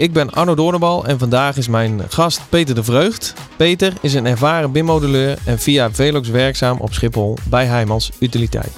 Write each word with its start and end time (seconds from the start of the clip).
Ik 0.00 0.12
ben 0.12 0.30
Arno 0.30 0.54
Doornbal 0.54 1.04
en 1.04 1.18
vandaag 1.18 1.56
is 1.56 1.68
mijn 1.68 2.00
gast 2.08 2.40
Peter 2.48 2.74
de 2.74 2.84
Vreugd. 2.84 3.34
Peter 3.56 3.92
is 4.00 4.14
een 4.14 4.26
ervaren 4.26 4.72
BIM-modelleur 4.72 5.38
en 5.44 5.58
via 5.58 5.90
Velox 5.90 6.28
werkzaam 6.28 6.78
op 6.78 6.92
Schiphol 6.92 7.38
bij 7.48 7.66
Heijmans 7.66 8.10
Utiliteit. 8.18 8.72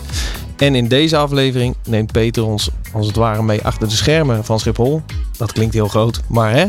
En 0.56 0.74
in 0.74 0.88
deze 0.88 1.16
aflevering 1.16 1.76
neemt 1.84 2.12
Peter 2.12 2.44
ons 2.44 2.70
als 2.92 3.06
het 3.06 3.16
ware 3.16 3.42
mee 3.42 3.62
achter 3.62 3.88
de 3.88 3.94
schermen 3.94 4.44
van 4.44 4.60
Schiphol. 4.60 5.02
Dat 5.36 5.52
klinkt 5.52 5.74
heel 5.74 5.88
groot, 5.88 6.20
maar 6.28 6.52
hè? 6.52 6.66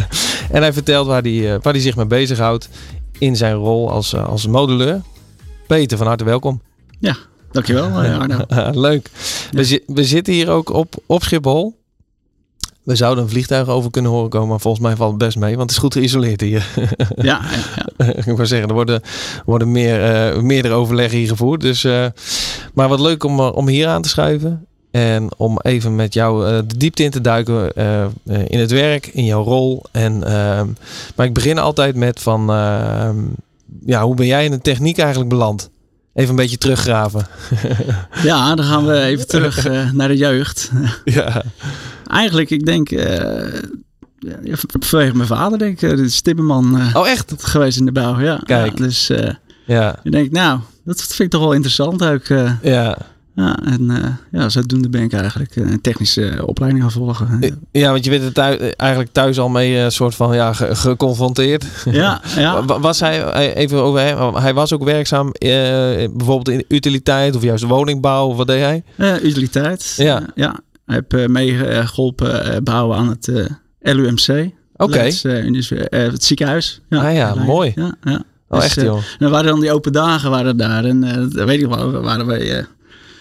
en 0.56 0.62
hij 0.62 0.72
vertelt 0.72 1.06
waar 1.06 1.22
hij, 1.22 1.54
eh, 1.54 1.60
waar 1.62 1.72
hij 1.72 1.82
zich 1.82 1.96
mee 1.96 2.06
bezighoudt 2.06 2.68
in 3.18 3.36
zijn 3.36 3.54
rol 3.54 3.90
als, 3.90 4.12
eh, 4.12 4.28
als 4.28 4.46
modelleur. 4.46 5.00
Peter, 5.66 5.98
van 5.98 6.06
harte 6.06 6.24
welkom. 6.24 6.62
Ja, 6.98 7.16
dankjewel 7.50 8.02
eh, 8.02 8.18
Arno. 8.18 8.44
Leuk. 8.88 9.10
We, 9.50 9.82
we 9.86 10.04
zitten 10.04 10.32
hier 10.32 10.50
ook 10.50 10.70
op, 10.70 10.94
op 11.06 11.22
Schiphol. 11.22 11.80
We 12.82 12.96
zouden 12.96 13.24
een 13.24 13.30
vliegtuig 13.30 13.68
over 13.68 13.90
kunnen 13.90 14.10
horen 14.10 14.30
komen, 14.30 14.48
maar 14.48 14.60
volgens 14.60 14.82
mij 14.82 14.96
valt 14.96 15.10
het 15.10 15.18
best 15.18 15.36
mee, 15.36 15.56
want 15.56 15.62
het 15.62 15.70
is 15.70 15.76
goed 15.76 15.92
geïsoleerd 15.92 16.40
hier. 16.40 16.66
Ja, 17.16 17.40
ja, 17.96 18.06
ik 18.14 18.24
wou 18.24 18.46
zeggen, 18.46 18.68
er 18.68 18.74
worden, 18.74 19.00
worden 19.44 19.70
meer, 19.70 20.04
eh, 20.04 20.40
meerdere 20.40 20.74
overleggen 20.74 21.18
hier 21.18 21.28
gevoerd. 21.28 21.60
Dus, 21.60 21.84
eh, 21.84 22.06
maar 22.74 22.88
wat 22.88 23.00
leuk 23.00 23.24
om, 23.24 23.38
eh, 23.40 23.52
om 23.54 23.68
hier 23.68 23.88
aan 23.88 24.02
te 24.02 24.08
schuiven. 24.08 24.66
En 24.90 25.28
om 25.36 25.58
even 25.62 25.94
met 25.94 26.14
jou 26.14 26.46
eh, 26.46 26.58
de 26.66 26.76
diepte 26.76 27.02
in 27.02 27.10
te 27.10 27.20
duiken 27.20 27.72
in 28.46 28.58
het 28.58 28.70
werk, 28.70 29.06
in 29.06 29.24
jouw 29.24 29.42
rol. 29.42 29.82
En, 29.90 30.24
ehm, 30.24 30.66
maar 31.16 31.26
ik 31.26 31.32
begin 31.32 31.58
altijd 31.58 31.96
met 31.96 32.20
van, 32.20 32.50
ehm, 32.50 33.18
ja, 33.86 34.04
hoe 34.04 34.14
ben 34.14 34.26
jij 34.26 34.44
in 34.44 34.50
de 34.50 34.60
techniek 34.60 34.98
eigenlijk 34.98 35.30
beland? 35.30 35.70
Even 36.14 36.30
een 36.30 36.36
beetje 36.36 36.58
teruggraven. 36.58 37.26
ja, 38.22 38.54
dan 38.54 38.64
gaan 38.64 38.86
we 38.86 39.00
even 39.00 39.26
terug 39.26 39.66
eh, 39.66 39.90
naar 39.90 40.08
de 40.08 40.16
jeugd. 40.16 40.70
ja. 41.04 41.42
Eigenlijk, 42.06 42.50
ik 42.50 42.66
denk, 42.66 42.90
eh, 42.90 43.60
ja, 44.42 44.54
vanwege 44.80 45.16
mijn 45.16 45.28
vader, 45.28 45.58
denk 45.58 45.80
ik, 45.80 45.90
eh, 45.90 45.96
de 45.96 46.20
Timmerman 46.22 46.78
eh, 46.78 46.96
Oh, 46.96 47.08
echt? 47.08 47.32
geweest 47.38 47.78
in 47.78 47.84
de 47.84 47.92
bouw. 47.92 48.20
Ja, 48.20 48.40
Kijk. 48.44 48.78
Ja, 48.78 48.84
dus 48.84 49.10
Ja. 49.66 49.96
ik 50.02 50.12
denk, 50.12 50.30
nou, 50.30 50.60
dat 50.84 51.00
vind 51.02 51.18
ik 51.20 51.30
toch 51.30 51.40
wel 51.40 51.52
interessant 51.52 52.04
ook. 52.04 52.26
Ja. 52.62 52.98
Ja, 53.34 53.58
en 53.64 53.90
eh, 53.90 54.10
ja, 54.40 54.48
zodoende 54.48 54.88
ben 54.88 55.02
ik 55.02 55.12
eigenlijk 55.12 55.56
een 55.56 55.80
technische 55.80 56.42
opleiding 56.46 56.82
gaan 56.82 56.92
volgen. 56.92 57.36
Ja, 57.40 57.50
ja, 57.72 57.90
want 57.90 58.04
je 58.04 58.10
werd 58.10 58.22
er 58.22 58.32
thuis, 58.32 58.58
eigenlijk 58.76 59.12
thuis 59.12 59.38
al 59.38 59.48
mee 59.48 59.76
een 59.76 59.92
soort 59.92 60.14
van 60.14 60.34
ja, 60.34 60.52
ge- 60.52 60.74
geconfronteerd. 60.74 61.64
ja, 61.90 62.20
ja. 62.36 62.64
Wa- 62.64 62.80
Was 62.80 63.00
hij, 63.00 63.22
eh, 63.24 63.56
even 63.62 63.78
over 63.82 64.00
hem, 64.00 64.34
hij 64.34 64.54
was 64.54 64.72
ook 64.72 64.84
werkzaam 64.84 65.26
eh, 65.32 65.48
bijvoorbeeld 66.12 66.48
in 66.48 66.64
utiliteit 66.68 67.36
of 67.36 67.42
juist 67.42 67.64
woningbouw, 67.64 68.26
of 68.26 68.36
wat 68.36 68.46
deed 68.46 68.60
hij? 68.62 68.82
Eh, 68.96 69.24
utiliteit. 69.24 69.94
Ja. 69.96 70.20
Eh, 70.20 70.26
ja. 70.34 70.60
Heb 70.86 71.12
eh, 71.14 71.26
meegeholpen 71.26 72.44
eh, 72.54 72.60
bouwen 72.62 72.96
aan 72.98 73.08
het 73.08 73.28
eh, 73.28 73.94
LUMC. 73.94 74.50
Oké. 74.76 74.98
Eh, 74.98 75.46
eh, 75.46 76.12
het 76.12 76.24
ziekenhuis. 76.24 76.80
Ah 76.90 77.14
ja, 77.14 77.34
mooi. 77.34 77.72
Ja, 77.74 77.94
ja. 78.02 78.22
Oh, 78.48 78.58
Dus, 78.58 78.64
echt 78.66 78.76
eh, 78.76 78.84
joh. 78.84 78.98
En 79.18 79.30
waren 79.30 79.46
dan 79.46 79.60
die 79.60 79.72
open 79.72 79.92
dagen 79.92 80.30
waren 80.30 80.56
daar. 80.56 80.84
En 80.84 81.04
eh, 81.04 81.14
dat 81.14 81.46
weet 81.46 81.60
ik 81.60 81.66
wel, 81.66 81.92
we 81.92 82.00
waren 82.00 82.26
wij 82.26 82.58
eh, 82.58 82.64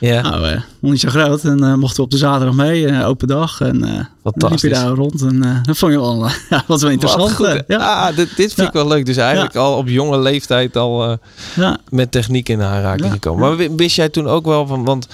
Ja, 0.01 0.22
nou, 0.22 0.45
eh, 0.47 0.62
nog 0.79 0.91
niet 0.91 1.00
zo 1.00 1.09
groot. 1.09 1.44
En 1.44 1.63
eh, 1.63 1.73
mochten 1.73 1.97
we 1.97 2.03
op 2.03 2.12
de 2.12 2.17
zaterdag 2.17 2.56
mee, 2.56 2.88
eh, 2.88 3.07
open 3.07 3.28
dag. 3.28 3.62
En 3.62 3.78
liep 4.23 4.59
je 4.59 4.69
daar 4.69 4.88
rond. 4.88 5.22
En 5.22 5.62
dat 5.63 5.78
vond 5.78 5.91
je 5.91 6.00
wel, 6.00 6.28
ja, 6.50 6.63
was 6.67 6.81
wel 6.81 6.91
interessant. 6.91 7.38
Wat 7.38 7.63
ja, 7.67 7.78
Ah, 7.78 8.16
dit, 8.16 8.35
dit 8.35 8.53
vind 8.53 8.67
ik 8.67 8.73
Ja. 8.73 8.79
wel 8.79 8.88
leuk. 8.88 9.06
Dus 9.06 9.17
eigenlijk 9.17 9.56
al 9.56 9.78
op 9.78 9.88
jonge 9.88 10.19
leeftijd 10.19 10.78
al 10.78 11.17
ja. 11.56 11.78
met 11.90 12.11
techniek 12.11 12.50
in 12.50 12.61
aanraking 12.61 13.11
gekomen. 13.11 13.41
Maar 13.47 13.57
wi- 13.57 13.75
wist 13.75 13.95
jij 13.95 14.09
toen 14.09 14.28
ook 14.28 14.45
wel 14.45 14.67
van, 14.67 14.84
want 14.84 15.07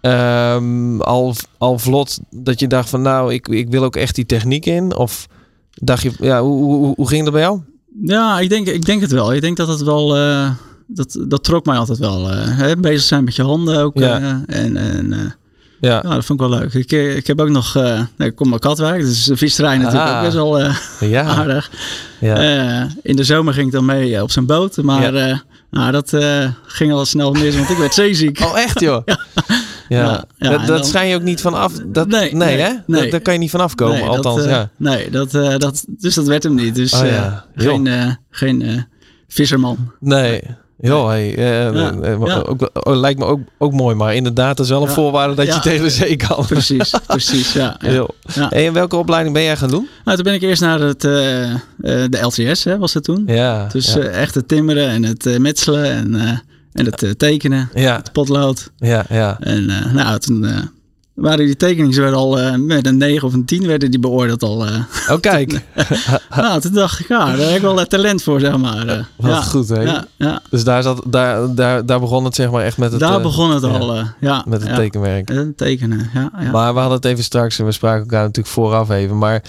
ehm, 0.00 1.00
al, 1.00 1.34
al 1.58 1.78
vlot 1.78 2.18
dat 2.30 2.60
je 2.60 2.66
dacht 2.66 2.88
van 2.88 3.02
nou, 3.02 3.32
ik, 3.32 3.48
ik 3.48 3.68
wil 3.70 3.84
ook 3.84 3.96
echt 3.96 4.14
die 4.14 4.26
techniek 4.26 4.66
in? 4.66 4.96
Of 4.96 5.26
dacht 5.74 6.02
je, 6.02 6.12
ja, 6.20 6.42
hoe, 6.42 6.64
hoe, 6.64 6.92
hoe 6.96 7.08
ging 7.08 7.24
dat 7.24 7.32
bij 7.32 7.42
jou? 7.42 7.60
ja 8.04 8.38
ik, 8.40 8.48
denk, 8.48 8.66
ik 8.66 8.84
denk 8.84 9.00
het 9.00 9.10
wel. 9.12 9.32
Ik 9.32 9.40
denk 9.40 9.56
dat 9.56 9.68
het 9.68 9.82
wel... 9.82 10.16
dat, 10.86 11.18
dat 11.28 11.44
trok 11.44 11.66
mij 11.66 11.76
altijd 11.76 11.98
wel. 11.98 12.30
eh, 12.30 12.36
hè, 12.58 12.76
bezig 12.76 13.02
zijn 13.02 13.24
met 13.24 13.36
je 13.36 13.42
handen 13.42 13.78
ook. 13.78 13.98
Ja. 13.98 14.18
eh, 14.46 14.62
en 14.62 14.76
en 14.76 15.12
eh, 15.12 15.18
Ja, 15.80 16.00
ja, 16.04 16.14
dat 16.14 16.24
vond 16.24 16.40
ik 16.40 16.48
wel 16.48 16.58
leuk. 16.58 16.74
Ik, 16.74 16.92
ik 17.16 17.26
heb 17.26 17.40
ook 17.40 17.48
nog... 17.48 17.74
nee, 18.16 18.28
ik 18.28 18.34
kom 18.34 18.52
uit 18.52 18.60
Katwijk. 18.60 19.00
Dus 19.02 19.24
de 19.24 19.36
visserij 19.36 19.78
natuurlijk 19.78 20.04
Ah. 20.10 20.16
ook 20.16 20.22
best 20.22 20.34
wel 20.34 20.60
ja, 21.10 21.22
aardig. 21.24 21.70
ja. 22.20 22.88
In 23.02 23.16
de 23.16 23.24
zomer 23.24 23.54
ging 23.54 23.66
ik 23.66 23.72
dan 23.72 23.84
mee 23.84 24.22
op 24.22 24.30
zijn 24.30 24.46
boot. 24.46 24.76
Maar 24.76 25.12
nou, 25.70 25.92
dat 25.92 26.16
ging 26.66 26.92
al 26.92 27.04
snel 27.06 27.32
mis, 27.32 27.56
want 27.56 27.70
ik 27.70 27.76
werd 27.76 27.94
zeeziek. 27.94 28.40
Oh, 28.40 28.58
echt 28.58 28.80
joh? 28.80 29.02
Ja. 29.88 30.24
Dat 30.38 30.66
dat 30.66 30.86
schijn 30.86 31.08
je 31.08 31.14
ook 31.14 31.22
niet 31.22 31.40
van 31.40 31.54
af. 31.54 31.72
Dat, 31.86 32.08
nee, 32.08 32.34
Nee, 32.34 32.58
hè? 32.58 32.72
nee. 32.86 33.00
Dat, 33.02 33.10
daar 33.10 33.20
kan 33.20 33.32
je 33.32 33.38
niet 33.38 33.50
van 33.50 33.60
afkomen, 33.60 33.96
Nee, 33.98 34.08
althans. 34.08 34.44
dat. 34.44 34.68
Nee, 34.76 35.10
dat, 35.10 35.30
dat, 35.60 35.84
dus 35.88 36.14
dat 36.14 36.26
werd 36.26 36.42
hem 36.42 36.54
niet. 36.54 36.74
Dus 36.74 36.92
Oh, 36.92 37.32
geen, 37.56 38.16
geen 38.30 38.86
visserman. 39.28 39.92
Nee. 40.00 40.42
Hey, 40.90 41.36
eh, 41.36 41.74
Ja, 41.74 41.92
eh, 42.02 42.16
ja. 42.24 42.38
Ook, 42.46 42.70
oh, 42.72 42.96
lijkt 42.96 43.18
me 43.18 43.24
ook, 43.24 43.40
ook 43.58 43.72
mooi, 43.72 43.94
maar 43.94 44.14
inderdaad, 44.14 44.56
dat 44.56 44.66
is 44.66 44.72
wel 44.72 44.82
een 44.82 44.88
voorwaarde 44.88 45.34
dat 45.34 45.46
je 45.54 45.60
tegen 45.60 45.82
de 45.84 45.90
zee 45.90 46.16
kan. 46.16 46.46
Precies, 46.54 46.94
precies. 47.06 47.52
Ja. 47.52 47.76
Hey, 47.78 48.66
en 48.66 48.72
welke 48.72 48.96
opleiding 48.96 49.34
ben 49.34 49.44
jij 49.44 49.56
gaan 49.56 49.68
doen? 49.70 49.88
Nou, 50.04 50.16
toen 50.16 50.24
ben 50.26 50.34
ik 50.34 50.42
eerst 50.42 50.62
naar 50.62 50.80
het, 50.80 51.04
eh, 51.04 51.50
eh, 51.52 51.58
de 51.80 52.18
LTS, 52.20 52.64
hè, 52.64 52.78
was 52.78 52.92
dat 52.92 53.04
toen. 53.04 53.22
Ja. 53.26 53.66
Dus 53.72 53.96
eh, 53.96 54.20
echt 54.20 54.34
het 54.34 54.48
timmeren 54.48 54.88
en 54.88 55.02
het 55.02 55.26
eh, 55.26 55.38
metselen 55.38 55.84
en, 55.84 56.14
eh, 56.14 56.28
en 56.72 56.84
het 56.84 57.02
eh, 57.02 57.10
tekenen, 57.10 57.70
ja, 57.74 57.96
het 57.96 58.12
potlood. 58.12 58.70
ja, 58.78 59.04
ja. 59.08 59.36
En 59.40 59.70
eh, 59.70 59.92
nou, 59.92 60.18
toen 60.18 60.44
eh, 60.44 60.56
waren 61.14 61.46
die 61.46 61.56
tekeningen 61.56 62.00
werden 62.00 62.18
al 62.18 62.38
eh, 62.40 62.54
met 62.54 62.86
een 62.86 62.96
9 62.96 63.26
of 63.26 63.32
een 63.34 63.44
10 63.44 63.66
werden 63.66 63.90
die 63.90 64.00
beoordeeld 64.00 64.42
al. 64.42 64.66
eh. 64.66 64.74
Oh, 65.10 65.20
kijk. 65.20 65.60
nou, 66.36 66.60
toen 66.60 66.72
dacht 66.72 66.98
ik, 67.00 67.08
ja, 67.08 67.36
daar 67.36 67.46
heb 67.46 67.56
ik 67.56 67.62
wel 67.62 67.80
eh, 67.80 67.86
talent 67.86 68.22
voor, 68.22 68.40
zeg 68.40 68.56
maar. 68.56 68.86
eh. 68.86 69.04
Wat 69.16 69.30
ja, 69.30 69.40
goed, 69.42 69.68
hè? 69.68 69.80
Ja, 69.82 70.04
ja. 70.16 70.40
Dus 70.50 70.64
daar, 70.64 70.82
zat, 70.82 71.02
daar, 71.06 71.54
daar, 71.54 71.86
daar 71.86 72.00
begon 72.00 72.24
het 72.24 72.34
zeg 72.34 72.50
maar 72.50 72.64
echt 72.64 72.78
met 72.78 72.90
het, 72.90 73.00
daar 73.00 73.20
begon 73.20 73.50
het 73.50 73.62
ja, 73.62 73.68
al. 73.68 74.04
ja, 74.20 74.44
met 74.48 74.62
het 74.62 74.74
tekenwerk. 74.74 75.32
Tekenen, 75.56 76.10
ja. 76.14 76.30
ja. 76.40 76.50
Maar 76.50 76.72
we 76.74 76.78
hadden 76.80 76.96
het 76.96 77.04
even 77.06 77.24
straks, 77.24 77.58
en 77.58 77.64
we 77.64 77.72
spraken 77.72 78.00
elkaar 78.00 78.20
natuurlijk 78.22 78.54
vooraf 78.54 78.90
even, 78.90 79.18
maar 79.18 79.42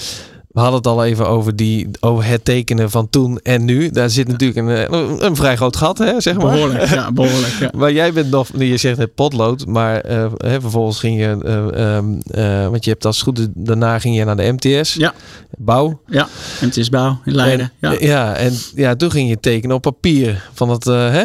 we 0.54 0.60
hadden 0.60 0.78
het 0.78 0.88
al 0.88 1.04
even 1.06 1.28
over, 1.28 1.56
die, 1.56 1.90
over 2.00 2.26
het 2.26 2.46
tekenen 2.46 2.90
van 2.90 3.10
toen 3.10 3.40
en 3.44 3.66
nu. 3.66 3.90
Daar 3.90 4.10
zit 4.10 4.28
natuurlijk 4.28 4.60
een, 4.60 4.70
eh, 4.70 5.00
een, 5.00 5.26
een 5.26 5.36
vrij 5.36 5.56
groot 5.56 5.76
gat, 5.76 5.98
hè, 5.98 6.22
zeg 6.22 6.38
maar. 6.38 6.52
behoorlijk, 6.52 6.90
ja, 6.90 7.12
behoorlijk. 7.22 7.54
Ja. 7.60 7.70
Maar 7.76 7.92
jij 7.92 8.14
bent 8.14 8.30
nog, 8.30 8.48
je 8.58 8.78
zegt 8.78 8.98
het 8.98 9.16
potlood, 9.16 9.66
maar 9.66 10.00
eh, 10.02 10.32
hè, 10.38 10.62
vervolgens 10.62 11.00
ging 11.00 11.20
je, 11.20 11.38
eh, 11.44 11.96
ehm, 11.96 12.06
eh, 12.32 12.68
want 12.70 12.84
je 12.84 12.90
hebt 12.92 13.06
als 13.06 13.22
goed 13.22 13.48
daarna 13.54 14.00
ging 14.00 14.16
je 14.16 14.24
naar 14.26 14.36
de 14.38 14.52
MTS, 14.60 14.94
Ja. 14.94 15.14
bouw. 15.58 16.02
ja, 16.08 16.28
MTS 16.62 16.90
Bouw 16.90 17.20
in 17.26 17.36
Leiden. 17.36 17.72
En, 17.80 17.92
Ja. 17.92 17.98
ja, 18.00 18.36
en 18.36 18.54
ja, 18.76 18.96
toen 18.96 19.12
ging 19.12 19.30
je 19.30 19.40
tekenen 19.40 19.76
op 19.76 19.82
papier 19.82 20.50
van 20.54 20.70
het, 20.70 20.88
eh, 20.88 21.10
hè? 21.12 21.24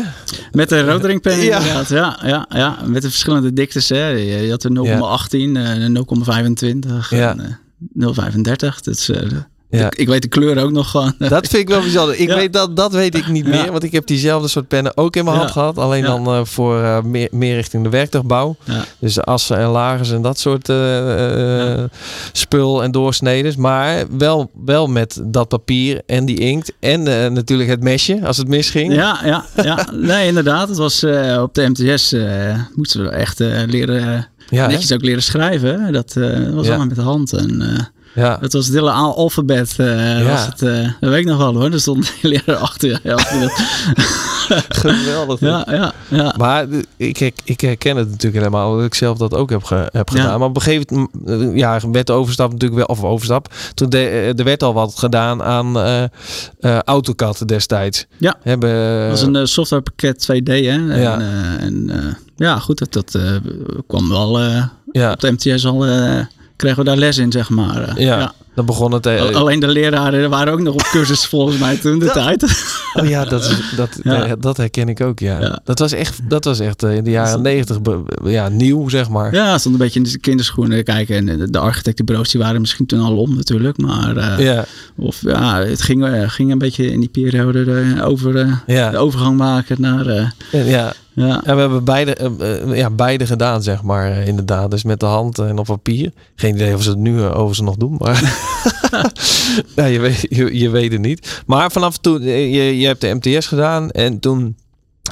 Met 0.53 0.69
de 0.69 0.85
roodringpen 0.85 1.41
Ja. 1.41 1.59
inderdaad. 1.59 1.89
Ja, 1.89 2.19
ja, 2.25 2.47
ja, 2.49 2.77
met 2.87 3.03
de 3.03 3.09
verschillende 3.09 3.53
diktes. 3.53 3.89
Hè. 3.89 4.07
Je, 4.09 4.25
je 4.25 4.51
had 4.51 4.63
de 4.63 4.71
0,18, 4.71 5.57
eh, 5.57 5.75
de 5.75 5.89
0,25 5.89 7.11
Ja. 7.11 7.31
en 7.31 7.41
eh, 7.41 7.47
0,35. 7.81 8.81
Dus, 8.83 9.11
Ja. 9.71 9.87
ik, 9.87 9.95
ik 9.95 10.09
weet 10.09 10.23
de 10.23 10.29
kleur 10.29 10.63
ook 10.63 10.71
nog 10.71 10.91
gewoon. 10.91 11.15
Dat 11.19 11.47
vind 11.47 11.63
ik 11.63 11.69
wel 11.69 11.81
bijzonder. 11.81 12.21
Ik 12.21 12.29
Ja. 12.33 12.35
weet 12.35 12.53
dat, 12.53 12.77
dat 12.77 12.93
weet 12.93 13.15
ik 13.15 13.29
niet 13.29 13.47
meer, 13.47 13.71
want 13.71 13.83
ik 13.83 13.93
heb 13.93 14.07
diezelfde 14.07 14.49
soort 14.49 14.69
pennen 14.69 14.97
ook 14.97 15.17
in 15.17 15.25
mijn 15.25 15.37
hand 15.37 15.51
gehad. 15.51 15.79
Alleen 15.79 16.03
dan 16.03 16.27
eh, 16.27 16.45
voor 16.45 16.83
eh, 16.83 17.03
meer, 17.03 17.29
meer 17.31 17.55
richting 17.55 17.83
de 17.83 17.89
werktuigbouw. 17.89 18.57
Dus 18.99 19.15
de 19.15 19.23
assen 19.23 19.59
en 19.59 19.69
lagers 19.69 20.11
en 20.11 20.23
dat 20.23 20.39
soort 20.39 20.71
spul 22.33 22.83
en 22.83 22.91
doorsneders. 22.91 23.57
Maar 23.57 24.05
wel, 24.19 24.51
wel 24.65 24.87
met 24.87 25.21
dat 25.25 25.49
papier 25.49 26.03
en 26.07 26.25
die 26.25 26.39
inkt. 26.39 26.73
En 26.81 27.03
natuurlijk 27.33 27.71
het 27.71 27.83
mesje 27.83 28.21
als 28.27 28.37
het 28.37 28.49
misging. 28.49 28.95
Ja, 28.95 29.21
ja, 29.25 29.45
ja. 29.63 29.87
Nee, 29.93 30.27
inderdaad. 30.27 30.69
Het 30.69 30.79
was 30.79 31.05
op 31.41 31.55
de 31.55 31.69
MTS 31.69 32.15
moesten 32.75 33.03
we 33.03 33.09
echt 33.09 33.39
leren, 33.67 34.27
Ja, 34.49 34.67
netjes 34.67 34.93
ook 34.93 35.03
leren 35.03 35.23
schrijven. 35.23 35.93
Dat 35.93 36.17
eh, 36.17 36.51
was 36.51 36.69
allemaal 36.69 36.87
met 36.87 36.97
de 36.97 37.03
hand. 37.03 37.33
En, 37.33 37.63
eh, 37.63 37.85
Ja. 38.15 38.39
Het 38.41 38.53
was 38.53 38.67
het 38.67 38.75
hele 38.75 38.91
alfabet. 38.91 39.75
Uh, 39.79 40.19
ja. 40.19 40.25
was 40.25 40.47
het, 40.47 40.63
uh, 40.63 40.91
dat 41.01 41.11
weet 41.11 41.21
ik 41.21 41.27
nog 41.27 41.39
wel 41.39 41.55
hoor. 41.55 41.73
Er 41.73 41.81
stond 41.81 42.13
een 42.23 42.29
leraar 42.29 42.57
achter. 42.69 43.01
Ja, 43.03 43.17
Geweldig. 44.69 45.41
Ja, 45.41 45.67
ja, 45.71 45.93
ja. 46.09 46.35
Maar 46.37 46.67
ik, 46.97 47.33
ik 47.45 47.61
herken 47.61 47.97
het 47.97 48.09
natuurlijk 48.11 48.45
helemaal. 48.45 48.77
Dat 48.77 48.85
ik 48.85 48.95
zelf 48.95 49.19
dat 49.19 49.35
ook 49.35 49.51
heb, 49.51 49.65
ge, 49.65 49.89
heb 49.93 50.11
gedaan. 50.11 50.39
Maar 50.39 50.49
op 50.49 50.57
een 50.57 50.63
gegeven 50.63 51.11
moment 51.11 51.59
ja, 51.59 51.81
werd 51.93 52.07
de 52.07 52.13
overstap 52.13 52.53
natuurlijk 52.53 52.87
wel. 52.87 52.97
Of 52.97 53.05
overstap. 53.05 53.55
Toen 53.75 53.89
de, 53.89 54.35
er 54.37 54.45
werd 54.45 54.63
al 54.63 54.75
wat 54.75 54.99
gedaan 54.99 55.43
aan 55.43 55.77
uh, 55.77 56.79
AutoCAD 56.79 57.49
destijds. 57.49 58.07
Ja. 58.17 58.37
Hebben, 58.43 59.01
dat 59.01 59.21
was 59.21 59.23
een 59.23 59.49
softwarepakket 59.49 60.29
2D. 60.33 60.45
Hè? 60.45 60.93
En, 60.93 61.01
ja. 61.01 61.21
en 61.59 61.91
ja, 62.37 62.59
goed. 62.59 62.79
Dat, 62.79 62.93
dat 62.93 63.41
kwam 63.87 64.09
wel 64.09 64.41
ja. 64.93 65.13
op 65.13 65.21
de 65.21 65.33
MTS 65.33 65.67
al 65.67 65.85
kregen 66.59 66.79
we 66.79 66.85
daar 66.85 66.97
les 66.97 67.19
in, 67.19 67.33
zeg 67.33 67.49
maar. 67.49 68.01
ja. 68.01 68.19
ja. 68.19 68.35
Dan 68.59 68.67
begon 68.67 68.93
het. 68.93 69.07
Uh, 69.07 69.35
Alleen 69.35 69.61
de 69.61 69.69
leraren 69.69 70.31
waren 70.31 70.53
ook 70.53 70.61
nog 70.61 70.75
op 70.75 70.83
cursus 70.83 71.27
volgens 71.35 71.59
mij 71.59 71.77
toen 71.77 71.99
de 71.99 72.11
tijd. 72.11 72.43
Oh 72.95 73.09
ja, 73.09 73.25
dat, 73.25 73.45
is, 73.45 73.75
dat, 73.77 74.01
ja. 74.03 74.37
dat 74.37 74.57
herken 74.57 74.89
ik 74.89 75.01
ook. 75.01 75.19
Ja. 75.19 75.61
Dat 75.65 75.79
was 75.79 75.93
echt, 75.93 76.21
dat 76.29 76.45
was 76.45 76.61
echt 76.61 76.83
in 76.83 77.05
de 77.05 77.11
jaren 77.11 77.43
negentig 77.43 77.79
ja, 78.25 78.49
nieuw, 78.49 78.89
zeg 78.89 79.09
maar. 79.09 79.35
Ja, 79.35 79.59
stond 79.59 79.75
een 79.75 79.81
beetje 79.81 80.01
in 80.01 80.07
de 80.07 80.19
kinderschoenen 80.19 80.85
kijken. 80.85 81.29
En 81.29 81.49
de 81.51 81.59
architectenbureaus 81.59 82.31
die 82.31 82.41
waren 82.41 82.61
misschien 82.61 82.87
toen 82.87 83.01
al 83.01 83.17
om 83.17 83.35
natuurlijk. 83.35 83.79
Maar 83.79 84.17
uh, 84.17 84.39
ja. 84.39 84.65
Of 84.97 85.23
ja, 85.23 85.59
het 85.59 85.83
ging, 85.83 86.07
ging 86.33 86.53
een 86.53 86.59
beetje 86.59 86.91
in 86.91 87.01
die 87.01 87.09
periode 87.09 88.03
over 88.03 88.33
de 88.33 88.97
overgang 88.97 89.37
maken 89.37 89.77
naar. 89.81 90.35
ja. 90.51 90.93
Ja. 91.19 91.45
En 91.45 91.55
we 91.55 91.61
hebben 91.61 91.85
beide, 91.85 92.17
uh, 92.41 92.77
ja, 92.77 92.91
beide 92.91 93.27
gedaan, 93.27 93.63
zeg 93.63 93.83
maar, 93.83 94.11
uh, 94.11 94.27
inderdaad. 94.27 94.71
Dus 94.71 94.83
met 94.83 95.01
de 95.01 95.07
hand 95.07 95.39
en 95.39 95.59
op 95.59 95.67
papier. 95.67 96.13
Geen 96.35 96.55
idee 96.55 96.75
of 96.75 96.83
ze 96.83 96.91
het 96.91 96.99
nu 96.99 97.23
over 97.23 97.57
ze 97.57 97.63
nog 97.63 97.77
doen, 97.77 97.97
maar 97.99 98.23
ja, 99.77 99.85
je, 99.85 100.01
weet, 100.01 100.27
je, 100.29 100.59
je, 100.59 100.71
weet 100.71 100.93
het 100.93 101.01
niet. 101.01 101.43
Maar 101.47 101.71
vanaf 101.71 101.99
toen, 101.99 102.23
je, 102.23 102.79
je 102.79 102.87
hebt 102.87 103.01
de 103.01 103.15
MTS 103.21 103.47
gedaan 103.47 103.91
en 103.91 104.21
toen 104.21 104.57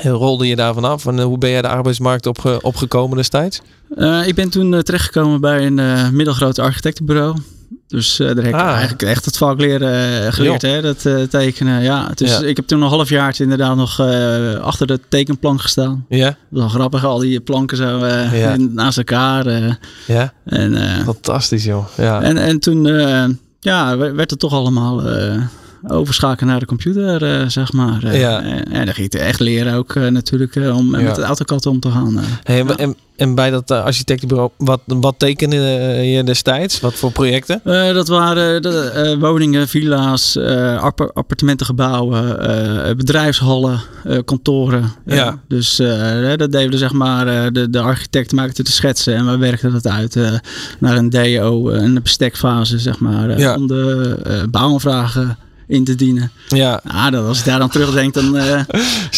rolde 0.03 0.47
je 0.47 0.57
daar 0.57 0.75
vanaf. 0.75 1.07
En 1.07 1.21
hoe 1.21 1.39
ben 1.39 1.51
jij 1.51 1.63
de 1.63 1.69
arbeidsmarkt 1.69 2.27
op, 2.27 2.59
opgekomen 2.63 3.17
destijds? 3.17 3.61
ik 4.27 4.35
ben 4.35 4.51
toen 4.51 4.83
terechtgekomen 4.83 5.41
bij 5.41 5.67
een 5.67 6.17
middelgroot 6.17 6.59
architectenbureau. 6.59 7.37
Dus 7.87 8.21
uh, 8.21 8.27
daar 8.27 8.37
heb 8.37 8.47
ik 8.47 8.61
ah. 8.61 8.69
eigenlijk 8.69 9.03
echt 9.03 9.25
het 9.25 9.37
vak 9.37 9.61
leren 9.61 10.25
uh, 10.25 10.33
geleerd, 10.33 10.63
hè, 10.63 10.83
dat 10.83 11.05
uh, 11.05 11.23
tekenen. 11.23 11.83
Ja, 11.83 12.11
dus 12.15 12.41
ik 12.41 12.57
heb 12.57 12.67
toen 12.67 12.83
een 12.83 12.89
half 12.89 13.09
jaar 13.09 13.35
inderdaad 13.39 13.77
nog 13.77 14.01
achter 14.61 14.87
de 14.87 15.01
tekenplank 15.09 15.61
gestaan. 15.61 16.05
Ja. 16.09 16.37
Dat 16.51 16.63
was 16.63 16.73
grappig, 16.73 17.05
al 17.05 17.19
die 17.19 17.41
planken 17.41 17.77
zo 17.77 18.05
in, 18.33 18.75
naast 18.75 18.99
elkaar. 18.99 19.79
ja, 20.07 20.33
en, 20.45 21.03
fantastisch 21.05 21.65
joh. 21.65 21.87
Ja. 21.97 22.23
En, 22.23 22.37
en 22.37 22.59
toen 22.59 22.87
ja, 23.61 23.97
werd 23.97 24.31
het 24.31 24.39
toch 24.39 24.53
allemaal 24.53 25.03
overschakelen 25.89 26.51
naar 26.51 26.61
de 26.61 26.67
computer, 26.67 27.51
zeg 27.51 27.73
maar. 27.73 28.17
ja. 28.17 28.43
En, 28.43 28.85
dan 28.85 28.95
ging 28.95 29.13
je 29.13 29.19
echt 29.19 29.41
leren 29.41 29.75
ook 29.75 29.95
natuurlijk 29.95 30.55
om 30.57 30.91
met 30.91 31.15
de 31.15 31.23
AutoCAD 31.23 31.67
om 31.67 31.81
te 31.81 31.91
gaan. 31.91 32.21
Hey, 32.43 32.65
en, 32.65 32.97
en 33.17 33.35
bij 33.35 33.51
dat 33.51 33.71
uh, 33.71 33.85
architectenbureau, 33.85 34.51
wat, 34.57 34.81
wat 34.87 35.15
tekende 35.19 35.57
je 36.03 36.25
destijds? 36.25 36.81
Wat 36.81 36.95
voor 36.95 37.13
projecten? 37.13 37.61
Uh, 37.65 37.93
dat 37.93 38.09
waren 38.09 38.63
de, 38.63 39.13
uh, 39.15 39.21
woningen, 39.21 39.69
villa's, 39.69 40.37
appartementengebouwen, 41.15 42.37
bedrijfshallen, 42.97 43.81
kantoren. 44.25 44.93
Ja. 45.07 45.41
dus 45.49 45.77
dat 46.37 46.53
deden 46.53 46.71
we 46.71 46.79
zeg 46.79 46.93
maar, 46.93 47.53
de, 47.53 47.71
de 47.71 47.81
architect 47.81 48.33
maakte 48.33 48.63
de 48.63 48.71
schetsen 48.71 49.15
en 49.15 49.31
we 49.31 49.37
werkten 49.37 49.73
dat 49.73 49.87
uit 49.87 50.19
naar 50.79 50.97
een 50.97 51.11
DO, 51.11 51.71
een 51.71 52.03
bestekfase 52.03 52.79
zeg 52.79 52.99
maar, 52.99 53.39
ja. 53.39 53.55
om 53.55 53.67
de 53.67 54.47
bouwaanvragen 54.51 55.39
in 55.67 55.85
te 55.85 55.95
dienen. 55.95 56.31
Ja. 56.49 56.81
Nou, 56.85 57.11
dat 57.11 57.27
als 57.27 57.39
ik 57.39 57.45
daar 57.45 57.59
dan 57.59 57.69
terugdenk, 57.69 58.15
dan, 58.15 58.37
uh, 58.37 58.61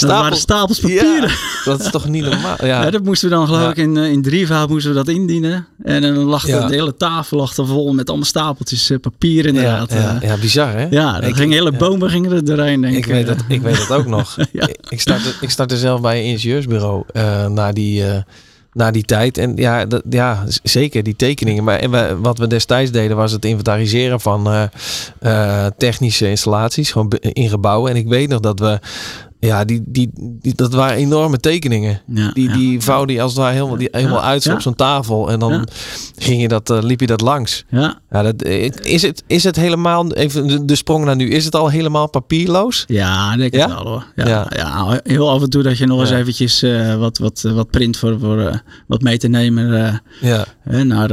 dan 0.01 0.09
waren 0.09 0.37
stapels 0.37 0.81
papieren. 0.81 1.31
dat 1.65 1.81
is 1.81 1.91
toch 1.91 2.09
niet 2.09 2.25
normaal? 2.25 2.57
Ja. 2.59 2.83
ja 2.85 2.91
dat 2.91 3.05
moesten 3.05 3.29
we 3.29 3.35
dan 3.35 3.47
geloof 3.47 3.71
ik 3.71 3.77
in, 3.77 3.97
uh, 3.97 4.11
in 4.11 4.23
drievoud 4.23 4.69
moesten 4.69 4.91
we 4.91 4.97
dat 4.97 5.09
indienen. 5.09 5.67
En 5.83 6.03
dan 6.03 6.17
lag 6.17 6.45
de 6.45 6.67
hele 6.69 6.97
tafel 6.97 7.37
lag 7.37 7.57
er 7.57 7.67
vol 7.67 7.93
met 7.93 8.09
allemaal 8.09 8.27
stapeltjes 8.27 8.91
uh, 8.91 8.99
papier 8.99 9.47
inderdaad. 9.47 9.93
Ja, 9.93 10.19
ja, 10.21 10.37
bizar 10.37 10.73
hè? 10.73 10.87
Ja, 10.91 11.21
dan 11.21 11.35
gingen 11.35 11.57
hele 11.57 11.73
bomen 11.73 12.11
gingen 12.11 12.33
er 12.33 12.45
doorheen 12.45 12.81
denk 12.81 12.97
ik. 12.97 13.07
Ik 13.07 13.13
weet 13.13 13.27
dat, 13.27 13.45
ik 13.49 13.61
weet 13.61 13.89
dat 13.89 13.93
ook 13.99 14.07
nog. 14.07 14.37
ik, 14.89 15.01
startte, 15.01 15.33
ik 15.41 15.51
startte 15.51 15.77
zelf 15.77 16.01
bij 16.01 16.19
een 16.19 16.25
ingenieursbureau 16.25 17.05
naar 17.49 17.75
die 17.75 18.05
na 18.73 18.91
die 18.91 19.03
tijd. 19.03 19.39
En 19.39 19.57
ja, 19.57 19.85
dat, 19.85 20.03
ja 20.11 20.45
zeker 20.63 21.03
die 21.03 21.17
tekeningen. 21.17 21.65
Maar 21.65 21.79
en 21.79 22.21
wat 22.21 22.39
we 22.39 22.47
destijds 22.47 22.91
deden 22.91 23.17
was 23.17 23.33
het 23.33 23.45
inventariseren 23.45 24.21
van 24.21 24.53
uh, 24.53 24.63
uh, 25.23 25.67
technische 25.77 26.29
installaties, 26.29 26.91
gewoon 26.91 27.11
in 27.21 27.49
gebouwen. 27.49 27.91
En 27.91 27.97
ik 27.97 28.09
weet 28.09 28.29
nog 28.29 28.41
dat 28.41 28.59
we 28.59 28.79
ja, 29.41 29.65
die, 29.65 29.83
die, 29.87 30.11
die, 30.15 30.55
dat 30.55 30.73
waren 30.73 30.97
enorme 30.97 31.39
tekeningen. 31.39 32.01
Ja, 32.07 32.31
die, 32.33 32.53
die 32.53 32.81
vouwde 32.81 33.13
je 33.13 33.23
als 33.23 33.33
het 33.33 33.41
ware 33.41 33.55
helemaal, 33.55 33.77
die, 33.77 33.89
helemaal 33.91 34.23
uit 34.23 34.53
op 34.53 34.61
zo'n 34.61 34.75
tafel. 34.75 35.31
En 35.31 35.39
dan 35.39 35.69
ging 36.17 36.41
je 36.41 36.49
dat, 36.49 36.71
uh, 36.71 36.79
liep 36.83 37.01
je 37.01 37.07
dat 37.07 37.21
langs. 37.21 37.65
Ja. 37.69 38.01
Ja, 38.11 38.23
dat, 38.23 38.45
is, 38.83 39.03
het, 39.03 39.23
is 39.27 39.45
het 39.45 39.57
helemaal, 39.57 40.13
even 40.13 40.67
de, 40.67 40.77
sprong 40.77 41.05
naar 41.05 41.17
nu, 41.17 41.31
is 41.31 41.45
het 41.45 41.55
al 41.55 41.69
helemaal 41.69 42.11
papierloos? 42.11 42.85
Ja, 42.87 43.37
denk 43.37 43.53
ik 43.53 43.67
wel 43.67 43.87
hoor. 43.87 44.07
Ja, 44.17 44.47
ja. 44.57 45.01
heel 45.03 45.31
af 45.31 45.43
en 45.43 45.51
toe 45.51 45.63
dat 45.63 45.79
je 45.79 45.87
nog 45.87 46.01
eens 46.01 46.11
eventjes 46.11 46.63
uh, 46.63 46.97
wat, 46.97 47.19
wat, 47.19 47.41
wat 47.43 47.71
print 47.71 47.97
voor, 47.97 48.19
voor 48.19 48.39
uh, 48.39 48.55
wat 48.87 49.03
mee 49.03 49.19
te 49.19 49.29
nemen 49.29 50.01
ja. 50.21 50.45
naar, 50.65 51.09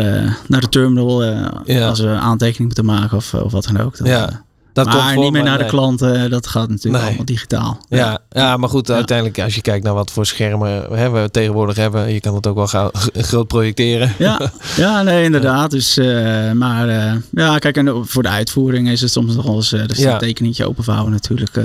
naar 0.47 0.61
de 0.61 0.69
terminal. 0.69 1.23
Als 1.65 1.99
we 1.99 2.09
aantekening 2.09 2.65
moeten 2.65 2.85
maken 2.85 3.17
of, 3.17 3.33
of 3.33 3.51
wat 3.51 3.63
dan 3.63 3.79
ook. 3.79 3.95
Ja. 4.03 4.43
Dat 4.75 4.85
maar 4.85 5.17
niet 5.17 5.31
meer 5.31 5.43
naar 5.43 5.57
de 5.57 5.65
klanten. 5.65 6.29
Dat 6.29 6.47
gaat 6.47 6.69
natuurlijk 6.69 7.03
allemaal 7.03 7.25
digitaal. 7.25 7.77
Ja, 7.89 8.19
ja, 8.29 8.57
maar 8.57 8.69
goed, 8.69 8.91
uiteindelijk 8.91 9.39
als 9.39 9.55
je 9.55 9.61
kijkt 9.61 9.83
naar 9.83 9.93
wat 9.93 10.11
voor 10.11 10.25
schermen 10.25 10.89
we 11.13 11.29
tegenwoordig 11.31 11.75
hebben. 11.75 12.13
Je 12.13 12.19
kan 12.19 12.35
het 12.35 12.47
ook 12.47 12.55
wel 12.55 12.67
gaan, 12.67 12.89
groot 13.13 13.47
projecteren. 13.47 14.13
Ja, 14.17 14.51
ja 14.75 15.01
nee, 15.01 15.23
inderdaad. 15.23 15.71
Dus, 15.71 15.97
uh, 15.97 16.51
maar 16.51 16.89
uh, 16.89 17.13
ja, 17.31 17.57
kijk, 17.57 17.77
en 17.77 18.07
voor 18.07 18.23
de 18.23 18.29
uitvoering 18.29 18.89
is 18.89 19.01
het 19.01 19.11
soms 19.11 19.35
nog 19.35 19.45
wel 19.45 19.55
eens 19.55 19.73
uh, 19.73 19.79
een 19.79 20.17
tekeningetje 20.17 20.67
openvouwen 20.67 21.11
natuurlijk. 21.11 21.55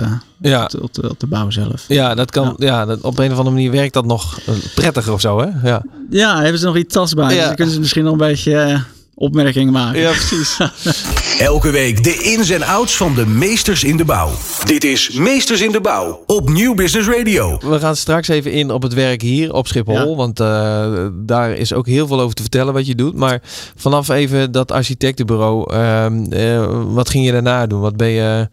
ja. 0.40 0.64
Op, 0.64 0.82
op, 0.82 0.94
de, 0.94 1.10
op, 1.10 1.20
de, 1.20 1.26
bouw 1.26 1.50
zelf. 1.50 1.84
Ja, 1.88 2.14
dat 2.14 2.30
kan. 2.30 2.54
Ja. 2.58 2.84
dat, 2.84 3.00
op 3.00 3.18
een 3.18 3.32
of 3.32 3.38
andere 3.38 3.56
manier 3.56 3.70
werkt 3.70 3.94
dat 3.94 4.04
nog 4.06 4.40
prettiger 4.74 5.12
of 5.12 5.20
zo, 5.20 5.40
hè? 5.40 5.68
Ja, 5.68 5.82
ja 6.10 6.40
hebben 6.40 6.58
ze 6.58 6.66
nog 6.66 6.76
iets 6.76 6.94
tastbaars. 6.94 7.32
Ja. 7.32 7.38
Dus 7.38 7.46
dan 7.46 7.56
kunnen 7.56 7.74
ze 7.74 7.80
misschien 7.80 8.04
nog 8.04 8.12
een 8.12 8.18
beetje 8.18 8.82
opmerkingen 9.20 9.72
maken. 9.72 10.00
Ja, 10.00 10.10
precies. 10.10 10.58
Elke 11.38 11.70
week 11.70 12.04
de 12.04 12.14
ins 12.14 12.50
en 12.50 12.62
outs 12.62 12.96
van 12.96 13.14
de 13.14 13.26
meesters 13.26 13.84
in 13.84 13.96
de 13.96 14.04
bouw. 14.04 14.30
Dit 14.64 14.84
is 14.84 15.10
Meesters 15.10 15.60
in 15.60 15.72
de 15.72 15.80
Bouw 15.80 16.22
op 16.26 16.48
Nieuw 16.48 16.74
Business 16.74 17.08
Radio. 17.08 17.58
We 17.60 17.78
gaan 17.78 17.96
straks 17.96 18.28
even 18.28 18.52
in 18.52 18.70
op 18.70 18.82
het 18.82 18.94
werk 18.94 19.22
hier 19.22 19.52
op 19.52 19.66
Schiphol. 19.66 20.16
Want 20.16 20.40
uh, 20.40 21.06
daar 21.12 21.52
is 21.52 21.72
ook 21.72 21.86
heel 21.86 22.06
veel 22.06 22.20
over 22.20 22.34
te 22.34 22.42
vertellen 22.42 22.72
wat 22.72 22.86
je 22.86 22.94
doet. 22.94 23.14
Maar 23.14 23.40
vanaf 23.76 24.08
even 24.08 24.52
dat 24.52 24.72
architectenbureau. 24.72 25.74
Uh, 25.74 26.06
uh, 26.30 26.82
wat 26.92 27.10
ging 27.10 27.24
je 27.24 27.32
daarna 27.32 27.66
doen? 27.66 27.80
Wat 27.80 27.96
ben 27.96 28.08
je, 28.08 28.48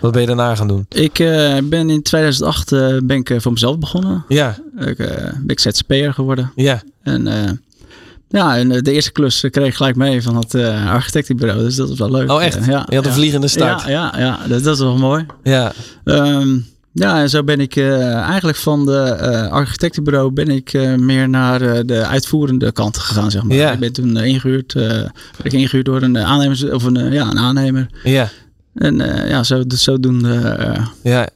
wat 0.00 0.12
ben 0.12 0.20
je 0.20 0.26
daarna 0.26 0.54
gaan 0.54 0.68
doen? 0.68 0.86
Ik 0.88 1.18
eh, 1.18 1.56
ben 1.64 1.90
in 1.90 2.02
2008 2.02 2.70
ben 3.02 3.16
ik 3.16 3.34
voor 3.36 3.52
mezelf 3.52 3.78
begonnen. 3.78 4.24
Ja. 4.28 4.58
Ik 4.78 4.96
ben 4.96 5.44
ik 5.46 5.60
ZZP'er 5.60 6.14
geworden. 6.14 6.52
Ja. 6.54 6.82
En 7.02 7.26
ja, 8.28 8.56
en 8.56 8.72
eh, 8.72 8.82
de 8.82 8.92
eerste 8.92 9.12
klus 9.12 9.42
eh, 9.42 9.50
kreeg 9.50 9.66
ik 9.66 9.74
gelijk 9.74 9.96
mee 9.96 10.22
van 10.22 10.36
het 10.36 10.54
uh, 10.54 10.90
architectenbureau. 10.90 11.62
Dus 11.62 11.76
dat 11.76 11.88
was 11.88 11.98
wel 11.98 12.10
leuk. 12.10 12.30
Oh, 12.30 12.42
echt? 12.42 12.64
ja, 12.64 12.86
je 12.88 12.96
had 12.96 13.06
een 13.06 13.12
vliegende 13.12 13.48
start. 13.48 13.82
Ja, 13.82 14.12
ja, 14.16 14.20
ja 14.20 14.38
dat, 14.48 14.64
dat 14.64 14.74
is 14.74 14.80
wel 14.80 14.96
mooi. 14.96 15.26
Ja. 15.42 15.72
Um, 16.04 16.66
ja, 16.92 17.20
en 17.20 17.30
zo 17.30 17.44
ben 17.44 17.60
ik 17.60 17.76
uh, 17.76 18.14
eigenlijk 18.14 18.58
van 18.58 18.86
de 18.86 19.18
uh, 19.20 19.52
architectenbureau 19.52 20.30
ben 20.30 20.48
ik 20.48 20.72
uh, 20.72 20.94
meer 20.94 21.28
naar 21.28 21.86
de 21.86 22.06
uitvoerende 22.06 22.72
kant 22.72 22.98
gegaan, 22.98 23.30
zeg 23.30 23.42
maar. 23.42 23.56
Ja. 23.56 23.72
Ik 23.72 23.78
ben 23.78 23.92
toen 23.92 24.16
ingehuurd, 24.16 24.72
ben 24.72 25.12
ik 25.42 25.52
ingehuurd 25.52 25.84
door 25.84 26.02
een 26.02 26.18
aannemer, 26.18 26.74
of 26.74 26.84
een, 26.84 27.12
ja, 27.12 27.30
een 27.30 27.38
aannemer. 27.38 27.86
Ja. 28.02 28.28
En 28.76 29.00
uh, 29.00 29.28
ja, 29.28 29.42
zo, 29.42 29.62
zodoende 29.66 30.56
uh, 30.60 30.86
ja. 31.02 31.28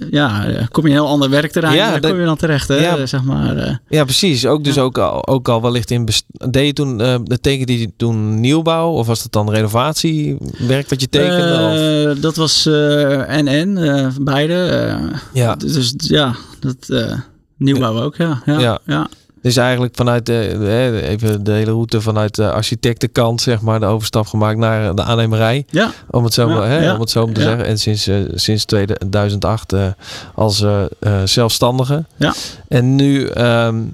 Uh, 0.00 0.10
ja, 0.10 0.44
kom 0.70 0.82
je 0.82 0.88
een 0.88 0.94
heel 0.94 1.08
ander 1.08 1.30
werkterrein. 1.30 1.74
Ja, 1.74 1.90
daar 1.90 2.10
kom 2.10 2.20
je 2.20 2.26
dan 2.26 2.36
terecht, 2.36 2.68
hè? 2.68 2.76
Ja, 2.76 3.06
zeg 3.06 3.22
maar, 3.22 3.80
ja 3.88 4.04
precies. 4.04 4.46
Ook 4.46 4.64
dus 4.64 4.74
ja. 4.74 4.82
ook, 4.82 4.98
al, 4.98 5.26
ook 5.26 5.48
al 5.48 5.62
wellicht 5.62 5.90
in... 5.90 6.08
Deed 6.50 6.66
je 6.66 6.72
toen, 6.72 6.98
de 7.24 7.38
teken 7.40 7.66
die 7.66 7.78
je 7.78 7.90
toen 7.96 8.40
nieuwbouw? 8.40 8.90
Of 8.90 9.06
was 9.06 9.22
dat 9.22 9.32
dan 9.32 9.50
renovatiewerk 9.50 10.88
wat 10.88 11.00
je 11.00 11.08
tekende? 11.08 12.16
dat 12.20 12.36
was 12.36 12.64
NN, 12.64 13.78
beide. 14.20 14.88
ja. 15.32 15.54
Dus 15.54 15.94
ja, 15.96 16.34
dat, 16.60 17.14
nieuwbouw 17.56 18.02
ook, 18.02 18.16
ja. 18.16 18.42
ja, 18.46 18.78
ja. 18.84 19.08
Dus 19.46 19.56
eigenlijk 19.56 19.96
vanuit 19.96 20.26
de, 20.26 21.00
even 21.02 21.44
de 21.44 21.52
hele 21.52 21.70
route 21.70 22.00
vanuit 22.00 22.34
de 22.34 22.50
architectenkant, 22.50 23.40
zeg 23.40 23.60
maar, 23.60 23.80
de 23.80 23.86
overstap 23.86 24.26
gemaakt 24.26 24.58
naar 24.58 24.94
de 24.94 25.02
aannemerij. 25.02 25.64
Ja. 25.70 25.90
Om 26.10 26.24
het 26.24 26.34
zo, 26.34 26.48
ja, 26.48 26.62
hè, 26.62 26.84
ja. 26.84 26.94
om 26.94 27.00
het 27.00 27.10
zo 27.10 27.32
te 27.32 27.40
zeggen. 27.40 27.66
En 27.66 27.78
sinds, 27.78 28.08
uh, 28.08 28.28
sinds 28.34 28.64
2008 28.64 29.72
uh, 29.72 29.86
als 30.34 30.60
uh, 30.60 30.82
zelfstandige. 31.24 32.04
Ja. 32.16 32.34
En 32.68 32.94
nu, 32.94 33.28
um, 33.28 33.90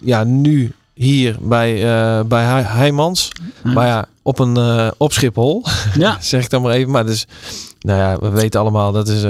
ja, 0.00 0.24
nu 0.24 0.72
hier 0.94 1.36
bij, 1.40 1.74
bij 2.26 2.44
Heijmans. 2.62 3.32
Maar 3.62 3.86
ja, 3.86 4.06
op 4.22 4.38
een 4.38 4.58
op 4.98 5.12
Schiphol. 5.12 5.64
Ja. 5.94 6.16
zeg 6.20 6.44
ik 6.44 6.50
dan 6.50 6.62
maar 6.62 6.72
even. 6.72 6.90
Maar 6.90 7.06
dus, 7.06 7.26
nou 7.80 7.98
ja, 7.98 8.18
we 8.18 8.28
weten 8.28 8.60
allemaal 8.60 8.92
dat 8.92 9.08
is 9.08 9.24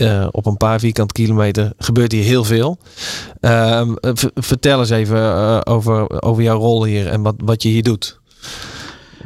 uh, 0.00 0.26
op 0.30 0.46
een 0.46 0.56
paar 0.56 0.80
vierkante 0.80 1.14
kilometer 1.14 1.72
gebeurt 1.78 2.12
hier 2.12 2.24
heel 2.24 2.44
veel. 2.44 2.78
Uh, 3.40 3.88
vertel 4.34 4.78
eens 4.78 4.90
even 4.90 5.18
uh, 5.18 5.60
over, 5.64 6.22
over 6.22 6.42
jouw 6.42 6.58
rol 6.58 6.84
hier 6.84 7.06
en 7.06 7.22
wat, 7.22 7.34
wat 7.44 7.62
je 7.62 7.68
hier 7.68 7.82
doet. 7.82 8.18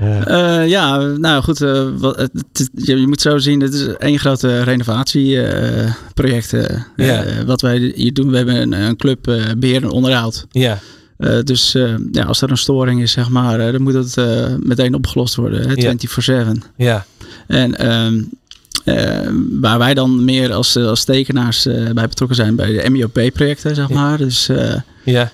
Uh, 0.00 0.68
ja, 0.68 0.98
nou 0.98 1.42
goed, 1.42 1.58
wat, 1.98 2.16
het, 2.16 2.70
je, 2.74 3.00
je, 3.00 3.06
moet 3.06 3.20
zo 3.20 3.38
zien, 3.38 3.60
het 3.60 3.74
is 3.74 3.86
één 3.86 4.18
grote 4.18 4.62
renovatieproject 4.62 6.54
yeah. 6.96 7.42
wat 7.46 7.60
wij 7.60 7.92
hier 7.94 8.12
doen. 8.12 8.30
We 8.30 8.36
hebben 8.36 8.56
een, 8.56 8.72
een 8.72 8.96
club 8.96 9.22
beheer 9.58 9.82
en 9.82 9.90
onderhoud. 9.90 10.46
Ja. 10.50 10.78
dus 11.44 11.72
ja, 12.12 12.24
als 12.24 12.42
er 12.42 12.50
een 12.50 12.56
storing 12.56 13.02
is, 13.02 13.12
zeg 13.12 13.28
maar, 13.28 13.72
dan 13.72 13.82
moet 13.82 13.94
het 13.94 14.16
meteen 14.64 14.94
opgelost 14.94 15.34
worden, 15.34 15.96
24-7. 16.60 16.68
Ja. 16.76 17.06
En 17.46 17.94
um, 17.94 18.30
uh, 18.84 19.28
waar 19.60 19.78
wij 19.78 19.94
dan 19.94 20.24
meer 20.24 20.52
als, 20.52 20.76
eh, 20.76 20.86
als 20.86 21.04
tekenaars 21.04 21.66
uh, 21.66 21.90
bij 21.90 22.08
betrokken 22.08 22.36
zijn 22.36 22.56
bij 22.56 22.72
de 22.72 22.90
MIOP-projecten, 22.90 23.74
zeg 23.74 23.88
maar. 23.88 24.18
Dus 24.18 24.50
ja. 25.04 25.32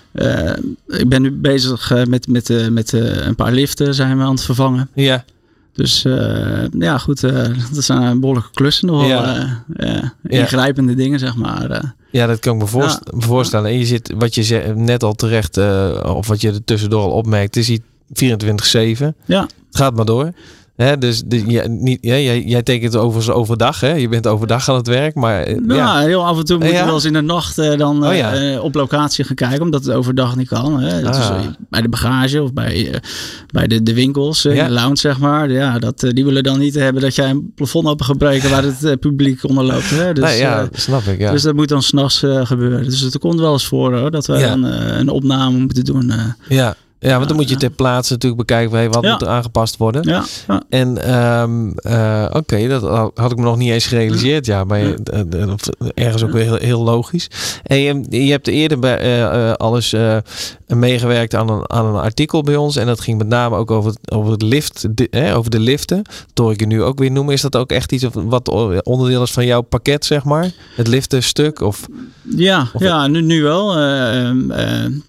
ik 0.87 1.09
ben 1.09 1.23
nu 1.23 1.33
bezig 1.33 1.93
met, 2.09 2.29
met, 2.29 2.69
met 2.71 2.93
een 2.93 3.35
paar 3.35 3.53
liften 3.53 3.95
zijn 3.95 4.19
we 4.19 4.25
aan 4.25 4.31
het 4.31 4.43
vervangen. 4.43 4.89
Ja. 4.95 5.25
Dus 5.73 6.03
ja, 6.79 6.99
goed, 6.99 7.21
dat 7.75 7.85
zijn 7.85 8.21
behoorlijke 8.21 8.51
klussen 8.53 8.87
nog 8.87 9.07
ja. 9.07 9.65
ingrijpende 10.23 10.95
dingen, 10.95 11.19
zeg 11.19 11.37
maar. 11.37 11.95
ja, 12.11 12.27
dat 12.27 12.39
kan 12.39 12.55
ik 12.55 12.73
me 12.73 12.97
voorstellen. 13.21 13.71
En 13.71 13.79
je 13.79 13.87
zit, 13.87 14.13
wat 14.17 14.35
je 14.35 14.73
net 14.77 15.03
al 15.03 15.15
terecht, 15.15 15.59
of 16.03 16.27
wat 16.27 16.41
je 16.41 16.49
er 16.49 16.65
tussendoor 16.65 17.03
al 17.03 17.11
opmerkt, 17.11 17.57
is 17.57 17.69
hij 17.69 17.81
24-7. 18.13 19.15
Ja. 19.25 19.43
Het 19.43 19.77
gaat 19.77 19.95
maar 19.95 20.05
door. 20.05 20.33
Hè, 20.81 20.99
dus 20.99 21.23
de, 21.27 21.51
ja, 21.51 21.67
niet, 21.67 21.99
ja, 22.01 22.17
jij, 22.17 22.43
jij 22.43 22.63
tekent 22.63 22.97
over 22.97 23.33
overdag, 23.33 23.81
hè? 23.81 23.93
Je 23.93 24.09
bent 24.09 24.27
overdag 24.27 24.69
aan 24.69 24.77
het 24.77 24.87
werk, 24.87 25.15
maar... 25.15 25.43
Eh, 25.43 25.57
nou, 25.57 25.79
ja, 25.79 25.99
heel 26.01 26.27
af 26.27 26.39
en 26.39 26.45
toe 26.45 26.59
moet 26.59 26.67
je 26.67 26.85
wel 26.85 26.95
eens 26.95 27.05
in 27.05 27.13
de 27.13 27.21
nacht 27.21 27.59
uh, 27.59 27.77
dan 27.77 28.07
oh, 28.07 28.17
uh, 28.17 28.65
op 28.65 28.75
locatie 28.75 29.25
gaan 29.25 29.35
kijken, 29.35 29.63
omdat 29.63 29.85
het 29.85 29.95
overdag 29.95 30.37
niet 30.37 30.49
kan. 30.49 30.81
Hè? 30.81 31.03
Dat 31.03 31.17
ah. 31.17 31.39
is, 31.41 31.47
bij 31.69 31.83
de 31.83 31.89
bagage 31.89 32.43
of 32.43 32.53
bij, 32.53 33.01
bij 33.53 33.67
de, 33.67 33.83
de 33.83 33.95
winkels, 33.95 34.45
in 34.45 34.65
de 34.65 34.71
lounge, 34.71 34.97
zeg 34.97 35.19
maar. 35.19 35.51
Ja, 35.51 35.79
dat, 35.79 36.01
die 36.01 36.25
willen 36.25 36.43
dan 36.43 36.59
niet 36.59 36.75
hebben 36.75 37.03
dat 37.03 37.15
jij 37.15 37.31
een 37.31 37.53
plafond 37.55 37.87
open 37.87 38.05
gaat 38.05 38.19
breken 38.19 38.51
waar 38.51 38.65
het 38.65 39.01
publiek 39.01 39.45
onder 39.49 39.65
loopt. 39.65 39.91
Hè? 39.91 40.13
Dus, 40.13 40.39
ja, 40.39 40.69
snap 40.73 41.03
ik, 41.03 41.19
ja. 41.19 41.31
Dus 41.31 41.43
dat 41.43 41.55
moet 41.55 41.69
dan 41.69 41.83
s'nachts 41.83 42.19
gebeuren. 42.43 42.85
Dus 42.85 43.01
het 43.01 43.19
komt 43.19 43.41
wel 43.41 43.53
eens 43.53 43.67
voor, 43.67 43.99
hoor, 43.99 44.11
dat 44.11 44.27
wij 44.27 44.43
dan 44.49 44.65
een 44.65 45.09
opname 45.09 45.59
moeten 45.59 45.85
doen. 45.85 46.13
ja. 46.49 46.77
Ja, 47.03 47.17
want 47.17 47.29
dan 47.29 47.37
moet 47.37 47.49
je 47.49 47.57
ter 47.57 47.71
plaatse 47.71 48.13
natuurlijk 48.13 48.41
bekijken 48.47 48.77
hey, 48.77 48.91
wat 48.91 49.03
moet 49.03 49.23
er 49.23 49.29
aangepast 49.29 49.77
worden. 49.77 50.03
Ja. 50.03 50.25
En 50.69 51.15
um, 51.15 51.75
uh, 51.83 52.27
oké, 52.33 52.69
dat 52.69 53.11
had 53.15 53.31
ik 53.31 53.37
me 53.37 53.43
nog 53.43 53.57
niet 53.57 53.71
eens 53.71 53.87
gerealiseerd. 53.87 54.47
Ja, 54.47 54.65
maar 54.65 54.81
uh, 54.81 54.95
ergens 55.95 56.23
ook 56.23 56.33
weer 56.33 56.43
heel, 56.43 56.57
heel 56.57 56.83
logisch. 56.83 57.31
En 57.63 57.79
je, 57.79 58.05
je 58.25 58.31
hebt 58.31 58.47
eerder 58.47 58.79
bij 58.79 59.23
uh, 59.23 59.53
alles 59.53 59.95
meegewerkt 60.79 61.35
aan 61.35 61.51
een, 61.51 61.71
aan 61.71 61.87
een 61.87 62.01
artikel 62.01 62.43
bij 62.43 62.57
ons. 62.57 62.77
En 62.77 62.87
dat 62.87 63.01
ging 63.01 63.19
met 63.19 63.29
name 63.29 63.57
ook 63.57 63.71
over, 63.71 63.95
over, 64.13 64.33
het 64.33 64.43
lift, 64.43 64.87
de, 64.97 65.33
over 65.35 65.51
de 65.51 65.61
liften. 65.61 66.03
Door 66.35 66.53
ik 66.53 66.61
je 66.61 66.67
nu 66.67 66.83
ook 66.83 66.99
weer 66.99 67.11
noemen. 67.11 67.35
Is 67.35 67.41
dat 67.41 67.57
ook 67.57 67.71
echt 67.71 67.93
iets 67.93 68.07
wat 68.13 68.49
onderdeel 68.83 69.23
is 69.23 69.31
van 69.31 69.47
jouw 69.47 69.61
pakket, 69.61 70.05
zeg 70.05 70.25
maar? 70.25 70.51
Het 70.75 70.87
liftenstuk? 70.87 71.61
Of, 71.61 71.87
ja, 72.37 72.69
of 72.73 72.83
ja 72.83 73.07
nu, 73.07 73.21
nu 73.21 73.43
wel. 73.43 73.75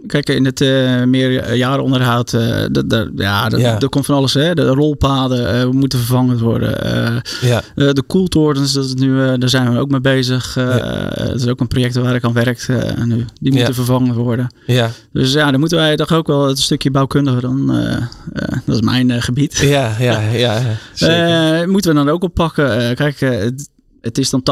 kijk, 0.08 0.30
in 0.30 0.46
het 0.46 0.60
meer 1.06 1.56
jaren 1.56 1.84
onderhoud. 1.84 2.34
Uh, 2.34 2.66
dat, 2.72 3.10
ja, 3.16 3.50
dat, 3.50 3.60
ja. 3.60 3.80
er 3.80 3.90
komt 3.90 4.06
van 4.06 4.16
alles. 4.16 4.34
Hè? 4.34 4.54
De 4.54 4.68
rolpaden 4.68 5.56
uh, 5.56 5.72
moeten 5.72 6.00
vervangen 6.00 6.40
worden. 6.40 6.86
Uh, 6.86 7.50
ja. 7.50 7.62
de 7.94 8.04
koeltorens, 8.08 8.74
dat 8.74 8.86
is 8.86 8.94
nu, 8.94 9.38
daar 9.38 9.50
zijn 9.50 9.74
we 9.74 9.80
ook 9.80 9.90
mee 9.90 10.02
bezig. 10.02 10.54
Dat 10.54 11.36
is 11.36 11.48
ook 11.48 11.60
een 11.60 11.68
project 11.68 11.96
waar 11.96 12.16
ik 12.16 12.24
aan 12.24 12.34
werk 12.34 12.68
nu. 13.06 13.26
Die 13.40 13.54
moeten 13.54 13.74
vervangen 13.74 14.16
worden. 14.16 14.54
Ja. 14.66 14.90
Dus 15.14 15.34
ja, 15.34 15.51
dan 15.52 15.60
moeten 15.60 15.78
wij 15.78 15.96
toch 15.96 16.12
ook 16.12 16.28
wel 16.28 16.48
het 16.48 16.60
stukje 16.60 16.92
bouwkundige 16.92 17.42
dan. 17.42 17.68
dat 18.66 18.76
is 18.76 18.82
mijn 18.82 19.22
gebied. 19.22 19.58
Ja, 19.58 19.96
ja, 20.00 20.20
ja. 20.20 21.66
moeten 21.72 21.92
we 21.92 21.98
dan 21.98 22.10
ook 22.10 22.24
oppakken. 22.24 22.96
kijk, 22.96 23.20
het, 23.20 23.70
het 24.02 24.18
is 24.18 24.30
dan 24.30 24.44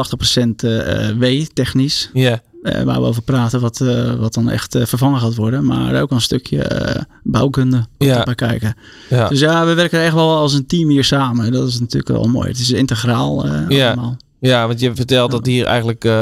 80% 0.64 1.18
W 1.18 1.42
technisch. 1.52 2.10
Ja. 2.12 2.40
Uh, 2.62 2.82
waar 2.82 3.00
we 3.00 3.06
over 3.06 3.22
praten, 3.22 3.60
wat, 3.60 3.80
uh, 3.80 4.14
wat 4.14 4.34
dan 4.34 4.50
echt 4.50 4.74
uh, 4.74 4.84
vervangen 4.84 5.20
gaat 5.20 5.34
worden. 5.34 5.64
Maar 5.64 6.02
ook 6.02 6.10
een 6.10 6.20
stukje 6.20 7.06
bouwkunde 7.22 7.86
ja. 7.98 8.22
bij 8.22 8.34
kijken. 8.34 8.74
Ja. 9.08 9.28
Dus 9.28 9.40
ja, 9.40 9.66
we 9.66 9.74
werken 9.74 10.00
echt 10.00 10.14
wel 10.14 10.36
als 10.36 10.54
een 10.54 10.66
team 10.66 10.88
hier 10.88 11.04
samen. 11.04 11.52
Dat 11.52 11.68
is 11.68 11.80
natuurlijk 11.80 12.08
wel 12.08 12.24
mooi. 12.24 12.48
Het 12.48 12.58
is 12.58 12.70
integraal 12.70 13.46
ja. 13.68 13.86
allemaal. 13.86 14.16
Ja, 14.40 14.66
want 14.66 14.80
je 14.80 14.94
vertelt 14.94 15.30
dat 15.30 15.46
hier 15.46 15.66
eigenlijk 15.66 16.04
uh, 16.04 16.12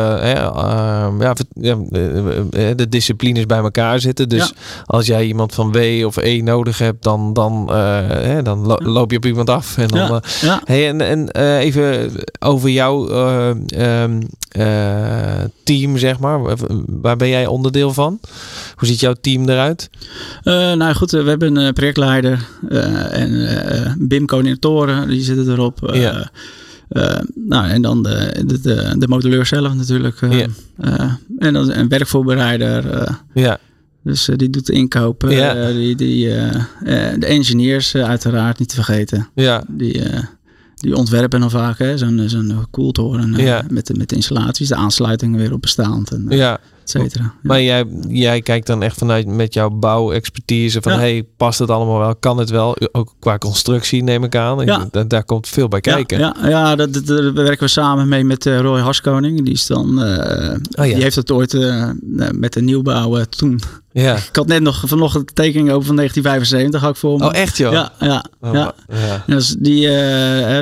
ja, 1.19 1.35
de 2.75 2.87
disciplines 2.89 3.47
bij 3.47 3.59
elkaar 3.59 4.01
zitten. 4.01 4.29
Dus 4.29 4.53
als 4.85 5.07
jij 5.07 5.27
iemand 5.27 5.55
van 5.55 5.73
W 5.73 6.07
of 6.07 6.17
E 6.17 6.41
nodig 6.43 6.79
hebt, 6.79 7.03
dan, 7.03 7.33
dan, 7.33 7.69
uh, 7.71 8.39
dan 8.43 8.67
loop 8.67 9.11
je 9.11 9.17
op 9.17 9.27
iemand 9.27 9.51
af. 9.51 9.79
En, 9.79 9.89
dan, 9.89 10.23
ja. 10.41 10.63
Hey, 10.65 10.89
en, 10.89 11.01
en 11.01 11.31
even 11.59 12.13
over 12.39 12.71
jouw 12.71 13.09
um, 13.09 14.29
team, 15.65 15.99
zeg 15.99 16.19
maar. 16.19 16.57
Waar 16.87 17.17
ben 17.17 17.29
jij 17.29 17.47
onderdeel 17.47 17.93
van? 17.93 18.21
Hoe 18.77 18.89
ziet 18.89 19.01
jouw 19.01 19.15
team 19.21 19.49
eruit? 19.49 19.91
nou 20.43 20.95
goed, 20.95 21.11
we 21.11 21.29
hebben 21.29 21.57
een 21.57 21.73
projectleider 21.73 22.47
en 23.11 23.97
BIM-coördinatoren, 23.99 25.09
die 25.09 25.23
zitten 25.23 25.53
erop. 25.53 25.91
Ja. 25.93 26.31
Uh, 26.91 27.19
nou, 27.35 27.69
en 27.69 27.83
dan 27.83 28.03
de, 28.03 28.43
de, 28.47 28.61
de, 28.61 28.95
de 28.99 29.09
modelleur 29.09 29.47
zelf 29.47 29.75
natuurlijk. 29.75 30.21
Uh, 30.21 30.39
uh, 30.39 30.47
en 31.39 31.53
dan 31.53 31.73
een 31.73 31.89
werkvoorbereider. 31.89 33.09
ja. 33.35 33.59
Dus 34.03 34.31
die 34.37 34.51
doet 34.51 34.67
de 34.67 34.73
inkopen. 34.73 35.31
Ja. 35.31 35.73
die, 35.73 35.97
die, 35.97 36.29
de 37.19 37.27
engineers 37.27 37.95
uiteraard 37.95 38.59
niet 38.59 38.69
te 38.69 38.75
vergeten. 38.75 39.29
Ja. 39.35 39.65
Die, 39.69 40.03
die 40.79 40.97
ontwerpen 40.97 41.41
dan 41.41 41.51
vaak 41.51 41.93
zo'n 41.95 42.23
zo'n 42.27 42.67
koeltoren 42.71 43.33
ja. 43.37 43.65
met, 43.69 43.87
de, 43.87 43.95
met 43.95 44.09
de 44.09 44.17
installaties, 44.17 44.69
de 44.69 44.75
aansluitingen 44.75 45.39
weer 45.39 45.53
op 45.53 45.61
bestaand. 45.61 46.11
En, 46.11 46.27
ja. 46.29 46.61
Maar 47.43 47.63
jij, 47.63 47.85
jij 48.09 48.41
kijkt 48.41 48.67
dan 48.67 48.83
echt 48.83 48.99
vanuit 48.99 49.27
met 49.27 49.55
jouw 49.55 49.71
bouwexpertise 49.71 50.83
van 50.83 50.93
hey, 50.93 51.27
past 51.37 51.59
het 51.59 51.71
allemaal 51.71 51.99
wel? 51.99 52.17
Kan 52.17 52.39
het 52.39 52.51
wel? 52.51 52.77
Ook 52.93 53.15
qua 53.19 53.39
constructie 53.39 54.03
neem 54.03 54.25
ik 54.25 54.37
aan. 54.37 54.65
Ja. 54.65 54.89
Daar, 54.91 55.09
daar 55.09 55.25
komt 55.25 55.49
veel 55.49 55.69
bij 55.69 55.81
kijken. 55.81 56.19
Ja, 56.19 56.37
ja, 56.43 56.77
dat, 56.77 56.93
dat, 56.93 57.07
daar 57.07 57.33
werken 57.33 57.65
we 57.65 57.69
samen 57.69 58.09
mee 58.09 58.25
met 58.25 58.45
Roy 58.45 58.81
Harskoning. 58.81 59.45
Die 59.45 59.55
is 59.55 59.67
dan, 59.67 60.05
uh, 60.05 60.55
oh, 60.73 60.85
die 60.85 60.95
heeft 60.95 61.17
het 61.17 61.31
ooit 61.31 61.53
uh, 61.53 61.91
met 62.33 62.53
de 62.53 62.63
nieuwbouw 62.63 63.25
toen. 63.25 63.61
Ja. 64.01 64.17
Ik 64.17 64.37
had 64.37 64.47
net 64.47 64.63
nog 64.63 64.83
vanochtend 64.87 65.29
de 65.29 65.35
tekening 65.35 65.71
over 65.71 65.87
van 65.87 65.97
1975 65.97 66.81
had 66.81 66.91
ik 66.91 66.97
voor 66.97 67.19
me. 67.19 67.27
Oh, 67.27 67.35
echt 67.35 67.57
joh? 67.57 67.73
Ja, 67.73 67.93
ja. 68.01 68.25
Oh, 68.41 68.53
ja. 68.53 68.75
ja. 68.89 69.25
Dus 69.27 69.57
die, 69.59 69.89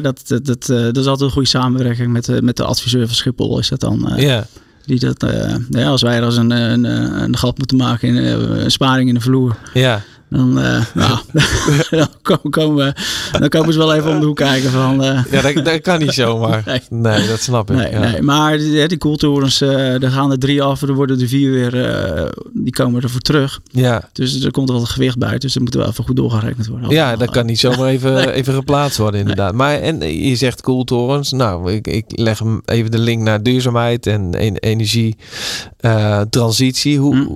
dat, 0.00 0.22
dat, 0.26 0.46
dat, 0.46 0.66
dat 0.66 0.96
is 0.96 1.06
altijd 1.06 1.20
een 1.20 1.30
goede 1.30 1.48
samenwerking 1.48 2.12
met, 2.12 2.42
met 2.42 2.56
de 2.56 2.64
adviseur 2.64 3.06
van 3.06 3.14
Schiphol 3.14 3.58
is 3.58 3.68
dat 3.68 3.80
dan. 3.80 4.12
ja. 4.16 4.46
Die 4.84 4.98
dat, 4.98 5.22
uh, 5.22 5.54
ja, 5.70 5.88
als 5.88 6.02
wij 6.02 6.16
er 6.16 6.24
als 6.24 6.36
een, 6.36 6.50
een, 6.50 6.84
een 6.84 7.36
gat 7.36 7.58
moeten 7.58 7.76
maken 7.76 8.08
in 8.08 8.16
een 8.16 8.70
sparing 8.70 9.08
in 9.08 9.14
de 9.14 9.20
vloer. 9.20 9.56
Ja. 9.74 10.02
Dan, 10.28 10.58
uh, 10.58 10.84
nou, 10.94 11.18
dan, 12.24 12.50
komen 12.50 12.84
we, 12.84 12.94
dan 13.38 13.48
komen 13.48 13.72
ze 13.72 13.78
wel 13.78 13.94
even 13.94 14.10
om 14.10 14.20
de 14.20 14.26
hoek 14.26 14.36
kijken 14.36 14.70
van... 14.70 15.04
Uh, 15.04 15.24
ja, 15.30 15.40
dat, 15.40 15.64
dat, 15.64 15.80
kan 15.80 15.98
niet 15.98 16.12
zomaar. 16.12 16.62
Nee. 16.66 16.80
nee, 16.88 17.26
dat 17.28 17.40
snap 17.40 17.70
ik. 17.70 17.76
Nee, 17.76 17.90
ja. 17.90 18.00
nee. 18.00 18.22
Maar 18.22 18.58
die, 18.58 18.88
die 18.88 18.98
koeltorens, 18.98 19.62
uh, 19.62 20.02
er 20.02 20.10
gaan 20.10 20.30
er 20.30 20.38
drie 20.38 20.62
af, 20.62 20.82
er 20.82 20.94
worden 20.94 21.20
er 21.20 21.28
vier 21.28 21.50
weer, 21.50 21.70
die 22.52 22.72
komen 22.72 23.02
ervoor 23.02 23.20
terug. 23.20 23.60
Ja. 23.70 24.08
Dus 24.12 24.44
er 24.44 24.50
komt 24.50 24.68
er 24.68 24.74
wat 24.74 24.88
gewicht 24.88 25.18
bij, 25.18 25.38
dus 25.38 25.52
dat 25.52 25.62
moet 25.62 25.74
wel 25.74 25.86
even 25.88 26.04
goed 26.04 26.16
doorgerekend 26.16 26.66
worden. 26.66 26.90
Ja, 26.90 27.16
dat 27.16 27.30
kan 27.30 27.46
niet 27.46 27.58
zomaar 27.58 27.88
even, 27.88 28.32
even 28.32 28.54
geplaatst 28.54 28.98
worden 28.98 29.20
inderdaad. 29.20 29.54
Maar 29.54 29.80
en 29.80 30.22
je 30.22 30.36
zegt 30.36 30.60
koeltorens, 30.60 31.32
nou, 31.32 31.72
ik, 31.72 31.86
ik 31.86 32.04
leg 32.06 32.38
hem 32.38 32.62
even 32.64 32.90
de 32.90 32.98
link 32.98 33.22
naar 33.22 33.42
duurzaamheid 33.42 34.06
en 34.06 34.34
energie 34.56 35.16
transitie. 36.30 36.98
Hoe, 36.98 37.14
hm. 37.14 37.26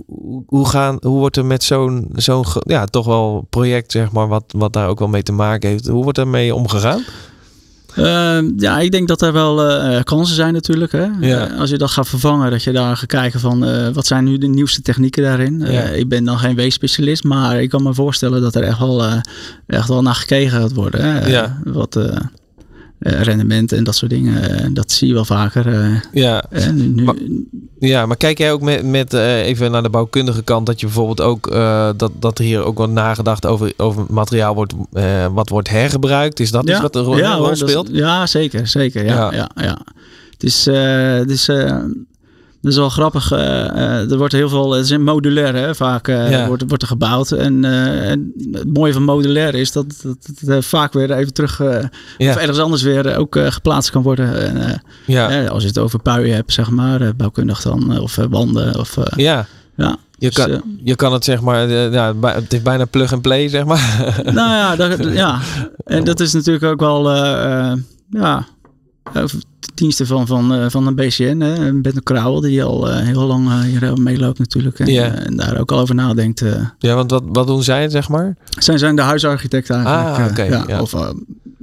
hoe, 0.47 0.69
gaan, 0.69 0.97
hoe 1.01 1.19
wordt 1.19 1.37
er 1.37 1.45
met 1.45 1.63
zo'n 1.63 2.09
zo'n 2.15 2.45
ja, 2.63 2.85
toch 2.85 3.07
wel 3.07 3.47
project, 3.51 3.93
zeg 3.93 4.13
maar, 4.13 4.29
wat, 4.29 4.45
wat 4.49 4.73
daar 4.73 4.89
ook 4.89 4.99
wel 4.99 5.09
mee 5.09 5.23
te 5.23 5.33
maken 5.33 5.69
heeft. 5.69 5.87
Hoe 5.87 6.03
wordt 6.03 6.19
daarmee 6.19 6.55
omgegaan? 6.55 7.03
Uh, 7.97 8.39
ja, 8.57 8.79
ik 8.79 8.91
denk 8.91 9.09
dat 9.09 9.23
er 9.23 9.33
wel 9.33 9.71
uh, 9.71 10.03
kansen 10.03 10.35
zijn 10.35 10.53
natuurlijk. 10.53 10.93
Hè? 10.93 11.07
Ja. 11.21 11.51
Uh, 11.51 11.59
als 11.61 11.71
je 11.71 11.79
dat 11.79 11.91
gaat 11.91 12.09
vervangen, 12.09 12.51
dat 12.51 12.63
je 12.63 12.73
daar 12.73 12.97
gaat 12.97 13.07
kijken 13.07 13.41
van 13.41 13.93
wat 13.93 14.07
zijn 14.07 14.25
nu 14.25 14.39
de 14.39 14.47
nieuwste 14.47 14.83
technieken 14.83 15.23
daarin. 15.23 15.61
Ja. 15.61 15.83
ik 15.83 16.09
ben 16.09 16.25
dan 16.25 16.39
geen 16.39 16.55
weesspecialist, 16.55 17.25
maar 17.25 17.63
ik 17.63 17.69
kan 17.69 17.83
me 17.83 17.95
voorstellen 17.95 18.41
dat 18.41 18.55
er 18.55 18.63
echt 18.63 18.79
wel, 18.79 19.05
echt 19.67 19.89
wel 19.89 20.03
naar 20.03 20.15
gekeken 20.15 20.51
gaat 20.51 20.73
worden. 20.73 21.05
Hè? 21.05 21.29
Ja. 21.29 21.59
Wat, 21.65 21.99
uh, 23.01 23.23
rendement 23.23 23.73
en 23.73 23.85
dat 23.85 23.95
soort 23.95 24.11
dingen. 24.11 24.75
dat 24.75 24.93
zie 24.93 25.09
je 25.09 25.15
wel 25.15 25.25
vaker. 25.25 26.01
ja. 26.13 26.45
Nu, 26.73 27.05
maar, 27.05 27.15
ja, 27.79 28.07
maar 28.07 28.17
kijk 28.17 28.39
jij 28.39 28.53
ook 28.53 28.61
met, 28.61 28.85
met 28.85 29.13
even 29.13 29.71
naar 29.71 29.83
de 29.83 29.91
bouwkundige 29.91 30.43
kant 30.43 30.67
dat 30.67 30.81
je 30.81 30.87
bijvoorbeeld 30.87 31.21
ook 31.21 31.51
dat, 31.97 32.11
dat 32.19 32.39
er 32.39 32.45
hier 32.45 32.63
ook 32.63 32.79
wat 32.79 32.91
nagedacht 32.91 33.47
over, 33.47 33.73
over 33.77 34.05
materiaal 34.09 34.55
wordt 34.55 34.75
wat 35.33 35.49
wordt 35.49 35.69
hergebruikt? 35.69 36.41
Is 36.41 36.51
dat 36.51 36.67
ja. 36.67 36.73
iets 36.73 36.81
wat 36.81 36.97
een 36.97 37.03
rol, 37.03 37.17
ja, 37.17 37.35
rol 37.35 37.57
speelt? 37.57 37.89
ja, 37.93 38.27
zeker, 38.27 38.67
zeker. 38.67 39.05
Ja, 39.05 39.33
ja. 39.33 39.51
ja, 39.55 39.79
Het 40.31 40.43
is, 40.43 40.65
het 40.65 41.31
is 41.31 41.49
dat 42.61 42.73
is 42.73 42.79
wel 42.79 42.89
grappig. 42.89 43.33
Uh, 43.33 44.11
er 44.11 44.17
wordt 44.17 44.33
heel 44.33 44.49
veel, 44.49 44.73
het 44.73 44.91
is 44.91 44.99
modulair 44.99 45.55
hè, 45.55 45.75
vaak 45.75 46.09
uh, 46.09 46.47
wordt, 46.47 46.65
wordt 46.67 46.83
er 46.83 46.89
gebouwd. 46.89 47.31
En, 47.31 47.65
en, 47.65 48.33
het 48.53 48.75
mooie 48.75 48.93
van 48.93 49.03
modulair 49.03 49.55
is 49.55 49.73
dat, 49.73 50.05
het 50.47 50.67
vaak 50.67 50.93
weer 50.93 51.13
even 51.13 51.33
terug 51.33 51.59
ja. 52.19 52.31
of 52.31 52.37
ergens 52.37 52.59
anders 52.59 52.83
weer 52.83 53.17
ook 53.17 53.39
geplaatst 53.41 53.91
kan 53.91 54.03
worden. 54.03 54.55
En, 54.55 54.83
ja. 55.07 55.47
als 55.47 55.63
je 55.63 55.69
het 55.69 55.79
over 55.79 56.03
puien 56.03 56.35
hebt, 56.35 56.53
zeg 56.53 56.71
maar, 56.71 57.17
bouwkundig 57.17 57.63
dan, 57.63 58.01
of 58.01 58.17
wanden. 58.31 58.79
Of, 58.79 58.97
ja. 59.17 59.47
ja. 59.77 59.97
Je, 60.19 60.31
dus, 60.31 60.35
kan, 60.35 60.63
je 60.85 60.97
kan 60.97 61.13
het 61.13 61.25
zeg 61.25 61.41
maar, 61.41 61.69
ja, 61.69 62.15
het 62.21 62.53
is 62.53 62.63
bijna 62.63 62.85
plug 62.85 63.13
and 63.13 63.23
play, 63.23 63.49
zeg 63.49 63.65
maar. 63.65 64.13
Nou 64.25 64.51
ja, 64.51 64.77
dat, 64.77 65.13
ja. 65.13 65.41
en 65.85 66.05
dat 66.05 66.21
is 66.21 66.33
natuurlijk 66.33 66.65
ook 66.65 66.81
wel, 66.81 67.11
ja, 68.11 68.47
diensten 69.75 70.07
van, 70.07 70.27
van, 70.27 70.55
uh, 70.55 70.67
van 70.69 70.87
een 70.87 70.95
BCN, 70.95 71.41
hè, 71.41 71.73
Bent 71.73 72.03
Krauwel, 72.03 72.41
die 72.41 72.65
al 72.65 72.89
uh, 72.89 72.99
heel 72.99 73.27
lang 73.27 73.49
uh, 73.49 73.61
hier 73.61 73.93
meeloopt 74.01 74.39
natuurlijk. 74.39 74.79
En, 74.79 74.87
yeah. 74.87 75.27
en, 75.27 75.37
daar 75.37 75.61
ook 75.61 75.73
al 75.73 75.79
over 75.79 75.95
nadenkt. 75.95 76.45
ja, 76.79 76.95
want 76.95 77.11
wat, 77.11 77.23
wat 77.27 77.47
doen 77.47 77.63
zij, 77.63 77.89
zeg 77.89 78.09
maar? 78.09 78.37
Zij 78.59 78.79
zijn 78.79 78.97
de 78.97 79.03
huisarchitecten 79.03 79.75
eigenlijk. 79.75 80.19
Ah, 80.19 80.31
oké. 80.31 80.43
ja, 80.43 80.65
ja. 80.69 80.81
Of, 80.81 80.95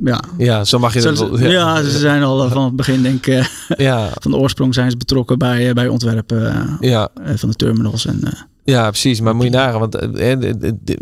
ja. 0.03 0.19
ja, 0.37 0.63
zo 0.63 0.79
mag 0.79 0.93
je 0.93 1.01
dat 1.01 1.19
wel. 1.19 1.39
Ja. 1.39 1.49
ja, 1.49 1.83
ze 1.83 1.97
zijn 1.97 2.23
al 2.23 2.49
van 2.49 2.63
het 2.63 2.75
begin, 2.75 3.01
denk 3.01 3.25
ik. 3.25 3.49
ja. 3.77 4.09
Van 4.13 4.31
de 4.31 4.37
oorsprong 4.37 4.73
zijn 4.73 4.91
ze 4.91 4.97
betrokken 4.97 5.37
bij, 5.37 5.73
bij 5.73 5.87
ontwerpen 5.87 6.77
ja. 6.79 7.09
van 7.35 7.49
de 7.49 7.55
terminals. 7.55 8.05
En, 8.05 8.47
ja, 8.63 8.89
precies. 8.89 9.21
Maar 9.21 9.35
moet 9.35 9.45
je 9.45 9.51
nagaan, 9.51 9.79
want 9.79 9.97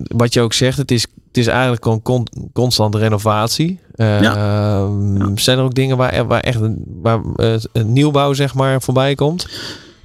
wat 0.08 0.34
je 0.34 0.42
ook 0.42 0.54
zegt, 0.54 0.78
het 0.78 0.92
is, 0.92 1.06
het 1.36 1.44
is 1.46 1.52
eigenlijk 1.52 1.84
gewoon 1.84 2.02
con 2.02 2.28
constante 2.54 2.98
renovatie. 2.98 3.80
Uh, 3.96 4.22
ja. 4.22 4.88
Zijn 5.36 5.58
er 5.58 5.64
ook 5.64 5.76
dingen 5.76 5.98
waar, 5.98 6.28
waar 6.28 6.40
echt 6.40 6.60
waar, 7.02 7.20
een 7.72 7.94
nieuwbouw 7.94 8.34
zeg 8.34 8.54
maar 8.54 8.82
voorbij 8.82 9.16
komt? 9.16 9.48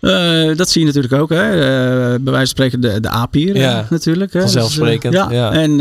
Uh, 0.01 0.57
dat 0.57 0.71
zie 0.71 0.81
je 0.81 0.87
natuurlijk 0.87 1.15
ook. 1.15 1.29
Hè. 1.29 1.47
Uh, 1.49 2.21
bij 2.21 2.33
wijze 2.33 2.37
van 2.37 2.47
spreken 2.47 2.81
de, 2.81 3.01
de 3.01 3.09
APIR 3.09 3.57
ja, 3.57 3.87
natuurlijk. 3.91 4.33
Hè. 4.33 4.41
Vanzelfsprekend. 4.41 5.13
Dus, 5.13 5.23
uh, 5.23 5.31
ja. 5.31 5.53
ja. 5.53 5.53
En 5.53 5.81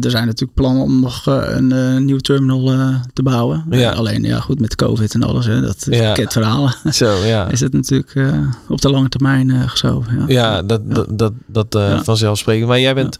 er 0.00 0.10
zijn 0.10 0.26
natuurlijk 0.26 0.54
plannen 0.54 0.82
om 0.82 1.00
nog 1.00 1.26
een 1.26 2.04
nieuw 2.04 2.18
terminal 2.18 2.92
te 3.12 3.22
bouwen. 3.22 3.64
Ja. 3.70 3.90
alleen 3.90 4.22
ja, 4.22 4.40
goed 4.40 4.60
met 4.60 4.74
COVID 4.74 5.14
en 5.14 5.22
alles. 5.22 5.46
Hè. 5.46 5.60
Dat 5.60 5.86
is 5.88 5.98
ja. 5.98 6.08
bekend 6.08 6.32
verhalen. 6.32 6.74
Zo, 6.92 7.24
ja. 7.24 7.48
is 7.50 7.60
het 7.60 7.72
natuurlijk 7.72 8.16
op 8.68 8.80
de 8.80 8.90
lange 8.90 9.08
termijn 9.08 9.68
geschoven. 9.68 10.18
Ja, 10.18 10.24
ja 10.26 10.62
dat, 10.62 10.80
dat, 11.08 11.32
dat, 11.46 11.72
dat 11.72 12.04
vanzelfsprekend. 12.04 12.68
Maar 12.68 12.80
jij 12.80 12.94
bent, 12.94 13.18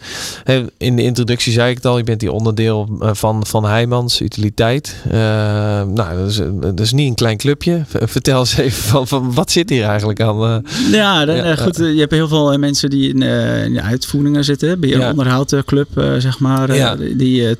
in 0.77 0.97
de 0.97 1.03
introductie 1.03 1.53
zei 1.53 1.71
ik 1.71 1.77
het 1.77 1.87
al, 1.87 1.99
je 1.99 2.05
bent 2.05 2.21
die 2.21 2.33
onderdeel 2.33 2.99
van, 3.01 3.47
van 3.47 3.65
Heijmans 3.65 4.21
Utiliteit. 4.21 4.97
nou, 5.11 5.95
dat 5.95 6.29
is, 6.29 6.41
dat 6.61 6.81
is 6.81 6.93
niet 6.93 7.09
een 7.09 7.15
klein 7.15 7.37
clubje. 7.37 7.83
Vertel 7.87 8.39
eens 8.39 8.57
even 8.57 8.83
van, 8.83 9.09
van 9.09 9.35
wat 9.35 9.51
zit 9.51 9.71
hier 9.71 9.85
eigenlijk 9.85 10.21
aan? 10.21 10.30
Dan, 10.39 10.63
uh, 10.63 10.93
ja, 10.93 11.25
dan, 11.25 11.37
ja, 11.37 11.57
goed. 11.57 11.77
je 11.77 11.99
hebt 11.99 12.13
heel 12.13 12.29
veel 12.29 12.59
mensen 12.59 12.91
die 12.91 13.09
in, 13.09 13.23
uh, 13.23 13.65
in 13.65 13.73
de 13.73 13.83
uitvoeringen 13.83 14.45
zitten. 14.45 14.81
Bij 14.81 14.89
ja. 14.89 15.11
onderhoudclub, 15.11 15.89
zeg 16.19 16.39
maar. 16.39 16.97
Die 17.17 17.57
24-7 17.57 17.59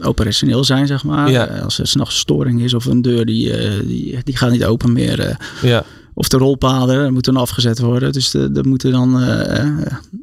operationeel 0.00 0.64
zijn, 0.64 0.86
zeg 0.86 1.04
maar. 1.04 1.60
Als 1.62 1.78
er 1.78 1.86
s'nachts 1.86 2.18
storing 2.18 2.62
is 2.62 2.74
of 2.74 2.84
een 2.84 3.02
deur 3.02 3.26
die, 3.26 3.52
die, 3.86 4.18
die 4.24 4.36
gaat 4.36 4.50
niet 4.50 4.64
open 4.64 4.92
meer. 4.92 5.36
ja. 5.62 5.84
Of 6.16 6.28
de 6.28 6.36
rolpaden 6.36 7.12
moeten 7.12 7.36
afgezet 7.36 7.78
worden. 7.78 8.12
Dus 8.12 8.30
dat 8.30 8.64
moeten 8.64 8.92
dan 8.92 9.22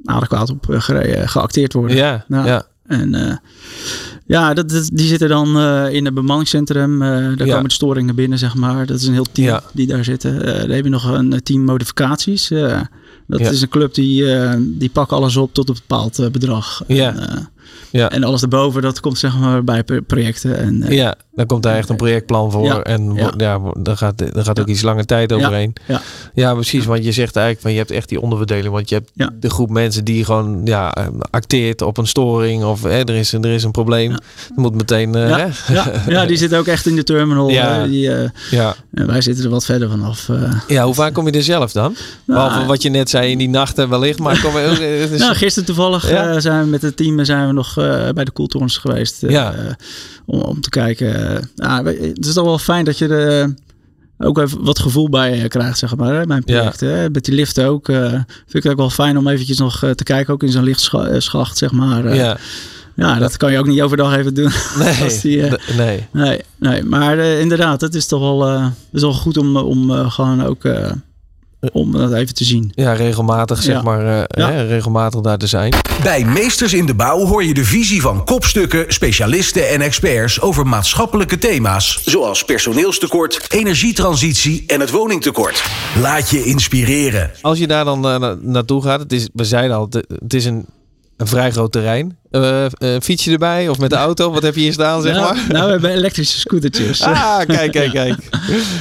adequaat 0.06 0.50
op 0.50 0.66
ge 0.70 1.22
geacteerd 1.26 1.74
worden. 1.74 1.98
Ja, 1.98 2.26
nou, 2.28 2.48
ja. 2.48 2.66
En 2.92 3.16
uh, 3.16 3.34
ja, 4.26 4.54
dat, 4.54 4.70
dat, 4.70 4.90
die 4.94 5.08
zitten 5.08 5.30
dan 5.30 5.58
uh, 5.58 5.94
in 5.94 6.06
het 6.06 6.14
bemanningscentrum. 6.14 6.94
Uh, 6.94 7.08
daar 7.10 7.48
Ja. 7.48 7.54
komen 7.54 7.68
de 7.68 7.74
storingen 7.74 8.16
binnen, 8.16 8.38
zeg 8.38 8.56
maar. 8.56 8.86
Dat 8.86 9.00
is 9.00 9.06
een 9.08 9.14
heel 9.14 9.26
team 9.32 9.48
Ja. 9.48 9.64
die 9.74 9.88
daar 9.88 10.04
zitten. 10.04 10.40
Dan 10.46 10.70
heb 10.70 10.84
je 10.84 10.90
nog 10.90 11.04
een 11.12 11.44
team 11.44 11.64
modificaties. 11.64 12.48
dat 13.28 13.40
Ja. 13.40 13.50
is 13.50 13.62
een 13.62 13.70
club 13.70 13.94
die, 13.94 14.34
eh, 14.34 14.54
die 14.60 14.90
pakken 14.90 15.18
alles 15.18 15.38
op 15.38 15.54
tot 15.54 15.70
een 15.70 15.76
bepaald 15.76 16.20
eh, 16.20 16.30
bedrag. 16.30 16.84
Ja. 16.88 17.16
En, 17.16 17.30
eh, 17.30 17.38
Ja. 17.92 18.10
en 18.10 18.24
alles 18.24 18.42
erboven, 18.42 18.82
dat 18.82 19.00
komt 19.00 19.18
zeg 19.18 19.38
maar 19.38 19.64
bij 19.64 19.84
pro- 19.84 20.02
projecten. 20.08 20.58
En, 20.58 20.84
eh, 20.84 20.96
Ja, 20.98 21.16
dan 21.36 21.46
komt 21.46 21.64
daar 21.64 21.76
echt 21.76 21.90
een 21.90 21.96
projectplan 21.96 22.52
voor. 22.52 22.66
Ja, 22.66 22.82
En 22.82 23.14
ja. 23.14 23.34
ja, 23.38 23.60
daar 23.80 23.98
gaat, 23.98 24.34
daar 24.34 24.44
gaat 24.44 24.60
ook 24.60 24.68
iets 24.68 24.82
lange 24.82 25.06
tijd 25.06 25.34
overheen. 25.34 25.74
ja. 25.88 26.02
Ja, 26.34 26.54
precies. 26.54 26.86
Want 26.86 27.04
je 27.04 27.12
zegt 27.12 27.36
eigenlijk 27.36 27.62
van 27.66 27.72
je 27.72 27.78
hebt 27.78 27.92
echt 27.92 28.10
die 28.10 28.22
onderverdeling. 28.22 28.74
Want 28.74 28.90
je 28.90 28.96
hebt 28.96 29.12
Ja. 29.14 29.30
de 29.40 29.50
groep 29.50 29.70
mensen 29.70 30.04
die 30.06 30.26
gewoon 30.26 30.62
ja, 30.64 30.94
eh, 30.94 31.08
acteert 31.32 31.82
op 31.82 31.98
een 31.98 32.08
storing. 32.08 32.64
Of 32.64 32.84
hè, 32.84 32.90
er, 32.90 33.16
is, 33.16 33.32
een- 33.32 33.44
er 33.44 33.52
is 33.54 33.64
een 33.64 33.72
probleem. 33.72 34.16
Moet 34.56 34.76
meteen. 34.76 35.16
eh, 35.16 35.30
Ja, 35.30 35.48
ja, 35.68 35.92
ja, 36.08 36.26
die 36.26 36.38
zitten 36.38 36.60
ook 36.60 36.68
echt 36.68 36.86
in 36.86 36.96
de 36.96 37.04
terminal. 37.04 37.50
Ja. 37.50 37.86
Die, 37.88 38.12
eh, 38.16 38.30
ja. 38.52 38.76
en 38.94 39.08
wij 39.08 39.22
zitten 39.22 39.44
er 39.44 39.50
wat 39.50 39.66
verder 39.66 39.90
vanaf. 39.90 40.30
eh. 40.30 40.54
ja, 40.68 40.84
hoe 40.86 40.94
vaak 40.94 41.14
kom 41.14 41.26
je 41.26 41.32
er 41.32 41.44
zelf 41.44 41.72
dan? 41.72 41.96
Behalve 42.26 42.66
wat 42.66 42.82
je 42.82 42.90
net 42.90 43.10
zei 43.10 43.32
in 43.32 43.38
die 43.38 43.50
nachten 43.50 43.90
wellicht. 43.90 44.20
Maar 44.20 44.42
kom 44.42 44.58
is- 44.58 45.20
Nou, 45.20 45.36
gisteren 45.36 45.66
toevallig 45.68 46.10
eh, 46.10 46.36
zijn 46.38 46.64
we 46.64 46.70
met 46.70 46.82
het 46.82 46.98
team 46.98 47.26
zijn 47.26 47.48
we 47.48 47.54
nog 47.54 47.61
eh, 47.70 48.10
bij 48.10 48.24
de 48.26 48.32
Koeltorens 48.32 48.78
geweest. 48.78 49.24
eh, 49.24 49.30
Ja. 49.30 49.54
eh, 49.54 49.60
om, 50.26 50.42
om 50.42 50.62
te 50.62 50.70
kijken. 50.70 51.36
eh, 51.36 51.42
ja, 51.56 51.84
we- 51.84 52.12
het 52.16 52.26
is 52.26 52.34
toch 52.34 52.46
wel 52.46 52.58
fijn 52.60 52.86
dat 52.86 52.98
je 52.98 53.08
er 53.08 53.42
eh, 53.42 53.48
ook 54.28 54.38
even 54.40 54.64
wat 54.64 54.80
gevoel 54.80 55.10
bij 55.10 55.42
eh, 55.42 55.48
krijgt, 55.48 55.78
zeg 55.78 55.96
maar. 55.96 56.14
Hè, 56.14 56.26
mijn 56.26 56.44
Ja. 56.46 56.56
project. 56.58 56.80
Hè. 56.80 57.10
Met 57.10 57.26
die 57.26 57.36
lift 57.36 57.60
ook. 57.62 57.90
eh, 57.90 58.10
vind 58.10 58.24
ik 58.54 58.64
het 58.64 58.72
ook 58.72 58.78
wel 58.78 58.90
fijn 58.90 59.18
om 59.18 59.28
eventjes 59.28 59.58
nog 59.58 59.84
eh, 59.84 59.90
te 59.90 60.04
kijken. 60.04 60.34
Ook 60.34 60.44
in 60.44 60.52
zo'n 60.52 60.64
lichtschacht, 60.64 61.58
zeg 61.58 61.72
maar. 61.72 62.06
eh. 62.06 62.16
ja, 62.16 62.38
ja, 62.96 63.20
dat 63.20 63.38
kan 63.38 63.52
je 63.52 63.60
ook 63.60 63.68
niet 63.68 63.82
overdag 63.82 64.16
even 64.16 64.34
doen. 64.34 64.52
nee. 64.80 65.20
die, 65.22 65.42
eh, 65.48 65.76
nee. 65.78 66.08
Nee, 66.12 66.42
nee, 66.60 66.84
maar 66.84 67.20
eh, 67.20 67.40
inderdaad, 67.40 67.82
het 67.82 67.96
is 67.96 68.06
toch 68.06 68.20
wel, 68.20 68.48
eh, 68.48 68.68
is 68.92 69.02
wel 69.02 69.14
goed 69.14 69.38
om, 69.38 69.58
om 69.58 69.92
eh, 69.92 70.12
gewoon 70.12 70.44
ook 70.46 70.66
eh, 70.66 70.92
om 71.72 71.92
dat 71.92 72.14
even 72.14 72.34
te 72.34 72.44
zien. 72.44 72.72
Ja, 72.76 72.94
regelmatig 72.94 73.62
zeg 73.64 73.76
Ja. 73.76 73.82
maar. 73.82 74.06
eh, 74.06 74.24
Ja. 74.28 74.52
Hè, 74.52 74.66
regelmatig 74.68 75.22
daar 75.22 75.38
te 75.38 75.48
zijn. 75.48 75.74
Bij 76.04 76.26
Meesters 76.26 76.74
in 76.74 76.86
de 76.86 76.94
Bouw 76.96 77.26
hoor 77.26 77.44
je 77.44 77.54
de 77.54 77.66
visie 77.66 78.02
van 78.02 78.26
kopstukken, 78.26 78.86
specialisten 78.94 79.70
en 79.70 79.82
experts 79.82 80.42
over 80.42 80.68
maatschappelijke 80.68 81.38
thema's. 81.38 82.02
Zoals 82.06 82.46
personeelstekort, 82.46 83.46
energietransitie 83.54 84.64
en 84.68 84.80
het 84.80 84.90
woningtekort. 84.90 85.64
Laat 86.02 86.30
je 86.30 86.44
inspireren. 86.44 87.32
Als 87.42 87.58
je 87.60 87.68
daar 87.68 87.86
dan 87.86 88.08
eh, 88.08 88.20
na- 88.20 88.38
naartoe 88.42 88.82
gaat, 88.84 89.00
het 89.00 89.14
is, 89.14 89.30
we 89.34 89.44
zeiden 89.46 89.76
al, 89.78 89.84
het, 89.92 90.06
het 90.22 90.34
is 90.34 90.46
een, 90.46 90.66
een 91.18 91.28
vrij 91.28 91.52
groot 91.52 91.72
terrein. 91.72 92.18
Eh, 92.32 92.66
eh, 92.66 92.72
fiets 93.02 93.24
je 93.24 93.32
erbij 93.32 93.70
of 93.70 93.78
met 93.80 93.90
de 93.90 93.96
auto? 93.96 94.32
Wat 94.32 94.44
heb 94.44 94.56
je 94.56 94.62
hier 94.62 94.74
staan, 94.74 95.02
zeg 95.02 95.14
nou, 95.16 95.34
maar? 95.36 95.46
nou, 95.50 95.66
we 95.66 95.72
hebben 95.72 95.92
elektrische 95.92 96.40
scootertjes. 96.40 97.02
Ah, 97.02 97.38
kijk, 97.46 97.72
kijk, 97.72 97.92
kijk. 98.02 98.16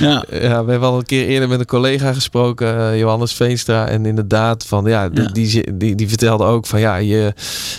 ja. 0.00 0.24
Ja, 0.30 0.64
we 0.64 0.70
hebben 0.70 0.88
al 0.88 0.98
een 0.98 1.04
keer 1.06 1.26
eerder 1.26 1.48
met 1.48 1.60
een 1.60 1.66
collega 1.66 2.12
gesproken, 2.12 2.78
eh, 2.78 2.98
Johannes 2.98 3.32
Veenstra. 3.32 3.86
En 3.88 4.06
inderdaad, 4.06 4.66
van, 4.66 4.84
ja, 4.84 5.08
die, 5.08 5.22
Ja. 5.22 5.28
Die, 5.32 5.76
die, 5.76 5.94
die 5.94 6.08
vertelde 6.08 6.44
ook 6.44 6.66
van 6.66 6.80
ja, 6.80 6.96
je, 6.96 7.32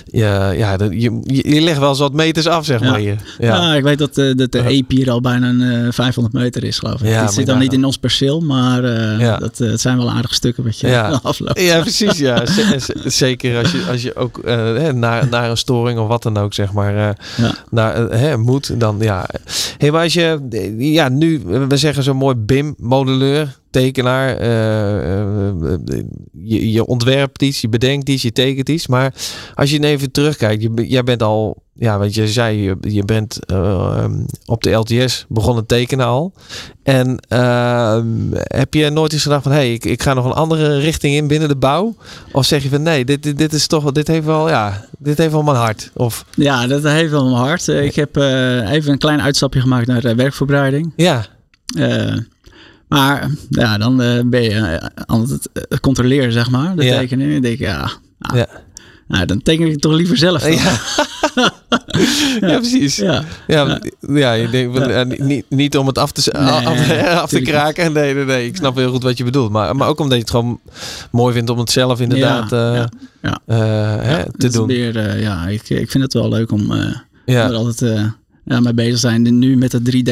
je, 0.05 0.53
ja, 0.57 0.77
de- 0.77 0.99
je, 0.99 1.19
je, 1.23 1.61
legt 1.61 1.79
wel 1.79 1.89
eens 1.89 1.99
wat 1.99 2.13
meters 2.13 2.47
af, 2.47 2.65
zeg 2.65 2.79
Ja. 2.81 2.89
maar. 2.89 3.01
Je. 3.01 3.15
Ja. 3.39 3.55
Ja. 3.55 3.73
ik 3.75 3.83
weet 3.83 3.97
dat, 3.97 4.17
eh, 4.17 4.35
dat 4.35 4.51
de 4.51 4.57
Ja. 4.57 4.63
EPI 4.67 4.95
hier 4.95 5.11
al 5.11 5.21
bijna 5.21 5.47
een, 5.49 5.61
eh, 5.85 5.91
500 5.91 6.35
meter 6.35 6.63
is, 6.63 6.79
geloof 6.79 7.01
ik. 7.01 7.07
Ja, 7.07 7.21
het 7.21 7.33
zit 7.33 7.45
dan 7.45 7.59
niet 7.59 7.73
in 7.73 7.85
ons 7.85 7.97
perceel, 7.97 8.39
maar 8.41 8.83
eh, 8.83 9.19
Ja. 9.19 9.37
dat, 9.37 9.59
eh, 9.59 9.69
het 9.69 9.81
zijn 9.81 9.97
wel 9.97 10.11
aardige 10.11 10.33
stukken 10.33 10.63
wat 10.63 10.79
je 10.79 10.87
Ja. 10.87 11.19
afloopt. 11.23 11.61
Ja, 11.61 11.81
precies. 11.81 12.17
Ja. 12.17 12.43
Zeker 13.05 13.57
als 13.57 13.71
je, 13.71 13.83
als 13.91 14.01
je 14.01 14.15
ook 14.15 14.37
eh, 14.37 14.87
naar, 14.89 15.27
naar 15.29 15.49
een 15.49 15.57
storing 15.61 15.99
of 15.99 16.07
wat 16.07 16.23
dan 16.23 16.37
ook, 16.37 16.53
zeg 16.53 16.73
maar, 16.73 16.95
eh, 16.97 17.15
Ja. 17.37 17.55
naar, 17.69 18.07
eh, 18.09 18.19
hè, 18.19 18.37
moet, 18.37 18.79
dan 18.79 18.97
ja. 18.99 19.29
Hey, 19.77 19.91
maar 19.91 20.03
als 20.03 20.13
je, 20.13 20.39
ja, 20.77 21.09
nu, 21.09 21.41
we 21.67 21.77
zeggen 21.77 22.03
zo 22.03 22.13
mooi 22.13 22.35
BIM, 22.35 22.75
modelleur, 22.77 23.59
tekenaar, 23.71 24.37
eh, 24.37 24.97
eh, 24.97 25.47
eh, 25.47 26.03
je, 26.31 26.71
je 26.71 26.85
ontwerpt 26.85 27.41
iets, 27.41 27.61
je 27.61 27.69
bedenkt 27.69 28.09
iets, 28.09 28.21
je 28.21 28.31
tekent 28.31 28.69
iets. 28.69 28.87
Maar 28.87 29.13
als 29.55 29.71
je 29.71 29.85
even 29.85 30.11
terugkijkt, 30.11 30.61
je, 30.61 30.87
jij 30.87 31.03
bent 31.03 31.23
al, 31.23 31.63
ja, 31.73 31.97
wat 31.97 32.13
je 32.13 32.27
zei, 32.27 32.57
je, 32.57 32.75
je 32.79 33.05
bent 33.05 33.45
eh, 33.45 34.05
op 34.45 34.63
de 34.63 34.71
LTS 34.71 35.25
begonnen 35.29 35.65
tekenen 35.65 36.05
al. 36.05 36.33
En 36.83 37.17
ehm, 37.27 38.07
heb 38.33 38.73
je 38.73 38.89
nooit 38.89 39.13
eens 39.13 39.23
gedacht 39.23 39.43
van, 39.43 39.51
hé, 39.51 39.57
hey, 39.57 39.73
ik, 39.73 39.85
ik 39.85 40.03
ga 40.03 40.13
nog 40.13 40.25
een 40.25 40.31
andere 40.31 40.77
richting 40.77 41.15
in 41.15 41.27
binnen 41.27 41.49
de 41.49 41.55
bouw? 41.55 41.95
Of 42.31 42.45
zeg 42.45 42.63
je 42.63 42.69
van, 42.69 42.81
nee, 42.81 43.05
dit, 43.05 43.23
dit, 43.23 43.37
dit 43.37 43.53
is 43.53 43.67
toch, 43.67 43.91
dit 43.91 44.07
heeft 44.07 44.25
wel, 44.25 44.49
ja, 44.49 44.85
dit 44.97 45.17
heeft 45.17 45.31
wel 45.31 45.43
mijn 45.43 45.57
hart. 45.57 45.91
Of, 45.93 46.25
Ja, 46.35 46.67
dat 46.67 46.83
heeft 46.83 47.11
wel 47.11 47.25
mijn 47.25 47.43
hart. 47.43 47.67
Ik 47.67 47.95
heb 47.95 48.15
even 48.15 48.91
een 48.91 48.97
klein 48.97 49.21
uitstapje 49.21 49.61
gemaakt 49.61 49.87
naar 49.87 50.15
werkverbreiding. 50.15 50.93
ja, 50.95 51.25
maar 52.91 53.29
ja, 53.49 53.77
dan 53.77 54.01
eh, 54.01 54.19
ben 54.25 54.41
je 54.41 54.49
eh, 54.49 54.87
aan 55.05 55.21
het 55.21 55.49
eh, 55.53 55.77
controleren, 55.79 56.31
zeg 56.31 56.49
maar, 56.49 56.75
de 56.75 56.83
Ja. 56.83 56.97
tekeningen. 56.99 57.31
Dan 57.33 57.41
denk 57.41 57.53
ik, 57.53 57.59
ja, 57.59 57.91
nou, 58.19 58.37
Ja. 58.37 58.47
Nou, 59.07 59.25
dan 59.25 59.41
teken 59.41 59.67
ik 59.67 59.79
toch 59.79 59.93
liever 59.93 60.17
zelf. 60.17 60.45
Ja. 61.35 61.53
ja. 62.39 62.57
precies. 62.57 62.95
Ja, 62.95 63.23
ja, 63.47 63.79
ja. 64.01 64.33
je 64.33 64.49
denkt, 64.49 65.19
niet, 65.19 65.45
niet 65.49 65.77
om 65.77 65.87
het 65.87 65.97
af 65.97 66.11
te, 66.11 66.33
af, 67.21 67.29
te 67.29 67.41
kraken. 67.41 67.93
Nee, 67.93 68.13
nee, 68.13 68.25
nee. 68.25 68.45
Ik 68.45 68.55
snap 68.55 68.75
heel 68.75 68.91
goed 68.91 69.03
wat 69.03 69.17
je 69.17 69.23
bedoelt. 69.23 69.51
Maar, 69.51 69.75
maar 69.75 69.87
ook 69.87 69.99
omdat 69.99 70.15
je 70.15 70.21
het 70.21 70.29
gewoon 70.29 70.59
mooi 71.11 71.33
vindt 71.33 71.49
om 71.49 71.59
het 71.59 71.71
zelf 71.71 71.99
inderdaad 71.99 72.51
uh, 72.51 72.85
hè, 73.45 74.37
te 74.37 74.49
doen. 74.49 74.67
Weer, 74.67 75.19
ja, 75.19 75.47
ik, 75.47 75.69
ik 75.69 75.91
vind 75.91 76.03
het 76.03 76.13
wel 76.13 76.29
leuk 76.29 76.51
om, 76.51 76.73
ja. 77.25 77.47
er 77.49 77.53
altijd 77.55 77.79
ja, 78.45 78.59
mee 78.59 78.73
bezig 78.73 78.99
zijn. 78.99 79.39
Nu 79.39 79.57
met 79.57 79.71
het 79.71 79.95
3D 79.95 80.11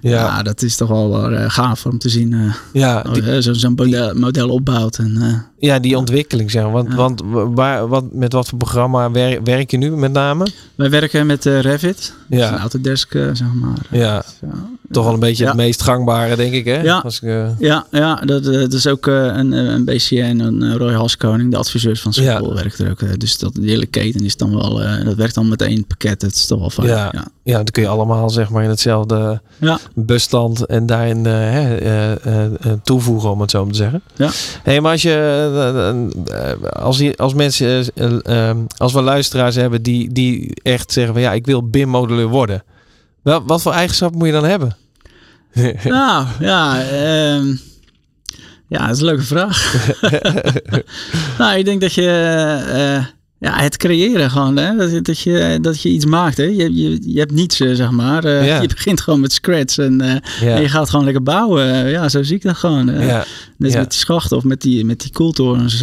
ja. 0.00 0.10
ja, 0.10 0.42
dat 0.42 0.62
is 0.62 0.76
toch 0.76 0.88
wel 0.88 1.10
wel 1.10 1.32
uh, 1.32 1.44
gaaf 1.48 1.86
om 1.86 1.98
te 1.98 2.08
zien. 2.08 2.32
Uh, 2.32 2.54
ja, 2.72 3.04
zo'n 3.40 3.54
zo 3.54 3.70
model, 3.70 4.14
model 4.14 4.48
opbouwt. 4.48 4.98
En, 4.98 5.16
uh, 5.16 5.34
ja, 5.60 5.78
die 5.78 5.96
ontwikkeling 5.96 6.50
zeg 6.50 6.64
Want, 6.64 6.94
want 6.94 7.22
waar, 7.54 7.88
wat, 7.88 8.04
met 8.12 8.32
wat 8.32 8.48
voor 8.48 8.58
programma 8.58 9.10
werk, 9.10 9.40
werk 9.44 9.70
je 9.70 9.76
nu 9.76 9.90
met 9.90 10.12
name? 10.12 10.46
Wij 10.74 10.90
werken 10.90 11.26
met 11.26 11.44
Revit. 11.44 12.14
Ja. 12.28 12.58
Autodesk, 12.58 13.12
zeg 13.12 13.52
maar. 13.54 13.86
Ja. 13.90 14.24
Toch 14.90 15.04
wel 15.04 15.14
een 15.14 15.20
beetje 15.20 15.46
het 15.46 15.56
meest 15.56 15.82
gangbare, 15.82 16.36
denk 16.36 16.52
ik, 16.52 16.64
hè? 16.64 16.82
Ja, 16.82 16.98
Als 16.98 17.20
ik, 17.20 17.48
ja, 17.58 17.86
ja 17.90 18.14
dat, 18.14 18.44
dat 18.44 18.72
is 18.72 18.86
ook 18.86 19.06
een, 19.06 19.52
een 19.52 19.84
BCN, 19.84 20.38
een 20.40 20.76
Roy 20.76 20.92
Halskoning, 20.92 21.50
de 21.50 21.56
adviseurs 21.56 22.00
van 22.00 22.12
Schiphol, 22.12 22.48
ja. 22.48 22.54
werkt 22.54 22.78
er 22.78 22.90
ook. 22.90 23.20
Dus 23.20 23.38
dat, 23.38 23.54
die 23.54 23.70
hele 23.70 23.86
keten 23.86 24.24
is 24.24 24.36
dan 24.36 24.54
wel, 24.54 25.04
dat 25.04 25.14
werkt 25.14 25.34
dan 25.34 25.48
met 25.48 25.62
één 25.62 25.86
pakket. 25.86 26.20
Dat 26.20 26.30
is 26.30 26.46
toch 26.46 26.58
wel 26.58 26.70
fijn. 26.70 26.88
Ja, 26.88 27.12
ja. 27.42 27.56
dan 27.56 27.64
kun 27.64 27.82
je 27.82 27.88
allemaal, 27.88 28.30
zeg 28.30 28.50
maar, 28.50 28.62
in 28.62 28.68
hetzelfde 28.68 29.40
bestand 29.94 30.66
en 30.66 30.86
daarin 30.86 31.26
toevoegen, 32.82 33.30
om 33.30 33.40
het 33.40 33.50
zo 33.50 33.64
maar 33.64 33.72
te 33.72 33.78
zeggen. 33.78 34.02
Ja. 34.16 34.30
Hey, 34.62 34.80
maar 34.80 34.92
als 34.92 35.02
je, 35.02 35.49
als, 36.72 36.98
je, 36.98 37.16
als 37.16 37.34
mensen, 37.34 37.86
als 38.76 38.92
we 38.92 39.02
luisteraars 39.02 39.54
hebben 39.54 39.82
die, 39.82 40.12
die 40.12 40.54
echt 40.62 40.92
zeggen 40.92 41.12
van 41.12 41.22
ja, 41.22 41.32
ik 41.32 41.46
wil 41.46 41.68
BIM-moduleur 41.68 42.28
worden. 42.28 42.62
Wel, 43.22 43.44
wat 43.46 43.62
voor 43.62 43.72
eigenschappen 43.72 44.18
moet 44.18 44.26
je 44.26 44.32
dan 44.32 44.44
hebben? 44.44 44.76
nou, 45.84 46.26
ja, 46.40 46.82
um, 47.36 47.60
ja, 48.68 48.86
dat 48.86 48.94
is 48.94 49.00
een 49.00 49.06
leuke 49.06 49.22
vraag. 49.22 49.74
nou, 51.38 51.58
ik 51.58 51.64
denk 51.64 51.80
dat 51.80 51.92
je 51.92 53.02
ja, 53.40 53.60
het 53.60 53.76
creëren 53.76 54.30
gewoon. 54.30 54.56
Hè? 54.56 54.76
Dat, 54.76 55.04
dat, 55.04 55.18
je, 55.18 55.58
dat 55.60 55.82
je 55.82 55.88
iets 55.88 56.04
maakt. 56.04 56.36
Hè? 56.36 56.44
Je, 56.44 56.74
je, 56.74 57.12
je 57.12 57.18
hebt 57.18 57.32
niets, 57.32 57.60
eh, 57.60 57.74
zeg 57.74 57.90
maar. 57.90 58.24
Uh, 58.24 58.60
Je 58.60 58.68
begint 58.68 59.00
gewoon 59.00 59.20
met 59.20 59.32
scratch 59.32 59.78
en, 59.78 60.02
uh, 60.02 60.54
en, 60.54 60.62
je 60.62 60.68
gaat 60.68 60.90
gewoon 60.90 61.04
lekker 61.04 61.22
bouwen. 61.22 61.88
ja, 61.88 62.08
zo 62.08 62.22
zie 62.22 62.36
ik 62.36 62.42
dat 62.42 62.56
gewoon. 62.56 62.86
ja. 62.86 63.24
Net 63.56 63.74
met 63.74 63.90
die 63.90 63.98
schachten 63.98 64.36
of 64.36 64.44
met 64.44 64.60
die, 64.60 64.84
met 64.84 65.00
die 65.00 65.12
koeltorens. 65.12 65.80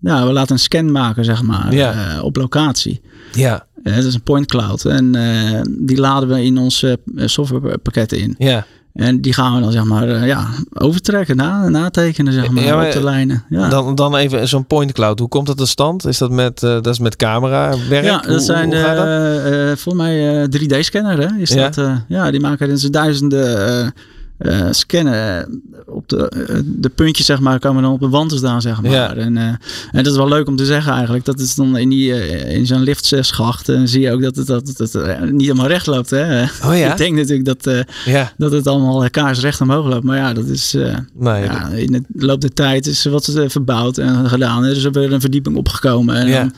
ja, 0.00 0.26
we 0.26 0.32
laten 0.32 0.52
een 0.52 0.58
scan 0.58 0.92
maken, 0.92 1.24
zeg 1.24 1.42
maar, 1.42 2.22
op 2.22 2.36
locatie. 2.36 3.00
Ja. 3.32 3.66
dat 3.82 4.04
is 4.04 4.14
een 4.14 4.22
point 4.22 4.46
cloud. 4.46 4.84
En 4.84 5.12
die 5.78 5.96
laden 5.96 6.28
we 6.28 6.42
in 6.42 6.58
onze 6.58 6.98
softwarepakketten 7.16 8.18
in. 8.18 8.34
Ja. 8.38 8.66
En 8.94 9.20
die 9.20 9.32
gaan 9.32 9.54
we 9.54 9.60
dan 9.60 9.72
zeg 9.72 9.84
maar 9.84 10.08
uh, 10.08 10.26
ja, 10.26 10.48
overtrekken, 10.72 11.36
na, 11.36 11.68
natekenen 11.68 12.32
zeg 12.32 12.50
maar, 12.50 12.64
ja, 12.64 12.86
op 12.86 12.92
de 12.92 13.04
lijnen. 13.04 13.44
Ja. 13.48 13.68
Dan, 13.68 13.94
dan 13.94 14.16
even 14.16 14.48
zo'n 14.48 14.66
point 14.66 14.92
cloud. 14.92 15.18
Hoe 15.18 15.28
komt 15.28 15.46
dat 15.46 15.56
tot 15.56 15.68
stand? 15.68 16.06
Is 16.06 16.18
dat 16.18 16.30
met, 16.30 16.62
uh, 16.62 16.70
dat 16.70 16.86
is 16.86 16.98
met 16.98 17.16
camera 17.16 17.74
werk? 17.88 18.04
Ja, 18.04 18.16
dat 18.16 18.26
hoe, 18.26 18.40
zijn 18.40 18.74
hoe 18.74 19.68
uh, 19.68 19.76
volgens 19.76 20.04
mij 20.04 20.46
3D-scanner. 20.46 21.18
Hè? 21.18 21.40
Is 21.40 21.50
ja? 21.50 21.68
Dat, 21.68 22.04
ja, 22.08 22.30
die 22.30 22.40
maken 22.40 22.68
dus 22.68 22.82
duizenden 22.82 23.94
uh, 24.44 24.66
scannen. 24.70 25.62
Op 25.86 26.08
de, 26.08 26.32
uh, 26.50 26.58
de 26.64 26.88
puntjes, 26.88 27.26
zeg 27.26 27.40
maar, 27.40 27.58
komen 27.58 27.82
dan 27.82 27.92
op 27.92 28.00
de 28.00 28.08
wand 28.08 28.30
te 28.30 28.36
staan, 28.36 28.60
zeg 28.60 28.82
maar. 28.82 28.90
Ja. 28.90 29.14
En, 29.14 29.36
en 29.36 29.58
dat 29.92 30.06
is 30.06 30.16
wel 30.16 30.28
leuk 30.28 30.48
om 30.48 30.56
te 30.56 30.64
zeggen 30.64 30.92
eigenlijk. 30.92 31.24
Dat 31.24 31.40
is 31.40 31.54
dan 31.54 31.76
in, 31.76 31.88
die, 31.88 32.28
in 32.46 32.66
zo'n 32.66 32.82
liftschacht. 32.82 33.68
En 33.68 33.88
zie 33.88 34.00
je 34.00 34.12
ook 34.12 34.22
dat 34.22 34.36
het, 34.36 34.46
dat 34.46 34.66
het, 34.76 34.92
het 34.92 35.32
niet 35.32 35.40
helemaal 35.40 35.66
recht 35.66 35.86
loopt. 35.86 36.10
Hè? 36.10 36.42
Oh, 36.42 36.76
ja? 36.78 36.90
Ik 36.90 36.96
denk 36.96 37.16
natuurlijk 37.16 37.44
dat, 37.44 37.84
ja. 38.04 38.32
dat 38.36 38.52
het 38.52 38.66
allemaal 38.66 39.10
kaarsrecht 39.10 39.60
omhoog 39.60 39.86
loopt. 39.86 40.04
Maar 40.04 40.16
ja, 40.16 40.32
dat 40.32 40.46
is 40.46 40.72
nee, 41.14 41.42
ja, 41.42 41.68
in 41.68 41.92
de 41.92 42.26
loop 42.26 42.40
der 42.40 42.52
tijd 42.52 42.86
is 42.86 43.04
wat 43.04 43.32
verbouwd 43.46 43.98
en 43.98 44.28
gedaan. 44.28 44.62
Dus 44.62 44.84
er 44.84 44.92
weer 44.92 45.12
een 45.12 45.20
verdieping 45.20 45.56
opgekomen. 45.56 46.16
En 46.16 46.26
ja. 46.26 46.38
dan, 46.38 46.52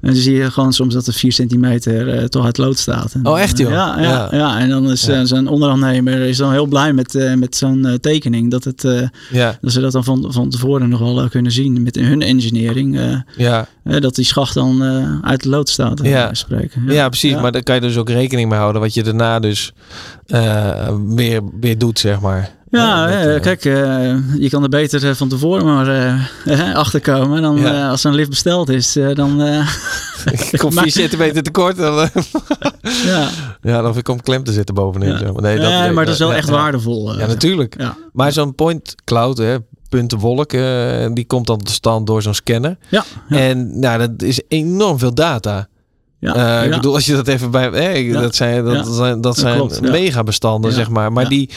en 0.00 0.12
dan 0.12 0.20
zie 0.20 0.34
je 0.34 0.50
gewoon 0.50 0.72
soms 0.72 0.94
dat 0.94 1.06
er 1.06 1.12
4 1.12 1.32
centimeter 1.32 2.14
uh, 2.14 2.24
toch 2.24 2.44
uit 2.44 2.58
lood 2.58 2.78
staat. 2.78 3.12
En, 3.12 3.26
oh, 3.26 3.40
echt 3.40 3.58
joh? 3.58 3.70
Ja, 3.70 4.00
ja, 4.00 4.28
ja. 4.30 4.58
en 4.58 4.68
dan 4.68 4.90
is 4.90 5.06
ja. 5.06 5.20
Eh, 5.20 5.24
zo'n 5.24 5.46
onderaannemer 5.46 6.20
is 6.20 6.36
dan 6.36 6.52
heel 6.52 6.66
blij 6.66 6.92
met, 6.92 7.14
uh, 7.14 7.34
met 7.34 7.56
zo'n 7.56 7.98
tekening. 8.00 8.50
Dat, 8.50 8.64
het, 8.64 8.80
dat 9.60 9.72
ze 9.72 9.80
dat 9.80 9.92
dan 9.92 10.04
van, 10.04 10.26
van 10.28 10.50
tevoren 10.50 10.88
nog 10.88 11.00
wel 11.00 11.28
kunnen 11.28 11.52
zien 11.52 11.82
met 11.82 11.94
hun 11.94 12.22
engineering. 12.22 13.00
ja. 13.36 13.68
dat 13.84 14.14
die 14.14 14.24
schacht 14.24 14.54
dan 14.54 14.82
uit 15.22 15.42
de 15.42 15.48
lood 15.48 15.68
staat. 15.68 16.00
Ja. 16.02 16.34
Spreken. 16.34 16.82
Ja. 16.86 16.92
ja, 16.92 17.08
precies. 17.08 17.34
Maar 17.34 17.52
daar 17.52 17.62
kan 17.62 17.74
je 17.74 17.80
dus 17.80 17.96
ook 17.96 18.08
rekening 18.08 18.48
mee 18.48 18.58
houden. 18.58 18.80
Wat 18.80 18.94
je 18.94 19.02
daarna 19.02 19.38
dus 19.38 19.72
weer, 21.06 21.40
weer 21.60 21.78
doet, 21.78 21.98
zeg 21.98 22.20
maar. 22.20 22.54
Ja, 22.76 23.08
ja 23.08 23.38
kijk, 23.38 23.64
uh, 23.64 24.14
je 24.38 24.48
kan 24.50 24.62
er 24.62 24.68
beter 24.68 25.16
van 25.16 25.28
tevoren 25.28 25.64
maar 25.64 26.74
achterkomen. 26.74 27.42
Dan, 27.42 27.56
ja. 27.56 27.88
als 27.88 28.04
een 28.04 28.14
lift 28.14 28.30
besteld 28.30 28.68
is, 28.68 28.98
dan... 29.14 29.42
Komt 30.56 30.80
4 30.80 30.90
centimeter 30.90 31.42
tekort. 31.42 31.76
Dan, 31.76 31.94
ja. 33.04 33.28
ja, 33.62 33.82
dan 33.82 34.02
komt 34.02 34.22
klem 34.22 34.44
te 34.44 34.52
zitten 34.52 34.74
bovenin. 34.74 35.08
Ja. 35.08 35.32
Nee, 35.32 35.58
dat, 35.58 35.70
nee, 35.70 35.90
maar 35.90 36.04
dat 36.04 36.14
is 36.14 36.20
wel 36.20 36.34
echt 36.34 36.48
waardevol. 36.48 37.18
ja, 37.18 37.26
natuurlijk. 37.26 37.76
Maar 38.12 38.32
zo'n 38.32 38.54
point 38.54 38.94
cloud, 39.04 39.38
hè, 39.38 39.56
puntenwolk, 39.88 40.50
die 41.14 41.24
komt 41.26 41.46
dan 41.46 41.58
tot 41.58 41.70
stand 41.70 42.06
door 42.06 42.22
zo'n 42.22 42.34
scanner. 42.34 42.76
Ja, 42.88 43.04
En 43.28 43.78
nou, 43.80 43.98
dat 43.98 44.22
is 44.22 44.40
enorm 44.48 44.98
veel 44.98 45.14
data. 45.14 45.68
Ja, 46.18 46.60
uh, 46.60 46.64
ik 46.64 46.70
bedoel, 46.70 46.94
als 46.94 47.06
je 47.06 47.14
dat 47.14 47.28
even 47.28 47.50
bij. 47.50 47.68
Hey, 47.68 48.12
dat 48.12 48.34
zijn, 48.34 48.64
dat, 48.64 48.86
zijn, 48.86 49.20
dat 49.20 49.38
zijn 49.38 49.70
megabestanden, 49.80 50.72
zeg 50.72 50.90
maar. 50.90 51.12
Maar 51.12 51.28
die, 51.28 51.50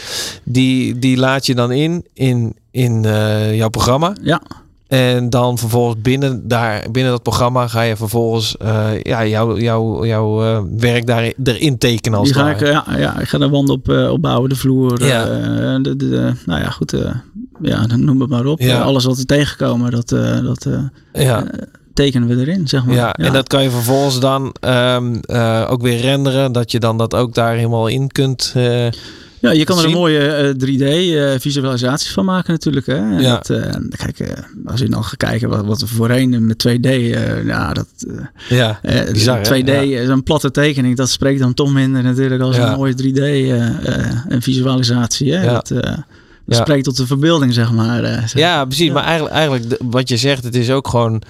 die, 0.44 1.00
die 1.00 1.18
laat 1.18 1.46
je 1.46 1.56
dan 1.56 1.72
in 1.72 2.06
in, 2.14 2.56
in 2.72 3.04
uh, 3.04 3.56
jouw 3.56 3.70
programma. 3.70 4.14
Ja. 4.22 4.42
En 4.88 5.30
dan 5.30 5.58
vervolgens 5.58 6.02
binnen, 6.02 6.48
daar, 6.48 6.86
binnen 6.92 7.12
dat 7.12 7.24
programma 7.24 7.68
ga 7.68 7.82
je 7.82 7.96
vervolgens 7.96 8.56
uh, 8.62 9.02
ja, 9.02 9.26
jouw 9.26 9.58
jou, 9.58 10.08
jou, 10.08 10.46
uh, 10.46 10.60
werk 10.78 11.08
daar, 11.08 11.34
erin 11.44 11.78
tekenen 11.78 12.20
als 12.20 12.28
Die 12.28 12.38
ga 12.38 12.50
ik, 12.50 12.60
ja, 12.60 12.86
ja, 12.98 13.20
ik 13.20 13.28
ga 13.28 13.38
de 13.38 13.50
wand 13.50 13.70
op 13.70 13.90
uh, 13.90 14.12
opbouwen, 14.12 14.50
de 14.50 14.56
vloer. 14.56 15.06
Ja. 15.06 15.26
de, 15.80 15.96
de, 15.96 16.34
nou 16.46 16.62
ja, 16.62 16.70
goed. 16.70 16.98
ja, 17.62 17.86
noem 17.96 18.22
het 18.22 18.30
maar 18.30 18.46
op. 18.46 18.60
Ja. 18.60 18.82
alles 18.82 19.06
wat 19.06 19.18
er 19.18 19.26
tegenkomen, 19.26 19.92
dat, 19.92 20.10
dat 20.44 20.68
ja 21.14 21.46
tekenen 22.04 22.28
we 22.28 22.36
erin, 22.36 22.68
zeg 22.68 22.86
maar. 22.86 22.96
Ja, 22.96 23.14
en 23.14 23.34
dat 23.34 23.48
kan 23.48 23.64
je 23.64 23.70
vervolgens 23.70 24.20
dan 24.20 24.56
um, 24.62 25.20
uh, 25.26 25.68
ook 25.70 25.82
weer 25.82 26.00
renderen, 26.00 26.52
dat 26.52 26.72
je 26.72 26.80
dan 26.80 26.98
dat 26.98 27.16
ook 27.16 27.34
daar 27.34 27.56
helemaal 27.56 27.88
in 27.88 28.12
kunt. 28.12 28.54
Uh, 28.58 28.86
ja, 29.40 29.52
je 29.52 29.64
kan 29.64 29.78
er 29.78 29.86
een 29.86 29.92
mooie 29.92 30.56
uh, 30.60 31.36
3D 31.36 31.42
visualisatie 31.42 32.12
van 32.12 32.26
maken 32.26 32.54
natuurlijk. 32.54 32.86
Hè? 32.86 33.18
Ja. 33.18 33.34
Dat, 33.34 33.52
kijk, 33.90 34.44
als 34.66 34.80
je 34.80 34.90
dan 34.90 35.04
gaat 35.04 35.18
kijken 35.18 35.50
wat, 35.50 35.66
wat 35.66 35.80
we 35.80 35.88
voorheen 35.88 36.46
met 36.46 36.68
2D, 36.68 36.90
ja, 37.46 37.74
dat, 37.74 37.88
ja, 38.50 38.80
bizar, 39.12 39.40
2D, 39.40 39.84
ja. 39.84 40.06
zo'n 40.06 40.24
platte 40.24 40.52
tekening, 40.52 40.96
dat 40.96 41.10
spreekt 41.10 41.40
dan 41.40 41.54
toch 41.54 41.74
minder 41.74 42.04
natuurlijk 42.04 42.42
als 42.42 42.58
een 42.58 42.76
mooie 42.76 42.94
3D 42.94 43.24
visualisatie. 44.40 45.34
Hè? 45.34 45.44
Ja. 45.44 45.54
Dat, 45.54 45.74
ja. 46.46 46.62
spreekt 46.62 46.84
tot 46.84 46.98
de 46.98 47.08
verbeelding, 47.08 47.54
zeg 47.54 47.72
maar. 47.72 48.04
Zeg. 48.04 48.34
Ja, 48.34 48.66
precies. 48.66 48.92
Maar 48.92 49.04
eigenlijk, 49.04 49.36
eigenlijk 49.36 49.78
wat 49.84 50.10
je 50.10 50.18
zegt, 50.18 50.44
het 50.44 50.56
is 50.56 50.72
ook 50.72 50.88
gewoon 50.88 51.24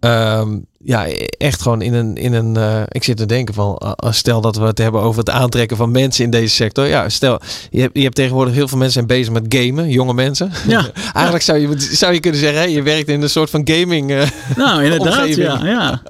Um, 0.00 0.66
ja, 0.84 1.06
echt 1.38 1.62
gewoon 1.62 1.82
in 1.82 1.94
een. 1.94 2.16
In 2.16 2.32
een 2.32 2.54
uh, 2.54 2.82
ik 2.88 3.04
zit 3.04 3.16
te 3.16 3.26
denken 3.26 3.54
van. 3.54 3.82
Uh, 4.04 4.12
stel 4.12 4.40
dat 4.40 4.56
we 4.56 4.64
het 4.64 4.78
hebben 4.78 5.00
over 5.00 5.18
het 5.18 5.30
aantrekken 5.30 5.76
van 5.76 5.90
mensen 5.90 6.24
in 6.24 6.30
deze 6.30 6.54
sector. 6.54 6.86
Ja, 6.86 7.08
stel. 7.08 7.40
Je 7.70 7.80
hebt, 7.80 7.96
je 7.96 8.02
hebt 8.02 8.14
tegenwoordig 8.14 8.54
heel 8.54 8.68
veel 8.68 8.78
mensen 8.78 8.94
zijn 8.94 9.06
bezig 9.06 9.32
met 9.32 9.44
gamen. 9.48 9.90
Jonge 9.90 10.14
mensen. 10.14 10.50
Ja. 10.68 10.86
Eigenlijk 11.14 11.44
Zou, 11.44 11.58
je, 11.58 11.74
zou 11.78 12.12
je 12.12 12.20
kunnen 12.20 12.40
zeggen. 12.40 12.60
Hè, 12.60 12.66
je 12.66 12.82
werkt 12.82 13.08
in 13.08 13.22
een 13.22 13.30
soort 13.30 13.50
van 13.50 13.60
gaming. 13.64 14.10
Uh, 14.10 14.22
nou, 14.56 14.82
inderdaad. 14.84 15.34
Ja, 15.34 15.60
ja, 15.64 15.64
ja, 15.64 16.00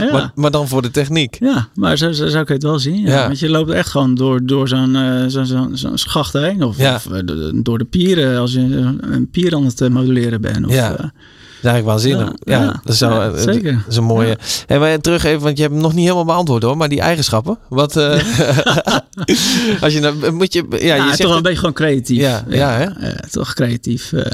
ja. 0.00 0.12
Maar, 0.12 0.32
maar, 0.34 0.50
dan 0.50 0.68
voor 0.68 0.82
de 0.82 0.90
techniek. 0.90 1.36
Ja, 1.40 1.68
maar 1.74 1.96
zo, 1.96 2.12
zo 2.12 2.26
zou 2.26 2.42
ik 2.42 2.48
het 2.48 2.62
wel 2.62 2.78
zien. 2.78 3.00
Ja. 3.00 3.26
Want 3.26 3.38
je 3.38 3.48
loopt 3.48 3.70
echt 3.70 3.88
gewoon 3.88 4.14
door, 4.14 4.46
door 4.46 4.68
zo'n 4.68 5.24
zo'n 5.26 5.46
zo, 5.46 5.68
zo 5.74 5.96
schacht 5.96 6.32
heen. 6.32 6.62
Of, 6.62 6.78
of 6.78 7.06
door 7.54 7.78
de 7.78 7.84
pieren. 7.84 8.38
Als 8.38 8.52
je 8.52 8.60
een 9.00 9.28
pier 9.30 9.54
aan 9.54 9.64
het 9.64 9.88
modelleren 9.88 10.40
bent. 10.40 10.66
Of, 10.66 10.74
ja 10.74 11.12
is 11.62 11.70
eigenlijk 11.70 11.86
waanzinnig. 11.86 12.32
Ja, 12.44 12.62
ja, 12.62 12.80
dat 12.84 12.92
is, 12.92 12.98
zo, 12.98 13.32
zeker. 13.36 13.72
Dat 13.72 13.82
is 13.88 13.96
een 13.96 14.04
mooie. 14.04 14.38
En 14.66 14.80
wij 14.80 14.98
terug 14.98 15.24
even, 15.24 15.40
want 15.40 15.56
je 15.56 15.62
hebt 15.62 15.74
hem 15.74 15.82
nog 15.82 15.92
niet 15.92 16.04
helemaal 16.04 16.24
beantwoord 16.24 16.62
hoor, 16.62 16.76
maar 16.76 16.88
die 16.88 17.00
eigenschappen. 17.00 17.58
Wat 17.68 17.96
uh, 17.96 18.10
als 19.82 19.92
je 19.92 20.00
dan 20.00 20.34
moet 20.34 20.52
je 20.52 20.66
ja, 20.70 20.94
je 20.94 21.02
zegt 21.02 21.20
toch 21.20 21.36
een 21.36 21.42
beetje 21.42 21.58
gewoon 21.58 21.74
creatief. 21.74 22.20
Ja, 22.20 22.44
ja, 22.48 22.70
hè? 22.70 23.28
toch 23.30 23.54
creatief. 23.54 24.12
Uh, 24.12 24.24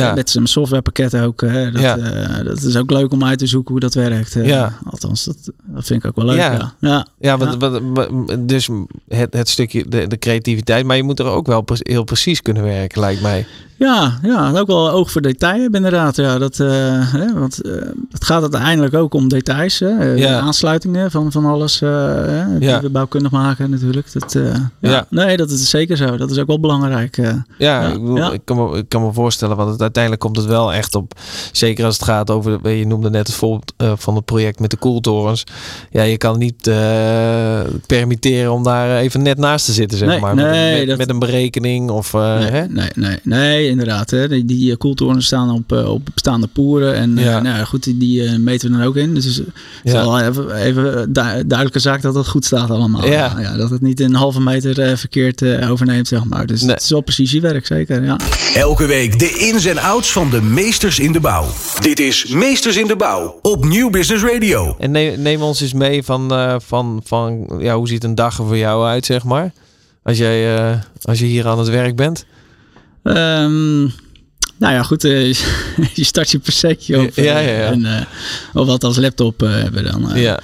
ja. 0.00 0.14
Met 0.14 0.30
zijn 0.30 0.46
softwarepakket 0.46 1.16
ook. 1.16 1.40
Hè. 1.40 1.70
Dat, 1.70 1.82
ja. 1.82 1.96
uh, 1.96 2.44
dat 2.44 2.62
is 2.62 2.76
ook 2.76 2.90
leuk 2.90 3.12
om 3.12 3.24
uit 3.24 3.38
te 3.38 3.46
zoeken 3.46 3.70
hoe 3.70 3.80
dat 3.80 3.94
werkt. 3.94 4.36
ja. 4.42 4.78
Althans, 4.84 5.24
dat, 5.24 5.36
dat 5.66 5.86
vind 5.86 6.04
ik 6.04 6.08
ook 6.08 6.16
wel 6.16 6.24
leuk. 6.24 6.36
Ja, 6.36 6.74
ja. 6.80 7.06
ja. 7.18 7.38
wat, 7.38 7.56
wat, 7.56 8.08
dus 8.38 8.68
het, 9.08 9.32
het 9.34 9.48
stukje 9.48 9.88
de, 9.88 10.06
de 10.06 10.18
creativiteit, 10.18 10.84
maar 10.84 10.96
je 10.96 11.02
moet 11.02 11.18
er 11.18 11.26
ook 11.26 11.46
wel 11.46 11.64
heel 11.66 12.04
precies 12.04 12.42
kunnen 12.42 12.62
werken, 12.62 13.00
lijkt 13.00 13.22
mij. 13.22 13.46
Ja, 13.82 14.18
ja, 14.22 14.52
ook 14.58 14.66
wel 14.66 14.90
oog 14.90 15.10
voor 15.10 15.20
detail 15.20 15.60
hebben 15.60 15.84
inderdaad. 15.84 16.16
Ja, 16.16 16.38
dat, 16.38 16.58
uh, 16.58 16.68
hè, 17.12 17.32
want 17.34 17.66
uh, 17.66 17.72
het 18.10 18.24
gaat 18.24 18.42
uiteindelijk 18.42 18.94
ook 18.94 19.14
om 19.14 19.28
details. 19.28 19.78
Hè, 19.78 20.02
ja. 20.02 20.38
aansluitingen 20.38 21.10
van, 21.10 21.32
van 21.32 21.44
alles 21.44 21.80
uh, 21.80 22.46
die 22.58 22.68
ja. 22.68 22.80
we 22.80 22.90
bouwkundig 22.90 23.30
maken 23.30 23.70
natuurlijk. 23.70 24.12
Dat, 24.12 24.32
ja. 24.32 24.70
ja. 24.80 25.06
Nee, 25.10 25.36
dat 25.36 25.50
is 25.50 25.70
zeker 25.70 25.96
zo. 25.96 26.16
Dat 26.16 26.30
is 26.30 26.38
ook 26.38 26.46
wel 26.46 26.60
belangrijk. 26.60 27.16
ja, 27.58 27.86
ik, 27.86 28.00
bedoel, 28.00 28.32
Ik, 28.32 28.40
kan 28.44 28.56
me, 28.56 28.76
ik 28.78 28.88
kan 28.88 29.02
me 29.02 29.12
voorstellen, 29.12 29.56
want 29.56 29.70
het, 29.70 29.80
uiteindelijk 29.80 30.22
komt 30.22 30.36
het 30.36 30.46
wel 30.46 30.72
echt 30.72 30.94
op. 30.94 31.12
Zeker 31.52 31.84
als 31.84 31.96
het 31.96 32.04
gaat 32.04 32.30
over, 32.30 32.70
je 32.70 32.86
noemde 32.86 33.10
net 33.10 33.26
het 33.26 33.36
voorbeeld 33.36 33.72
van 33.76 34.14
het 34.14 34.24
project 34.24 34.60
met 34.60 34.70
de 34.70 34.76
koeltorens. 34.76 35.44
Ja, 35.90 36.02
je 36.02 36.16
kan 36.16 36.38
niet 36.38 36.70
permitteren 37.86 38.52
om 38.52 38.62
daar 38.62 38.96
even 38.96 39.22
net 39.22 39.38
naast 39.38 39.64
te 39.64 39.72
zitten, 39.72 39.98
zeg 39.98 40.08
nee, 40.08 40.20
maar. 40.20 40.34
Nee, 40.34 40.78
met, 40.78 40.88
dat... 40.88 40.98
met, 40.98 41.08
een 41.08 41.18
berekening 41.18 41.90
of... 41.90 42.12
nee, 42.12 42.22
hè? 42.22 42.66
nee, 42.66 42.90
nee, 42.94 43.18
nee, 43.22 43.71
inderdaad. 43.72 44.10
Hè. 44.10 44.28
Die, 44.28 44.44
die 44.44 44.76
koeltorens 44.76 45.26
staan 45.26 45.50
op, 45.50 45.72
op 45.72 46.08
bestaande 46.14 46.46
poeren. 46.46 46.94
En 46.94 47.16
ja. 47.16 47.40
nou, 47.40 47.64
goed, 47.64 47.84
die, 47.84 47.96
die 47.96 48.38
meten 48.38 48.70
we 48.70 48.76
dan 48.76 48.86
ook 48.86 48.96
in. 48.96 49.14
Dus 49.14 49.24
het 49.24 49.46
is 49.84 49.92
wel 49.92 50.20
even, 50.20 50.54
even 50.54 51.12
duidelijke 51.12 51.78
zaak 51.78 52.02
dat 52.02 52.14
het 52.14 52.28
goed 52.28 52.44
staat 52.44 52.70
allemaal. 52.70 53.06
Ja. 53.06 53.40
ja 53.40 53.56
dat 53.56 53.70
het 53.70 53.80
niet 53.80 54.00
een 54.00 54.14
halve 54.14 54.40
meter 54.40 54.98
verkeerd 54.98 55.42
overneemt, 55.68 56.08
zeg 56.08 56.24
maar. 56.24 56.46
Dus 56.46 56.60
nee. 56.62 56.70
het 56.74 56.82
is 56.82 56.90
wel 56.90 57.00
precisiewerk, 57.00 57.66
zeker. 57.66 58.04
Ja. 58.04 58.16
Elke 58.54 58.86
week 58.86 59.18
de 59.18 59.30
ins 59.38 59.64
en 59.64 59.78
outs 59.78 60.12
van 60.12 60.30
de 60.30 60.42
meesters 60.42 60.98
in 60.98 61.12
de 61.12 61.20
bouw. 61.20 61.46
Dit 61.80 62.00
is 62.00 62.26
Meesters 62.26 62.76
in 62.76 62.86
de 62.86 62.96
Bouw 62.96 63.38
op 63.42 63.64
Nieuw 63.64 63.90
Business 63.90 64.24
Radio. 64.24 64.76
En 64.78 64.90
neem, 64.90 65.22
neem 65.22 65.42
ons 65.42 65.60
eens 65.60 65.72
mee 65.72 66.02
van, 66.02 66.32
uh, 66.32 66.54
van, 66.58 67.00
van 67.04 67.50
ja, 67.58 67.76
hoe 67.76 67.88
ziet 67.88 68.04
een 68.04 68.14
dag 68.14 68.38
er 68.38 68.46
voor 68.46 68.56
jou 68.56 68.86
uit, 68.86 69.06
zeg 69.06 69.24
maar? 69.24 69.52
Als, 70.02 70.18
jij, 70.18 70.58
uh, 70.58 70.76
als 71.02 71.18
je 71.18 71.24
hier 71.24 71.46
aan 71.46 71.58
het 71.58 71.68
werk 71.68 71.96
bent? 71.96 72.24
Um, 73.02 73.92
nou 74.58 74.74
ja, 74.74 74.82
goed. 74.82 75.04
Uh, 75.04 75.32
je 75.94 76.04
start 76.04 76.30
je 76.30 76.38
persetje 76.38 77.00
op. 77.00 77.14
ja, 77.14 77.38
ja, 77.38 77.38
ja. 77.38 77.70
En, 77.70 77.80
uh, 77.80 78.00
of 78.52 78.66
wat 78.66 78.84
als 78.84 78.96
laptop 78.96 79.40
hebben 79.40 79.84
dan. 79.84 80.10
ja. 80.14 80.40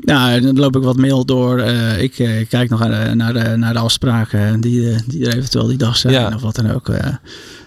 Ja, 0.00 0.40
dan 0.40 0.58
loop 0.58 0.76
ik 0.76 0.82
wat 0.82 0.96
mail 0.96 1.24
door. 1.24 1.60
Ik 1.98 2.46
kijk 2.48 2.70
nog 2.70 2.80
naar 2.80 3.08
de, 3.08 3.14
naar 3.14 3.32
de, 3.32 3.56
naar 3.56 3.72
de 3.72 3.78
afspraken 3.78 4.60
die, 4.60 4.96
die 5.06 5.26
er 5.26 5.36
eventueel 5.36 5.66
die 5.66 5.76
dag 5.76 5.96
zijn 5.96 6.12
ja. 6.12 6.32
of 6.34 6.42
wat 6.42 6.54
dan 6.54 6.70
ook. 6.70 6.90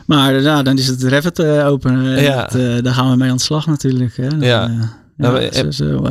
Maar 0.06 0.64
dan 0.64 0.78
is 0.78 0.88
het 0.88 1.04
Revit 1.04 1.44
open. 1.44 2.22
Ja. 2.22 2.46
Dat, 2.46 2.84
daar 2.84 2.94
gaan 2.94 3.12
we 3.12 3.18
mee 3.18 3.30
aan 3.30 3.38
de 3.38 3.44
slag 3.44 3.68
natuurlijk. 3.68 4.18
Hè. 4.18 4.28
Dan, 4.28 4.40
ja. 4.40 4.72
ja, 5.18 5.32
Nou, 5.32 5.72
zo, 5.72 6.08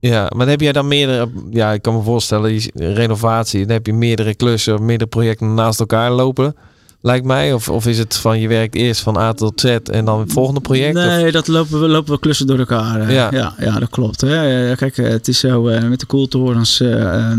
ja, 0.00 0.30
maar 0.36 0.48
heb 0.48 0.60
jij 0.60 0.72
dan 0.72 0.88
meerdere, 0.88 1.28
ja, 1.50 1.72
ik 1.72 1.82
kan 1.82 1.94
me 1.94 2.02
voorstellen, 2.02 2.50
die 2.50 2.70
renovatie, 2.74 3.60
dan 3.60 3.72
heb 3.72 3.86
je 3.86 3.92
meerdere 3.92 4.34
klussen 4.34 4.84
meerdere 4.84 5.10
projecten 5.10 5.54
naast 5.54 5.80
elkaar 5.80 6.10
lopen 6.10 6.54
lijkt 7.00 7.24
mij? 7.24 7.52
Of, 7.52 7.68
of 7.68 7.86
is 7.86 7.98
het 7.98 8.16
van 8.16 8.40
je 8.40 8.48
werkt 8.48 8.74
eerst 8.74 9.00
van 9.00 9.16
A 9.16 9.32
tot 9.32 9.60
Z 9.60 9.64
en 9.64 10.04
dan 10.04 10.20
het 10.20 10.32
volgende 10.32 10.60
project? 10.60 10.94
Nee, 10.94 11.26
of? 11.26 11.32
dat 11.32 11.48
lopen 11.48 11.80
we, 11.80 11.88
lopen 11.88 12.12
we 12.12 12.18
klussen 12.18 12.46
door 12.46 12.58
elkaar. 12.58 13.00
Uh, 13.00 13.14
Ja. 13.14 13.28
ja. 13.30 13.54
Ja, 13.58 13.78
dat 13.78 13.88
klopt. 13.90 14.20
Hè. 14.20 14.74
Kijk, 14.76 14.96
het 14.96 15.28
is 15.28 15.38
zo 15.38 15.68
uh, 15.68 15.82
met 15.82 16.00
de 16.00 16.06
koeltorens 16.06 16.80
uh, 16.80 17.32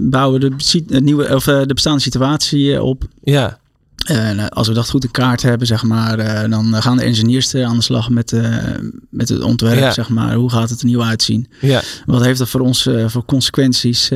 bouwen 0.00 0.40
we 0.40 0.48
de, 0.48 0.82
de, 0.86 1.00
nieuwe, 1.00 1.34
of, 1.34 1.44
de 1.44 1.74
bestaande 1.74 2.00
situatie 2.00 2.82
op. 2.82 3.04
Ja. 3.22 3.58
En 4.08 4.48
als 4.48 4.68
we 4.68 4.74
dat 4.74 4.90
goed 4.90 5.04
in 5.04 5.10
kaart 5.10 5.42
hebben, 5.42 5.66
zeg 5.66 5.82
maar, 5.82 6.18
uh, 6.18 6.50
dan 6.50 6.82
gaan 6.82 6.96
de 6.96 7.02
engineers 7.02 7.54
aan 7.54 7.76
de 7.76 7.82
slag 7.82 8.10
met, 8.10 8.32
uh, 8.32 8.56
met 9.10 9.28
het 9.28 9.42
ontwerp, 9.42 9.78
Ja. 9.78 9.92
zeg 9.92 10.08
maar. 10.08 10.34
Hoe 10.34 10.50
gaat 10.50 10.70
het 10.70 10.80
er 10.80 10.86
nieuw 10.86 11.02
uitzien? 11.02 11.46
Ja. 11.60 11.80
Wat 12.06 12.24
heeft 12.24 12.38
dat 12.38 12.48
voor 12.48 12.60
ons 12.60 12.86
uh, 12.86 13.08
voor 13.08 13.24
consequenties? 13.24 14.10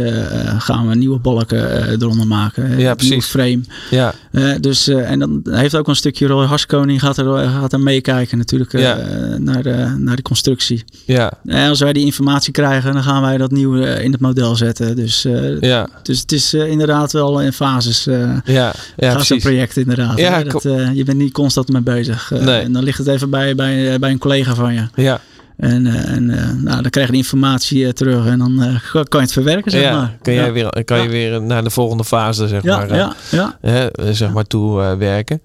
gaan 0.59 0.89
we 0.89 0.95
nieuwe 0.95 1.19
balken 1.19 1.89
eronder 2.01 2.27
maken? 2.27 2.79
Ja, 2.79 2.95
precies. 2.95 3.27
frame. 3.27 3.61
Ja. 3.91 4.15
dus, 4.61 4.89
en 4.89 5.19
dan 5.19 5.43
heeft 5.51 5.77
ook 5.77 5.89
een 5.89 5.97
stukje 5.97 6.27
Roy 6.27 6.45
Harskoning 6.47 7.01
gaat 7.01 7.17
er, 7.17 7.49
gaat 7.49 7.73
er 7.73 7.81
meekijken 7.81 8.39
natuurlijk 8.39 8.73
Ja. 8.73 8.97
naar, 9.39 9.63
de, 9.63 9.95
naar 9.99 10.17
de 10.17 10.23
constructie. 10.23 10.85
Ja. 11.07 11.33
En 11.45 11.69
als 11.69 11.81
wij 11.81 11.93
die 11.93 12.05
informatie 12.05 12.53
krijgen, 12.53 12.93
dan 12.93 13.03
gaan 13.03 13.23
wij 13.23 13.37
dat 13.39 13.51
nieuw 13.51 13.75
in 13.77 14.13
het 14.13 14.21
model 14.21 14.57
zetten. 14.57 14.97
Dus, 14.97 15.27
Ja. 15.61 15.89
dus 16.03 16.21
het 16.21 16.33
is 16.33 16.55
inderdaad 16.55 17.13
wel 17.13 17.41
in 17.41 17.53
fases. 17.53 18.05
Ja. 18.45 18.73
Ja, 18.97 19.13
precies. 19.15 19.43
project 19.43 19.77
inderdaad. 19.83 20.19
Ja, 20.19 20.43
dat, 20.43 20.65
uh, 20.65 20.95
je 20.95 21.05
bent 21.05 21.19
niet 21.19 21.33
constant 21.33 21.69
mee 21.69 21.83
bezig. 21.83 22.31
Uh, 22.33 22.41
Nee. 22.41 22.61
En 22.61 22.73
dan 22.73 22.83
ligt 22.83 22.99
het 22.99 23.07
even 23.07 23.31
bij, 23.31 23.55
bij, 23.55 23.99
bij 23.99 24.11
een 24.11 24.19
collega 24.19 24.55
van 24.55 24.75
je. 24.75 24.87
Ja. 24.95 25.21
En, 25.57 25.87
uh, 25.87 26.09
en 26.11 26.27
nou, 26.65 26.83
dan 26.83 26.91
krijg 26.91 27.07
je 27.07 27.13
de 27.13 27.19
informatie 27.19 27.93
terug 27.93 28.27
en 28.27 28.39
dan 28.39 28.81
kan 28.93 29.05
je 29.11 29.19
het 29.19 29.33
verwerken, 29.33 29.71
zeg 29.71 29.83
ja. 29.83 29.97
maar. 29.97 30.17
Kan, 30.23 30.35
jij 30.35 30.47
ja. 30.47 30.53
weer, 30.53 30.85
kan 30.85 31.03
je 31.03 31.09
weer 31.09 31.43
naar 31.43 31.65
de 31.65 31.71
volgende 31.71 32.05
fase, 32.05 32.49
zeg 32.49 32.63
Ja, 32.63 32.77
maar, 32.77 32.95
ja, 32.95 33.15
ja. 33.31 33.59
hè, 33.61 33.89
zeg 34.15 34.33
maar 34.33 34.45
toe 34.45 34.97
werken. 34.97 35.43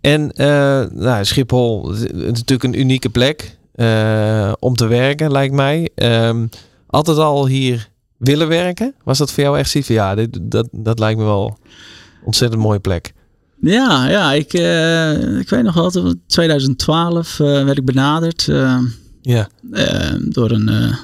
En 0.00 0.32
nou, 0.94 1.24
Schiphol 1.24 1.88
het 1.90 2.12
is 2.12 2.22
natuurlijk 2.22 2.64
een 2.64 2.80
unieke 2.80 3.08
plek 3.08 3.56
om 4.58 4.74
te 4.74 4.86
werken, 4.86 5.32
lijkt 5.32 5.54
mij. 5.54 5.88
Um, 5.94 6.48
altijd 6.86 7.18
al 7.18 7.46
hier 7.46 7.88
willen 8.16 8.48
werken? 8.48 8.94
Was 9.04 9.18
dat 9.18 9.32
voor 9.32 9.42
jou 9.42 9.58
echt 9.58 9.70
zoiets 9.70 9.90
ja, 9.90 10.14
dit, 10.14 10.38
dat, 10.42 10.68
dat 10.72 10.98
lijkt 10.98 11.18
me 11.18 11.24
wel 11.24 11.46
een 11.46 12.24
ontzettend 12.24 12.62
mooie 12.62 12.78
plek? 12.78 13.12
Ja, 13.60 14.08
ja 14.08 14.32
ik, 14.32 14.52
uh, 14.52 15.38
ik 15.38 15.48
weet 15.48 15.62
nog 15.62 15.74
wel, 15.74 15.90
in 16.06 16.20
2012 16.26 17.38
uh, 17.38 17.46
werd 17.64 17.78
ik 17.78 17.84
benaderd 17.84 18.46
uh, 18.50 18.78
ja. 19.22 19.48
door 20.28 20.50
een 20.50 20.94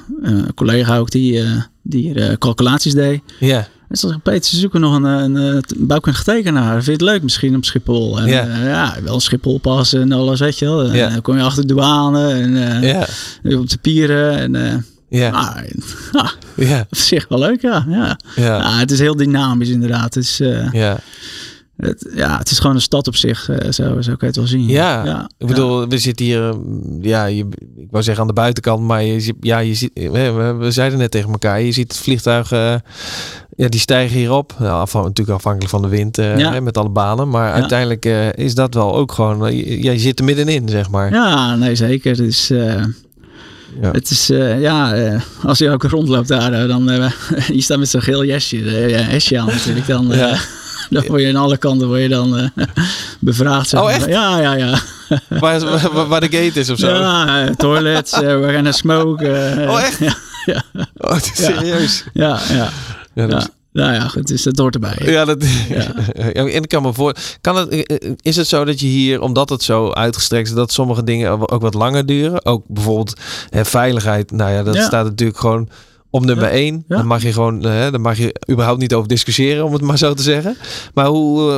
collega 0.55 0.97
ook 0.97 1.11
die, 1.11 1.43
die 1.81 2.37
calculaties 2.37 2.93
deed. 2.93 3.21
Ja. 3.39 3.67
En 3.89 3.97
ze 3.97 4.19
Peter, 4.23 4.49
ze 4.49 4.57
zoeken 4.57 4.81
nog 4.81 4.95
een, 4.95 5.03
een, 5.03 5.35
een 5.35 5.63
bouwkundig 5.77 6.23
tekenaar. 6.23 6.73
Vind 6.73 6.85
je 6.85 6.91
het 6.91 7.01
leuk 7.01 7.23
misschien 7.23 7.55
op 7.55 7.65
Schiphol? 7.65 8.19
En, 8.19 8.27
ja. 8.27 8.45
ja, 8.63 8.95
wel 9.03 9.19
Schiphol 9.19 9.57
passen 9.57 10.01
en 10.01 10.11
alles, 10.11 10.39
weet 10.39 10.59
je 10.59 10.65
wel. 10.65 10.83
En, 10.83 10.95
Ja. 10.95 11.09
dan 11.09 11.21
kom 11.21 11.37
je 11.37 11.43
achter 11.43 11.67
de 11.67 11.73
douane 11.73 12.27
en 12.29 12.81
Ja. 12.81 13.07
op 13.57 13.69
de 13.69 13.77
pieren. 13.77 14.37
En, 14.37 14.85
Ja. 15.09 15.29
ah, 16.11 16.27
Ja. 16.55 16.79
op 16.89 16.97
zich 16.97 17.27
wel 17.27 17.39
leuk, 17.39 17.61
ja. 17.61 17.85
ja. 17.89 18.19
Ja. 18.35 18.77
Het 18.79 18.91
is 18.91 18.99
heel 18.99 19.15
dynamisch 19.15 19.69
inderdaad. 19.69 20.13
Het 20.13 20.23
is, 20.23 20.39
eh, 20.39 20.71
Ja. 20.71 20.99
Het, 21.77 22.11
ja, 22.15 22.37
het 22.37 22.51
is 22.51 22.59
gewoon 22.59 22.75
een 22.75 22.81
stad 22.81 23.07
op 23.07 23.15
zich, 23.15 23.49
eh, 23.49 23.71
zo, 23.71 24.01
zo 24.01 24.09
kan 24.15 24.17
je 24.19 24.25
het 24.25 24.35
wel 24.35 24.47
zien. 24.47 24.67
Ja, 24.67 25.05
ja. 25.05 25.29
ik 25.37 25.47
bedoel, 25.47 25.87
we 25.87 25.97
zitten 25.97 26.25
hier, 26.25 26.41
mm, 26.57 26.97
ja, 27.01 27.25
je, 27.25 27.45
ik 27.77 27.87
wou 27.91 28.03
zeggen 28.03 28.21
aan 28.21 28.27
de 28.29 28.33
buitenkant, 28.41 28.81
maar 28.83 29.03
je, 29.03 29.33
ja, 29.39 29.59
je 29.59 29.73
ziet, 29.73 29.91
we, 29.93 30.55
we 30.59 30.71
zeiden 30.71 30.99
net 30.99 31.11
tegen 31.11 31.31
elkaar, 31.31 31.61
je 31.61 31.71
ziet 31.71 31.91
het 31.91 32.01
vliegtuig, 32.01 32.51
eh, 32.51 32.75
ja, 33.55 33.67
die 33.67 33.79
stijgen 33.79 34.17
hierop. 34.17 34.53
Nou, 34.59 34.87
natuurlijk 34.93 35.29
afhankelijk 35.29 35.69
van 35.69 35.81
de 35.81 35.87
wind, 35.87 36.17
eh, 36.17 36.37
Ja. 36.37 36.51
hè, 36.51 36.61
met 36.61 36.77
alle 36.77 36.89
banen, 36.89 37.29
maar 37.29 37.51
uiteindelijk 37.53 38.05
eh, 38.05 38.33
is 38.33 38.55
dat 38.55 38.73
wel 38.73 38.95
ook 38.95 39.11
gewoon, 39.11 39.47
eh, 39.47 39.57
je, 39.57 39.79
jij 39.81 39.97
zit 39.97 40.19
er 40.19 40.25
middenin, 40.25 40.69
zeg 40.69 40.89
maar. 40.89 41.11
Ja, 41.13 41.55
nee, 41.55 41.75
zeker. 41.75 42.15
Dus, 42.17 42.49
eh, 42.49 42.83
Ja. 43.81 43.91
Het 43.91 44.09
is, 44.09 44.29
eh, 44.29 44.61
ja, 44.61 44.93
eh, 44.93 45.21
als 45.43 45.57
je 45.57 45.69
ook 45.69 45.83
rondloopt 45.83 46.27
daar, 46.27 46.53
eh, 46.53 46.67
dan, 46.67 46.89
eh, 46.89 47.11
je 47.57 47.61
staat 47.61 47.77
met 47.77 47.89
zo'n 47.89 48.01
geel 48.01 48.23
jasje, 48.23 48.57
eh, 48.57 48.89
ja, 48.89 48.97
hesje 49.01 49.39
aan 49.39 49.45
natuurlijk, 49.47 49.87
dan, 49.87 50.11
eh, 50.11 50.17
Ja. 50.19 50.37
Dan 50.93 51.05
word 51.07 51.21
je 51.21 51.27
aan 51.27 51.35
alle 51.35 51.57
kanten 51.57 51.87
word 51.87 52.01
je 52.01 52.09
dan 52.09 52.37
eh, 52.37 52.47
bevraagd. 53.19 53.69
zeg 53.69 53.81
Oh, 53.81 53.91
echt? 53.91 54.05
Ja, 54.05 54.39
ja, 54.39 54.53
ja. 54.53 54.79
Waar, 55.39 55.59
waar, 55.93 56.07
waar 56.07 56.19
de 56.21 56.37
gate 56.37 56.59
is 56.59 56.69
of 56.69 56.77
zo. 56.79 56.87
Ja, 56.89 57.45
eh, 57.45 57.53
toilets, 57.55 58.11
eh, 58.13 58.19
we 58.39 58.49
gaan 58.53 58.63
naar 58.63 58.73
smoke. 58.73 59.27
eh, 59.31 59.69
Oh, 59.69 59.81
echt? 59.81 59.99
Ja, 60.45 60.63
ja, 60.73 60.85
Oh, 60.97 61.13
het 61.13 61.23
is 61.33 61.43
serieus. 61.45 62.03
ja. 62.13 62.39
ja. 62.49 62.69
Ja, 63.13 63.27
dat 63.27 63.37
is- 63.41 63.43
ja. 63.43 63.49
Nou 63.81 63.93
ja, 63.93 64.07
goed, 64.07 64.27
dus 64.27 64.43
dat 64.43 64.57
hoort 64.57 64.73
erbij. 64.73 64.97
Ja, 65.03 65.25
dat, 65.25 65.45
Ja. 65.69 65.75
ja. 66.13 66.31
en 66.31 66.47
ik 66.47 66.67
kan 66.67 66.81
me 66.81 66.93
voor. 66.93 67.15
Kan 67.41 67.55
het, 67.55 67.93
is 68.21 68.35
het 68.35 68.47
zo 68.47 68.65
dat 68.65 68.79
je 68.79 68.87
hier, 68.87 69.21
omdat 69.21 69.49
het 69.49 69.63
zo 69.63 69.91
uitgestrekt 69.91 70.47
is, 70.47 70.53
dat 70.53 70.71
sommige 70.71 71.03
dingen 71.03 71.49
ook 71.51 71.61
wat 71.61 71.73
langer 71.73 72.05
duren? 72.05 72.45
Ook 72.45 72.63
bijvoorbeeld 72.67 73.19
hè, 73.49 73.65
veiligheid. 73.65 74.31
Nou 74.31 74.51
ja, 74.51 74.63
dat 74.63 74.75
Ja. 74.75 74.83
staat 74.85 75.05
natuurlijk 75.05 75.39
gewoon 75.39 75.69
op 76.13 76.25
nummer 76.25 76.45
Ja. 76.45 76.51
één. 76.51 76.83
Ja. 76.87 76.97
Dan 76.97 77.07
mag 77.07 77.21
je 77.21 77.33
gewoon, 77.33 77.63
hè, 77.63 77.91
dan 77.91 78.01
mag 78.01 78.17
je 78.17 78.35
überhaupt 78.51 78.79
niet 78.79 78.93
over 78.93 79.07
discussiëren, 79.07 79.65
om 79.65 79.73
het 79.73 79.81
maar 79.81 79.97
zo 79.97 80.13
te 80.13 80.23
zeggen. 80.23 80.55
Maar 80.93 81.05
hoe, 81.05 81.51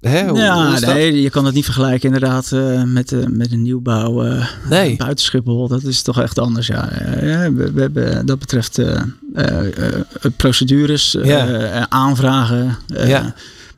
eh, 0.00 0.12
hè, 0.12 0.28
hoe, 0.28 0.38
ja, 0.38 0.70
hoe 0.70 0.80
nee, 0.94 1.22
je 1.22 1.30
kan 1.30 1.44
het 1.44 1.54
niet 1.54 1.64
vergelijken 1.64 2.12
inderdaad 2.12 2.52
eh, 2.52 2.82
met, 2.82 3.12
eh, 3.12 3.26
met 3.26 3.52
een 3.52 3.62
nieuwbouw 3.62 4.24
eh 4.24 4.46
Nee. 4.70 4.96
buiten 4.96 5.24
Schiphol. 5.24 5.68
Dat 5.68 5.82
is 5.82 6.02
toch 6.02 6.20
echt 6.20 6.38
anders, 6.38 6.66
ja. 6.66 6.88
Eh, 6.90 7.48
we, 7.54 7.72
we 7.72 7.80
hebben 7.80 8.26
dat 8.26 8.38
betreft 8.38 8.78
eh, 8.78 9.00
eh, 9.34 9.66
eh, 9.66 10.00
procedures, 10.36 11.16
eh, 11.16 11.76
eh, 11.76 11.82
aanvragen. 11.88 12.76
eh, 12.94 13.08
Ja. 13.08 13.34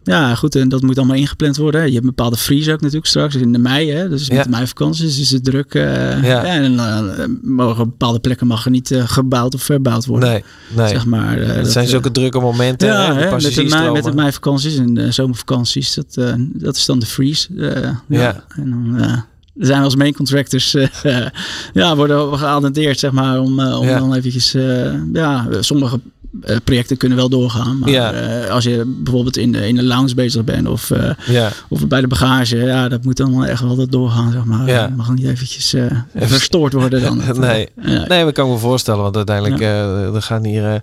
Ja, 0.07 0.35
goed, 0.35 0.55
en 0.57 0.69
dat 0.69 0.83
moet 0.83 0.99
allemaal 0.99 1.17
ingepland 1.17 1.57
worden. 1.57 1.81
Je 1.81 1.87
hebt 1.93 2.01
een 2.03 2.07
bepaalde 2.15 2.37
freeze 2.37 2.73
ook 2.73 2.81
natuurlijk 2.81 3.07
straks 3.07 3.35
in 3.35 3.53
de 3.53 3.59
mei. 3.59 3.91
Hè? 3.91 4.09
Dus 4.09 4.29
met 4.29 4.37
Ja. 4.39 4.43
de 4.45 4.49
meivakanties 4.51 5.21
is 5.21 5.31
het 5.31 5.45
druk. 5.45 5.75
eh, 5.75 6.23
Ja. 6.25 6.45
En 6.45 6.79
eh, 6.79 7.25
mogen 7.43 7.83
op 7.83 7.89
bepaalde 7.91 8.19
plekken 8.19 8.47
mag 8.47 8.65
er 8.65 8.71
niet 8.71 8.91
eh, 8.91 9.03
gebouwd 9.09 9.55
of 9.55 9.63
verbouwd 9.63 10.07
worden. 10.07 10.29
Nee, 10.29 10.45
nee. 10.77 10.89
Zeg 10.89 11.07
maar, 11.07 11.39
het 11.39 11.55
dat, 11.57 11.73
zijn 11.73 11.87
zulke 11.89 12.11
drukke 12.11 12.41
momenten. 12.41 12.89
ja, 12.89 13.15
hè, 13.15 13.31
met, 13.31 13.41
de 13.55 13.65
mei, 13.65 13.91
met 13.91 14.05
de 14.05 14.13
meivakanties 14.15 14.77
en 14.77 15.15
zomervakanties. 15.15 15.95
Dat, 15.95 16.15
dat 16.39 16.77
is 16.77 16.87
dan 16.87 16.99
de 16.99 17.07
freeze. 17.07 17.49
ja. 17.57 18.01
Ja. 18.09 18.45
En 18.49 18.71
dan 18.71 19.25
zijn 19.55 19.83
als 19.83 19.97
main 19.97 20.15
contractors 20.15 20.77
ja, 21.73 21.97
worden 21.97 22.31
we 22.31 22.37
geattendeerd, 22.37 22.99
zeg 22.99 23.13
maar, 23.13 23.41
om, 23.41 23.61
om 23.61 23.87
Ja. 23.87 23.99
dan 23.99 24.15
eventjes, 24.15 24.55
ja, 25.13 25.47
sommige 25.61 26.01
projecten 26.65 26.97
kunnen 26.97 27.19
wel 27.19 27.29
doorgaan. 27.29 27.79
Maar 27.79 28.51
als 28.51 28.65
je 28.65 28.95
bijvoorbeeld 29.03 29.37
in 29.37 29.53
de, 29.53 29.69
in 29.69 29.75
de 29.75 29.83
lounge 29.83 30.15
bezig 30.15 30.45
bent 30.45 30.69
of, 30.69 30.93
ja. 31.27 31.51
of 31.69 31.87
bij 31.87 32.01
de 32.01 32.07
bagage, 32.07 32.57
ja, 32.57 32.89
dat 32.89 33.05
moet 33.05 33.17
dan 33.17 33.45
echt 33.45 33.63
wel 33.63 33.77
dat 33.77 33.93
doorgaan, 33.93 34.33
zeg 34.33 34.45
maar. 34.45 34.67
Ja. 34.67 34.93
mag 34.97 35.15
niet 35.15 35.27
eventjes 35.27 35.75
verstoord 36.15 36.73
worden 36.73 37.03
dan. 37.03 37.23
nee. 37.41 37.69
nee, 38.09 38.25
we 38.25 38.33
kan 38.33 38.51
me 38.51 38.57
voorstellen, 38.57 39.03
want 39.03 39.17
uiteindelijk 39.17 39.61
er 40.15 40.23
gaan 40.23 40.45
hier 40.45 40.83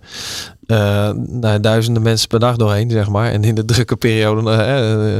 uh, 0.67 1.10
nou, 1.28 1.60
duizenden 1.60 2.04
mensen 2.04 2.28
per 2.28 2.39
dag 2.39 2.56
doorheen, 2.56 2.91
zeg 2.91 3.10
maar. 3.10 3.32
En 3.32 3.43
in 3.43 3.56
de 3.56 3.65
drukke 3.65 3.95
periode 3.95 4.52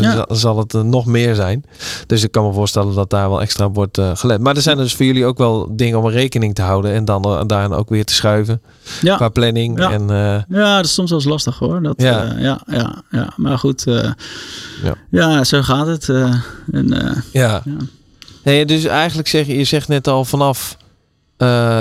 uh, 0.02 0.22
zal 0.28 0.58
het 0.58 0.74
nog 0.74 1.06
meer 1.06 1.36
zijn. 1.36 1.64
Dus 2.08 2.24
ik 2.24 2.32
kan 2.32 2.46
me 2.46 2.54
voorstellen 2.54 2.96
dat 2.96 3.10
daar 3.10 3.30
wel 3.30 3.42
extra 3.42 3.70
wordt 3.70 4.00
gelet. 4.14 4.42
Maar 4.42 4.56
er 4.56 4.62
zijn 4.62 4.78
dus 4.78 4.96
voor 4.96 5.06
jullie 5.06 5.26
ook 5.26 5.38
wel 5.38 5.76
dingen 5.76 6.00
om 6.00 6.08
rekening 6.08 6.56
te 6.56 6.62
houden. 6.62 6.94
En 6.94 7.06
dan 7.06 7.48
daarin 7.48 7.74
ook 7.74 7.90
weer 7.90 8.06
te 8.06 8.14
schuiven. 8.14 8.62
Ja. 9.02 9.16
Qua 9.16 9.30
planning. 9.30 9.80
Ja, 9.80 9.92
en, 9.92 10.08
ja 10.50 10.76
dat 10.76 10.86
is 10.86 10.94
soms 10.94 11.10
wel 11.10 11.20
eens 11.20 11.28
lastig 11.28 11.60
hoor. 11.60 11.82
Dat, 11.82 12.02
ja. 12.02 12.34
ja, 12.38 12.62
ja, 12.66 13.04
ja. 13.10 13.34
Maar 13.36 13.58
goed. 13.58 13.84
ja. 13.84 14.16
ja, 15.10 15.44
zo 15.44 15.62
gaat 15.62 15.88
het. 15.88 16.10
en, 16.72 17.24
ja. 17.32 17.64
Nee, 18.44 18.66
dus 18.66 18.86
eigenlijk 18.86 19.28
zeg 19.28 19.48
je, 19.48 19.58
je 19.58 19.64
zegt 19.64 19.88
net 19.88 20.08
al 20.08 20.26
vanaf 20.26 20.78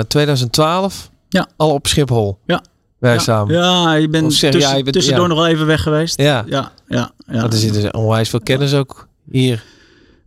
2012 0.07 1.09
ja. 1.29 1.47
al 1.55 1.69
op 1.73 1.87
Schiphol. 1.87 2.37
Ja 2.45 2.61
werkzaam. 3.03 3.51
Ja, 3.51 3.93
je 3.93 4.09
bent, 4.09 4.29
tussen, 4.29 4.59
ja, 4.59 4.75
je 4.75 4.83
bent 4.83 4.95
tussendoor 4.95 5.27
nog 5.27 5.37
wel 5.37 5.47
even 5.47 5.65
weg 5.65 5.81
geweest. 5.81 6.21
Ja, 6.21 6.43
ja, 6.47 6.71
ja. 6.87 7.11
ja. 7.27 7.41
Want 7.41 7.53
er 7.53 7.59
zit 7.59 7.73
dus 7.73 7.91
onwijs 7.91 8.29
veel 8.29 8.41
kennis 8.41 8.73
ook 8.73 9.07
hier. 9.31 9.63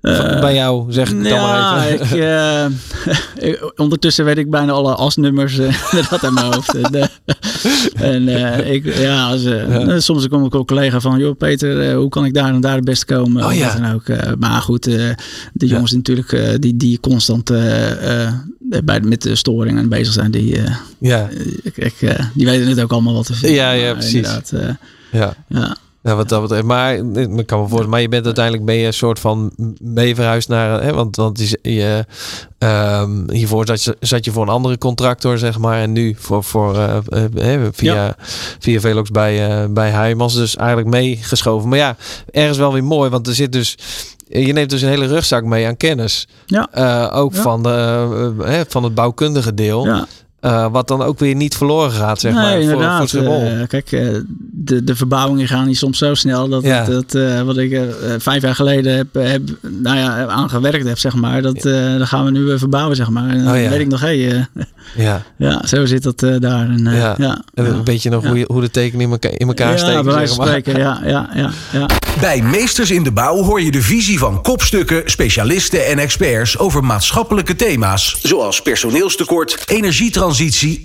Uh, 0.02 0.40
bij 0.40 0.54
jou, 0.54 0.92
zeg 0.92 1.10
ik 1.10 1.24
dan 1.24 1.40
maar 1.40 1.86
even. 1.86 2.72
Ik, 3.36 3.60
uh, 3.60 3.68
ondertussen 3.76 4.24
weet 4.24 4.38
ik 4.38 4.50
bijna 4.50 4.72
alle 4.72 4.94
asnummers 4.94 5.58
uh, 5.58 5.74
dat 6.10 6.22
in 6.22 6.34
mijn 6.34 6.52
hoofd. 6.52 6.74
en 7.94 8.28
ik, 8.72 8.98
ja, 8.98 9.28
als, 9.28 9.42
ja. 9.42 10.00
soms 10.00 10.28
kom 10.28 10.44
ik 10.44 10.54
ook 10.54 10.66
collega 10.66 11.00
van, 11.00 11.18
joh 11.18 11.36
Peter, 11.36 11.94
hoe 11.94 12.08
kan 12.08 12.24
ik 12.24 12.34
daar 12.34 12.54
en 12.54 12.60
daar 12.60 12.74
het 12.74 12.84
beste 12.84 13.04
komen? 13.04 13.44
Oh, 13.44 13.54
ja. 13.54 13.74
dan 13.74 13.92
ook. 13.92 14.36
maar 14.38 14.62
goed, 14.62 14.84
de 14.84 15.66
jongens 15.66 15.92
natuurlijk 15.92 16.56
die, 16.60 16.76
die 16.76 17.00
constant 17.00 17.50
bij, 18.84 19.00
met 19.00 19.22
de 19.22 19.34
storingen 19.34 19.88
bezig 19.88 20.12
zijn, 20.12 20.30
die, 20.30 20.60
ja. 20.98 21.28
ik, 21.62 21.76
ik, 21.76 22.16
die 22.34 22.46
weten 22.46 22.68
het 22.68 22.80
ook 22.80 22.92
allemaal 22.92 23.14
wat 23.14 23.26
te 23.26 23.34
vinden. 23.34 23.56
Ja, 23.56 23.70
ja, 23.70 23.92
precies. 23.92 24.28
ja. 25.12 25.34
ja. 25.48 25.76
Ja, 26.06 26.14
wat 26.14 26.28
dat 26.28 26.40
betreft. 26.40 26.64
Maar 26.64 26.94
ik 26.94 27.46
kan 27.46 27.60
me 27.60 27.66
voorstellen, 27.66 27.88
maar 27.88 28.00
je 28.00 28.08
bent 28.08 28.24
uiteindelijk 28.24 28.64
ben 28.64 28.74
je 28.74 28.86
een 28.86 28.92
soort 28.92 29.18
van 29.18 29.52
mee 29.80 30.14
verhuisd 30.14 30.48
naar, 30.48 30.82
hè, 30.82 30.92
want, 30.92 31.16
want 31.16 31.48
je, 31.48 31.58
je 31.62 32.04
um, 33.02 33.30
hiervoor 33.30 33.66
zat 33.66 33.82
je, 33.82 33.96
zat 34.00 34.24
je 34.24 34.32
voor 34.32 34.42
een 34.42 34.48
andere 34.48 34.78
contractor, 34.78 35.38
zeg 35.38 35.58
maar, 35.58 35.80
en 35.80 35.92
nu 35.92 36.14
voor, 36.18 36.44
voor 36.44 36.76
uh, 36.76 36.96
uh, 37.34 37.60
via, 37.72 37.94
ja. 37.94 38.14
via 38.58 38.80
Velox 38.80 39.10
bij, 39.10 39.62
uh, 39.64 39.72
bij 39.72 39.90
Heijmans, 39.90 40.34
dus 40.34 40.56
eigenlijk 40.56 40.88
meegeschoven. 40.88 41.68
Maar 41.68 41.78
ja, 41.78 41.96
ergens 42.30 42.58
wel 42.58 42.72
weer 42.72 42.84
mooi, 42.84 43.10
want 43.10 43.26
er 43.26 43.34
zit 43.34 43.52
dus 43.52 43.76
je 44.28 44.52
neemt 44.52 44.70
dus 44.70 44.82
een 44.82 44.88
hele 44.88 45.06
rugzak 45.06 45.44
mee 45.44 45.66
aan 45.66 45.76
kennis. 45.76 46.28
Ja. 46.46 46.68
Uh, 46.74 47.18
ook 47.18 47.34
ja. 47.34 47.42
Van, 47.42 47.62
de, 47.62 48.32
uh, 48.40 48.60
van 48.68 48.84
het 48.84 48.94
bouwkundige 48.94 49.54
deel. 49.54 49.86
Ja. 49.86 50.06
Uh, 50.40 50.66
wat 50.72 50.88
dan 50.88 51.02
ook 51.02 51.18
weer 51.18 51.34
niet 51.34 51.56
verloren 51.56 51.90
gaat, 51.90 52.20
zeg 52.20 52.32
nee, 52.32 52.42
maar. 52.42 52.60
Inderdaad. 52.60 53.10
Voor, 53.10 53.24
voor 53.24 53.42
uh, 53.42 53.66
kijk, 53.68 53.92
uh, 53.92 54.16
de, 54.52 54.84
de 54.84 54.96
verbouwingen 54.96 55.48
gaan 55.48 55.66
niet 55.66 55.76
soms 55.76 55.98
zo 55.98 56.14
snel 56.14 56.48
dat, 56.48 56.62
ja. 56.62 56.84
dat 56.84 57.12
wat 57.44 57.56
ik 57.56 57.80
vijf 58.18 58.42
jaar 58.42 58.54
geleden 58.54 58.96
heb, 58.96 59.06
heb, 59.14 59.42
nou 59.60 59.96
ja, 59.98 60.26
aan 60.26 60.50
gewerkt 60.50 60.86
heb, 60.86 60.98
zeg 60.98 61.14
maar. 61.14 61.42
Dat, 61.42 61.62
ja. 61.62 61.98
dan 61.98 62.06
gaan 62.06 62.24
we 62.24 62.30
nu 62.30 62.58
verbouwen, 62.58 62.96
zeg 62.96 63.10
maar. 63.10 63.28
En 63.28 63.44
dan 63.44 63.54
oh, 63.54 63.62
ja. 63.62 63.68
weet 63.68 63.80
ik 63.80 63.88
nog, 63.88 64.00
hé, 64.00 64.24
hey, 64.24 64.46
ja. 65.06 65.22
ja, 65.36 65.66
zo 65.66 65.84
zit 65.84 66.02
dat 66.02 66.20
daar. 66.20 66.68
En, 66.70 66.84
ja. 66.84 67.14
Ja. 67.18 67.42
en 67.54 67.84
weet 67.84 68.02
je 68.02 68.10
nog 68.10 68.26
hoe, 68.26 68.38
je, 68.38 68.44
hoe 68.48 68.60
de 68.60 68.70
tekeningen 68.70 69.06
in 69.06 69.12
elkaar, 69.12 69.32
in 69.40 69.48
elkaar 69.48 69.70
ja, 69.70 69.76
steken? 69.76 70.04
Bij 70.04 70.14
wijze 70.14 70.34
van 70.34 70.46
spreken, 70.46 70.78
ja, 70.78 71.00
ja, 71.04 71.30
ja, 71.34 71.50
ja. 71.72 71.86
Bij 72.20 72.42
Meesters 72.42 72.90
in 72.90 73.02
de 73.02 73.12
Bouw 73.12 73.42
hoor 73.42 73.62
je 73.62 73.70
de 73.70 73.82
visie 73.82 74.18
van 74.18 74.42
kopstukken, 74.42 75.02
specialisten 75.04 75.86
en 75.86 75.98
experts 75.98 76.58
over 76.58 76.84
maatschappelijke 76.84 77.56
thema's. 77.56 78.18
Zoals 78.22 78.62
personeelstekort, 78.62 79.62
energietransitie 79.66 80.24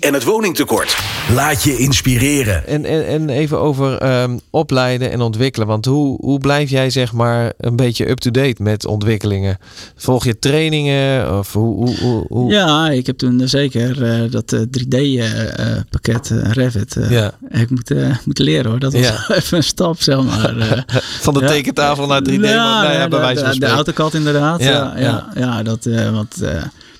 en 0.00 0.14
het 0.14 0.24
woningtekort. 0.24 0.96
Laat 1.34 1.62
je 1.62 1.76
inspireren. 1.76 2.66
En, 2.66 2.84
en, 2.84 3.06
en 3.06 3.28
even 3.28 3.60
over 3.60 4.20
um, 4.22 4.40
opleiden 4.50 5.10
en 5.10 5.20
ontwikkelen. 5.20 5.66
Want 5.66 5.84
hoe, 5.84 6.18
hoe 6.20 6.38
blijf 6.38 6.70
jij 6.70 6.90
zeg 6.90 7.12
maar 7.12 7.52
een 7.58 7.76
beetje 7.76 8.08
up-to-date 8.08 8.62
met 8.62 8.86
ontwikkelingen? 8.86 9.58
Volg 9.96 10.24
je 10.24 10.38
trainingen? 10.38 11.38
Of 11.38 11.52
hoe, 11.52 11.74
hoe, 11.74 11.98
hoe, 11.98 12.24
hoe? 12.28 12.50
Ja, 12.50 12.90
ik 12.90 13.06
heb 13.06 13.18
toen 13.18 13.48
zeker 13.48 14.02
uh, 14.02 14.30
dat 14.30 14.52
uh, 14.52 14.60
3D-pakket 14.60 16.30
uh, 16.30 16.50
Revit 16.50 16.96
ja. 17.08 17.32
ik 17.50 17.70
moet, 17.70 17.94
moeten 18.24 18.44
leren 18.44 18.70
hoor. 18.70 18.78
Dat 18.78 18.92
was 18.92 19.02
ja. 19.02 19.24
even 19.36 19.56
een 19.56 19.64
stap, 19.64 20.00
zeg 20.00 20.22
maar. 20.22 20.84
Van 21.20 21.34
de 21.34 21.40
ja. 21.40 21.46
tekentafel 21.46 22.06
naar 22.06 22.22
3D. 22.28 22.32
Ja, 22.32 22.82
nou 22.82 22.92
ja, 22.94 23.08
bij 23.08 23.20
wijze 23.20 23.44
van 23.44 23.52
de, 23.52 23.58
de 23.58 23.66
AutoCAD 23.66 24.14
inderdaad. 24.14 24.62
Ja, 24.62 24.94
ja, 24.96 25.28
ja. 25.34 25.62
dat, 25.62 25.88
want... 26.12 26.36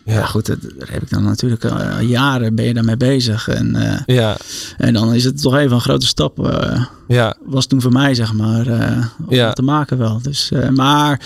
Ja. 0.04 0.26
goed, 0.26 0.46
daar 0.46 0.56
heb 0.90 1.02
ik 1.02 1.10
dan 1.10 1.24
natuurlijk 1.24 1.64
al 1.64 2.00
jaren 2.00 2.54
ben 2.54 2.64
je 2.64 2.74
daarmee 2.74 2.96
bezig. 2.96 3.48
En, 3.48 3.76
uh, 3.76 4.16
ja. 4.16 4.36
en 4.76 4.92
dan 4.92 5.14
is 5.14 5.24
het 5.24 5.42
toch 5.42 5.56
even 5.56 5.72
een 5.72 5.80
grote 5.80 6.06
stap. 6.06 6.38
Uh, 6.38 6.84
ja. 7.08 7.36
Was 7.44 7.66
toen 7.66 7.80
voor 7.80 7.92
mij, 7.92 8.14
zeg 8.14 8.32
maar, 8.32 8.66
uh, 8.66 9.04
ja. 9.28 9.52
te 9.52 9.62
maken 9.62 9.98
wel. 9.98 10.20
Dus, 10.22 10.52
maar 10.70 11.20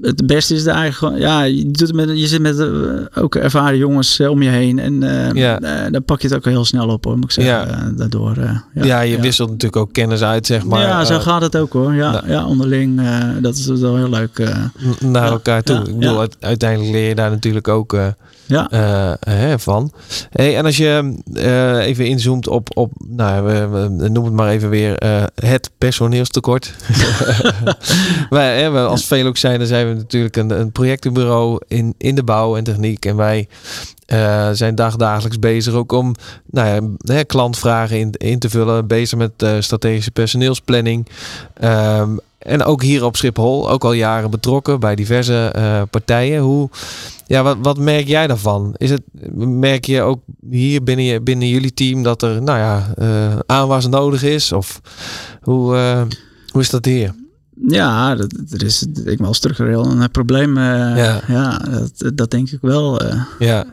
het 0.00 0.26
beste 0.26 0.54
is 0.54 0.66
er 0.66 0.74
eigenlijk 0.74 1.18
ja, 1.18 1.42
je, 1.42 1.70
doet 1.70 1.92
met, 1.92 2.08
je 2.08 2.26
zit 2.26 2.40
met 2.40 2.58
uh, 2.58 2.66
ook 3.14 3.34
ervaren 3.34 3.78
jongens 3.78 4.20
uh, 4.20 4.30
om 4.30 4.42
je 4.42 4.48
heen. 4.48 4.78
En 4.78 5.02
uh, 5.02 5.32
ja. 5.32 5.58
dan 5.90 6.04
pak 6.04 6.20
je 6.20 6.28
het 6.28 6.36
ook 6.36 6.44
heel 6.44 6.64
snel 6.64 6.88
op 6.88 7.04
hoor, 7.04 7.14
moet 7.14 7.24
ik 7.24 7.30
zeggen. 7.30 7.68
Ja. 7.68 7.92
daardoor, 7.96 8.36
ja, 8.74 8.84
ja, 8.84 9.00
je 9.00 9.20
wisselt 9.20 9.48
natuurlijk 9.48 9.76
ook 9.76 9.92
kennis 9.92 10.22
uit, 10.22 10.46
zeg 10.46 10.64
maar. 10.64 10.80
Ja, 10.80 11.04
zo 11.04 11.18
gaat 11.18 11.42
het 11.42 11.56
ook 11.56 11.72
hoor. 11.72 11.94
Ja, 11.94 12.22
ja 12.26 12.46
onderling. 12.46 13.00
dat 13.40 13.56
is 13.56 13.66
wel 13.66 13.96
heel 13.96 14.10
leuk. 14.10 14.50
Naar 15.00 15.30
elkaar 15.30 15.62
toe. 15.62 15.76
ik 15.76 15.98
bedoel, 15.98 16.26
uiteindelijk 16.40 16.90
leer 16.90 17.08
je 17.08 17.14
daar 17.14 17.30
natuurlijk 17.30 17.68
ook 17.68 17.96
ja. 18.46 18.66
hè, 19.20 19.58
van. 19.58 19.92
Hey, 20.30 20.56
en 20.56 20.64
als 20.64 20.76
je 20.76 21.14
even 21.80 22.06
inzoomt 22.06 22.48
op, 22.48 22.76
op 22.76 22.92
nou, 23.08 23.68
noem 24.10 24.24
het 24.24 24.34
maar 24.34 24.48
even 24.48 24.70
weer, 24.70 24.96
het 25.34 25.70
personeelstekort. 25.78 26.74
Wij, 28.30 28.60
hè, 28.60 28.70
als 28.70 29.04
veel 29.04 29.26
ook 29.26 29.36
zijn, 29.36 29.58
dan 29.58 29.66
zijn 29.66 29.87
we 29.87 29.87
natuurlijk 29.94 30.36
een, 30.36 30.50
een 30.50 30.72
projectenbureau 30.72 31.60
in, 31.68 31.94
in 31.98 32.14
de 32.14 32.24
bouw 32.24 32.56
en 32.56 32.64
techniek. 32.64 33.04
En 33.04 33.16
wij 33.16 33.48
uh, 34.12 34.48
zijn 34.52 34.74
dagdagelijks 34.74 35.38
bezig 35.38 35.74
ook 35.74 35.92
om 35.92 36.14
nou 36.50 36.96
ja, 36.98 37.22
klantvragen 37.22 37.98
in, 37.98 38.12
in 38.12 38.38
te 38.38 38.50
vullen. 38.50 38.86
Bezig 38.86 39.18
met 39.18 39.32
uh, 39.42 39.56
strategische 39.58 40.10
personeelsplanning. 40.10 41.08
Um, 41.64 42.18
en 42.38 42.64
ook 42.64 42.82
hier 42.82 43.04
op 43.04 43.16
Schiphol, 43.16 43.70
ook 43.70 43.84
al 43.84 43.92
jaren 43.92 44.30
betrokken 44.30 44.80
bij 44.80 44.94
diverse 44.94 45.52
uh, 45.56 45.82
partijen. 45.90 46.42
Hoe, 46.42 46.70
ja, 47.26 47.42
wat, 47.42 47.56
wat 47.62 47.78
merk 47.78 48.06
jij 48.06 48.26
daarvan? 48.26 48.74
Is 48.76 48.90
het, 48.90 49.02
merk 49.36 49.84
je 49.84 50.02
ook 50.02 50.20
hier 50.50 50.82
binnen, 50.82 51.04
je, 51.04 51.20
binnen 51.20 51.48
jullie 51.48 51.74
team 51.74 52.02
dat 52.02 52.22
er 52.22 52.42
nou 52.42 52.58
ja, 52.58 52.94
aanwas 53.46 53.86
nodig 53.86 54.22
is? 54.22 54.52
Of 54.52 54.80
hoe, 55.40 55.76
hoe 56.52 56.60
is 56.60 56.70
dat 56.70 56.84
hier? 56.84 57.14
Ja, 57.66 58.14
dat, 58.14 58.34
er 58.50 58.62
is 58.62 58.86
ik 59.04 59.18
wel 59.18 59.34
structureel 59.34 59.84
een 59.84 60.10
probleem. 60.10 60.56
Uh, 60.56 60.64
ja, 60.96 61.20
ja 61.28 61.58
dat, 61.58 62.16
dat 62.16 62.30
denk 62.30 62.50
ik 62.50 62.58
wel. 62.60 63.04
Uh, 63.04 63.22
ja. 63.38 63.64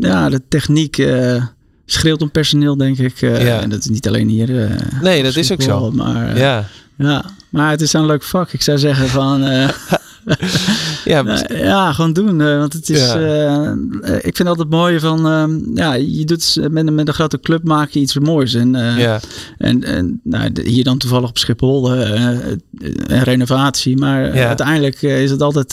ja, 0.00 0.28
de 0.28 0.42
techniek 0.48 0.98
uh, 0.98 1.44
schreeuwt 1.86 2.22
om 2.22 2.30
personeel, 2.30 2.76
denk 2.76 2.98
ik. 2.98 3.18
ja. 3.18 3.60
En 3.60 3.70
dat 3.70 3.78
is 3.78 3.88
niet 3.88 4.08
alleen 4.08 4.28
hier. 4.28 4.70
nee, 5.02 5.22
dat 5.22 5.36
is 5.36 5.52
ook 5.52 5.62
zo. 5.62 5.90
Maar, 5.90 6.38
ja. 6.38 6.64
ja, 6.96 7.24
maar 7.50 7.70
het 7.70 7.80
is 7.80 7.92
een 7.92 8.06
leuk 8.06 8.22
vak. 8.22 8.52
Ik 8.52 8.62
zou 8.62 8.78
zeggen 8.78 9.08
van... 9.08 9.42
ja, 11.04 11.44
ja, 11.48 11.92
gewoon 11.92 12.12
doen. 12.12 12.58
want 12.58 12.72
het 12.72 12.90
is. 12.90 13.12
Ja. 13.12 13.74
Uh, 14.02 14.14
ik 14.20 14.36
vind 14.36 14.48
altijd 14.48 14.70
mooi 14.70 15.00
van. 15.00 15.26
Uh, 15.26 15.74
ja, 15.74 15.94
je 15.94 16.24
doet 16.24 16.58
met, 16.70 16.90
met 16.90 17.08
een 17.08 17.14
grote 17.14 17.40
club 17.40 17.64
maak 17.64 17.90
je 17.90 18.00
iets 18.00 18.18
moois. 18.18 18.54
En, 18.54 18.72
ja. 18.98 19.20
en, 19.58 19.84
en 19.84 20.20
nou, 20.24 20.50
hier 20.64 20.84
dan 20.84 20.98
toevallig 20.98 21.28
op 21.28 21.38
Schiphol 21.38 21.92
een 21.92 23.22
renovatie. 23.22 23.96
Maar 23.96 24.34
ja. 24.34 24.46
uiteindelijk 24.46 25.02
is 25.02 25.30
het 25.30 25.42
altijd. 25.42 25.72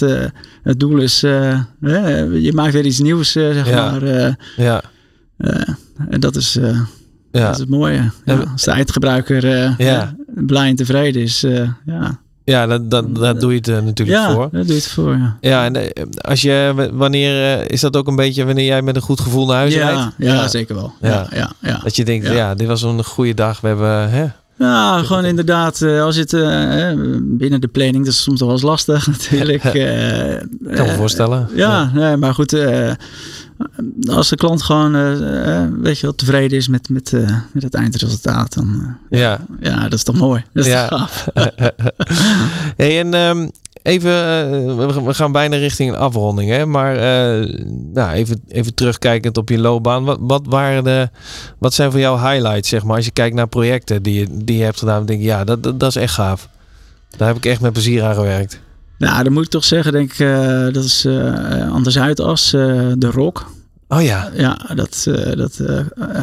het 0.64 0.80
doel 0.80 0.98
is. 0.98 1.20
je 1.20 2.52
maakt 2.54 2.74
weer 2.74 2.86
iets 2.86 3.00
nieuws, 3.00 3.32
zeg 3.32 3.70
ja. 3.70 3.92
maar. 3.92 4.36
ja. 4.58 4.82
en 6.10 6.20
dat 6.20 6.36
is. 6.36 6.58
Ja. 7.32 7.46
Dat 7.46 7.54
is 7.54 7.60
het 7.60 7.70
mooie. 7.70 8.12
Ja, 8.26 8.36
als 8.52 8.64
de 8.64 8.72
eindgebruiker 8.72 9.46
ja. 9.78 10.16
blij 10.28 10.70
en 10.70 10.76
tevreden 10.76 11.22
is, 11.22 11.42
ja. 11.86 12.20
Ja, 12.50 12.68
dat, 12.68 12.92
dat, 12.92 13.16
dat 13.16 13.40
doe 13.40 13.52
je 13.52 13.58
het 13.58 13.68
uh, 13.68 13.80
natuurlijk 13.80 14.18
ja, 14.18 14.34
voor. 14.34 14.50
dat 14.52 14.68
doe 14.68 14.76
je 14.76 14.82
het 14.82 14.88
voor, 14.88 15.18
ja. 15.18 15.38
Ja, 15.42 15.66
en 15.66 15.76
uh, 15.76 15.84
als 16.22 16.42
je, 16.42 16.90
wanneer, 16.94 17.60
uh, 17.60 17.68
is 17.68 17.82
dat 17.82 17.98
ook 17.98 18.08
een 18.08 18.16
beetje 18.16 18.46
wanneer 18.46 18.66
jij 18.66 18.82
met 18.82 18.96
een 18.96 19.02
goed 19.02 19.20
gevoel 19.20 19.46
naar 19.46 19.56
huis 19.56 19.74
ja, 19.74 19.90
rijdt? 19.90 20.14
Ja, 20.18 20.34
ja, 20.34 20.48
zeker 20.48 20.76
wel. 20.76 20.94
Ja. 21.02 21.28
Ja, 21.34 21.52
ja, 21.60 21.80
Dat 21.84 21.96
je 21.96 22.06
denkt, 22.06 22.28
ja. 22.28 22.56
dit 22.56 22.68
was 22.68 22.82
een 22.82 23.04
goede 23.04 23.34
dag. 23.34 23.62
We 23.62 23.68
hebben, 23.68 24.10
hè? 24.10 24.26
Ja, 24.58 25.04
gewoon 25.04 25.26
inderdaad, 25.26 25.82
als 25.82 26.16
je 26.16 26.22
het 26.22 26.32
binnen 27.38 27.62
de 27.62 27.68
planning, 27.68 28.06
dat 28.06 28.14
is 28.14 28.24
soms 28.24 28.40
wel 28.40 28.52
eens 28.52 28.62
lastig 28.62 29.08
natuurlijk. 29.18 29.62
kan 30.76 30.86
me 30.86 30.94
voorstellen. 30.98 31.50
ja, 31.56 31.92
Nee, 31.94 32.18
maar 32.18 32.34
goed 32.34 32.52
als 34.12 34.30
de 34.30 34.36
klant 34.36 34.62
gewoon, 34.62 34.92
weet 35.82 36.00
je 36.00 36.02
wel, 36.02 36.16
tevreden 36.16 36.58
is 36.58 36.68
met, 36.68 36.90
met, 36.90 37.12
met 37.52 37.64
het 37.64 37.74
eindresultaat, 37.74 38.54
dan 38.54 38.98
ja. 39.10 39.40
ja, 39.60 39.84
dat 39.84 39.94
is 39.94 40.04
toch 40.04 40.16
mooi. 40.16 40.44
Dat 40.54 40.66
is 40.66 40.72
ja. 40.72 40.88
gaaf. 40.88 41.28
hey, 42.78 43.00
en 43.00 43.14
um, 43.14 43.52
Even, 43.82 44.12
uh, 44.12 45.06
we 45.06 45.14
gaan 45.14 45.32
bijna 45.32 45.56
richting 45.56 45.90
een 45.90 45.98
afronding, 45.98 46.50
hè? 46.50 46.66
maar 46.66 46.96
uh, 46.96 47.56
nou, 47.94 48.12
even, 48.12 48.42
even 48.48 48.74
terugkijkend 48.74 49.38
op 49.38 49.50
je 49.50 49.60
loopbaan. 49.60 50.04
Wat, 50.04 50.18
wat, 50.22 50.42
waren 50.46 50.84
de, 50.84 51.10
wat 51.58 51.74
zijn 51.74 51.92
voor 51.92 52.00
jou 52.00 52.20
highlights, 52.20 52.70
zeg 52.70 52.84
maar, 52.84 52.96
als 52.96 53.06
je 53.06 53.12
kijkt 53.12 53.36
naar 53.36 53.48
projecten 53.48 54.04
die 54.04 54.20
je, 54.20 54.28
die 54.44 54.58
je 54.58 54.64
hebt 54.64 54.80
gedaan? 54.80 54.98
Dan 54.98 55.06
denk 55.06 55.20
je, 55.20 55.26
ja, 55.26 55.44
dat, 55.44 55.64
dat, 55.64 55.84
is 55.90 55.96
echt 55.96 56.14
gaaf. 56.14 56.50
Daar 57.18 57.28
heb 57.28 57.38
ik 57.38 57.46
echt 57.46 57.62
met 57.62 57.74
plezier 57.74 58.04
aan 58.04 58.16
gewerkt. 58.16 58.60
Nou, 59.00 59.24
dan 59.24 59.34
moet 59.34 59.44
ik 59.44 59.50
toch 59.50 59.66
zeggen, 59.66 59.92
denk 59.92 60.12
ik, 60.12 60.20
uh, 60.20 60.74
dat 60.74 60.84
is 60.84 61.08
anders 61.72 62.00
uit 62.00 62.20
als 62.20 62.52
de 62.52 63.10
Rock. 63.12 63.52
Oh 63.88 64.02
ja. 64.02 64.30
Ja, 64.34 64.60
dat, 64.76 65.08
dat 65.36 65.62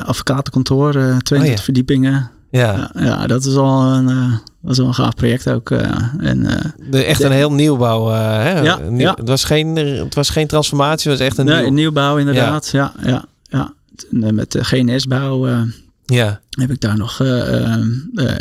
advocatenkantoor, 0.05 0.93
22 1.23 1.65
verdiepingen. 1.65 2.31
Ja. 2.51 2.91
ja. 2.95 3.27
dat 3.27 3.45
is 3.45 3.55
al 3.55 3.83
een, 3.83 4.09
uh, 4.09 4.33
dat 4.63 4.71
is 4.71 4.79
wel 4.79 4.87
een 4.87 4.95
gaaf 4.95 5.15
project 5.15 5.51
ook. 5.51 5.71
Uh, 5.71 5.81
en, 6.19 6.39
uh, 6.45 6.53
de, 6.91 7.05
echt 7.05 7.23
een 7.23 7.33
heel 7.33 7.53
nieuwbouw. 7.53 8.09
hè? 8.09 8.61
Ja, 8.61 8.79
Nieuw, 8.89 9.15
Het, 9.17 9.29
was 9.29 9.45
geen, 9.45 9.77
het 9.77 10.15
was 10.15 10.31
geen 10.31 10.47
transformatie, 10.47 11.11
het 11.11 11.19
was 11.19 11.29
echt 11.29 11.39
een 11.39 11.45
nee, 11.45 11.63
nieuw... 11.63 11.73
nieuwbouw 11.73 12.19
inderdaad. 12.19 12.69
Ja, 12.73 12.93
ja, 13.03 13.25
ja. 13.49 13.73
ja. 14.11 14.31
Met 14.31 14.53
de 14.53 14.65
GNS-bouw 14.65 15.47
ja. 16.07 16.41
heb 16.51 16.71
ik 16.71 16.81
daar 16.81 16.97
nog 16.97 17.21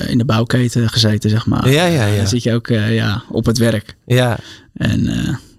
in 0.07 0.17
de 0.17 0.25
bouwketen 0.25 0.89
gezeten, 0.89 1.29
zeg 1.29 1.45
maar. 1.45 1.69
Ja, 1.69 1.85
ja, 1.85 2.05
ja. 2.05 2.17
Dan 2.17 2.27
zit 2.27 2.43
je 2.43 2.53
ook 2.53 2.67
ja, 2.67 3.23
op 3.29 3.45
het 3.45 3.57
werk. 3.57 3.95
Ja. 4.05 4.37
En 4.73 5.09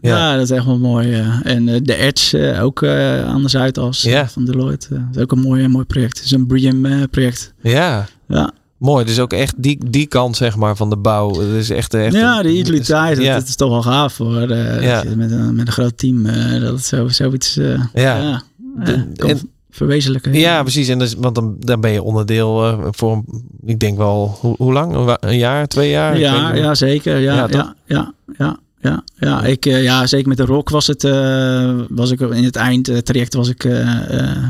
ja. 0.01 0.35
dat 0.35 0.43
is 0.43 0.51
echt 0.51 0.65
wel 0.65 0.79
mooi. 0.79 1.25
en 1.43 1.65
de 1.83 1.97
Edge 1.97 2.59
ook 2.61 2.85
aan 2.87 3.43
de 3.43 3.49
Zuidas 3.49 4.03
ja. 4.03 4.29
van 4.29 4.45
Deloitte. 4.45 4.89
dat 4.89 5.17
is 5.17 5.23
ook 5.23 5.33
een 5.33 5.41
mooi, 5.41 5.69
mooi 5.69 5.85
project. 5.85 6.17
Het 6.17 6.25
is 6.25 6.33
een 6.33 6.47
BRIAM 6.47 7.09
project. 7.11 7.55
Ja. 7.63 8.09
Ja. 8.29 8.53
Mooi, 8.77 9.05
dus 9.05 9.19
ook 9.19 9.33
echt 9.33 9.55
die, 9.57 9.79
die 9.91 10.07
kant 10.07 10.37
zeg 10.37 10.57
maar 10.57 10.77
van 10.77 10.91
de 10.91 10.97
bouw. 10.97 11.41
Het 11.41 11.49
is 11.49 11.71
echt, 11.71 11.95
echt 11.95 12.15
ja, 12.15 12.43
de 12.43 12.59
utiliteit, 12.59 13.19
ja. 13.19 13.35
dat, 13.35 13.49
is 13.49 13.57
toch 13.57 13.71
wel 13.71 13.83
gaaf 13.83 14.17
hoor. 14.17 14.55
Ja. 14.83 15.05
met, 15.17 15.31
een, 15.31 15.55
met 15.55 15.67
een 15.67 15.73
groot 15.73 15.99
team, 15.99 16.23
dat 16.61 16.73
het 16.73 16.85
zo, 16.85 17.09
zoiets 17.09 17.55
ja. 17.55 17.91
ja 17.95 18.43
en, 18.85 19.51
verwezenlijken. 19.77 20.33
Ja, 20.33 20.63
precies. 20.63 20.89
En 20.89 20.99
dus, 20.99 21.15
want 21.15 21.35
dan, 21.35 21.57
dan 21.59 21.81
ben 21.81 21.91
je 21.91 22.03
onderdeel 22.03 22.79
voor, 22.91 23.23
ik 23.65 23.79
denk 23.79 23.97
wel, 23.97 24.39
hoe, 24.41 24.55
hoe 24.59 24.73
lang? 24.73 25.17
Een 25.21 25.39
jaar, 25.39 25.67
twee 25.67 25.91
jaar? 25.91 26.19
Ja, 26.19 26.55
ja 26.55 26.75
zeker. 26.75 27.19
Ja, 27.19 27.49
ja, 27.51 27.75
ja, 27.87 28.13
ja 28.39 28.59
ja, 28.87 29.03
ja, 29.19 29.45
ik, 29.45 29.67
eh, 29.67 29.83
ja, 29.83 30.07
zeker 30.07 30.29
met 30.29 30.37
de 30.37 30.45
rock 30.45 30.69
was 30.69 30.87
het, 30.87 31.05
uh, 31.05 31.75
was 31.89 32.11
ik 32.11 32.21
in 32.21 32.45
het 32.45 32.57
eindtraject 32.57 33.35
was 33.35 33.49
ik 33.49 33.65
uh, 33.65 33.89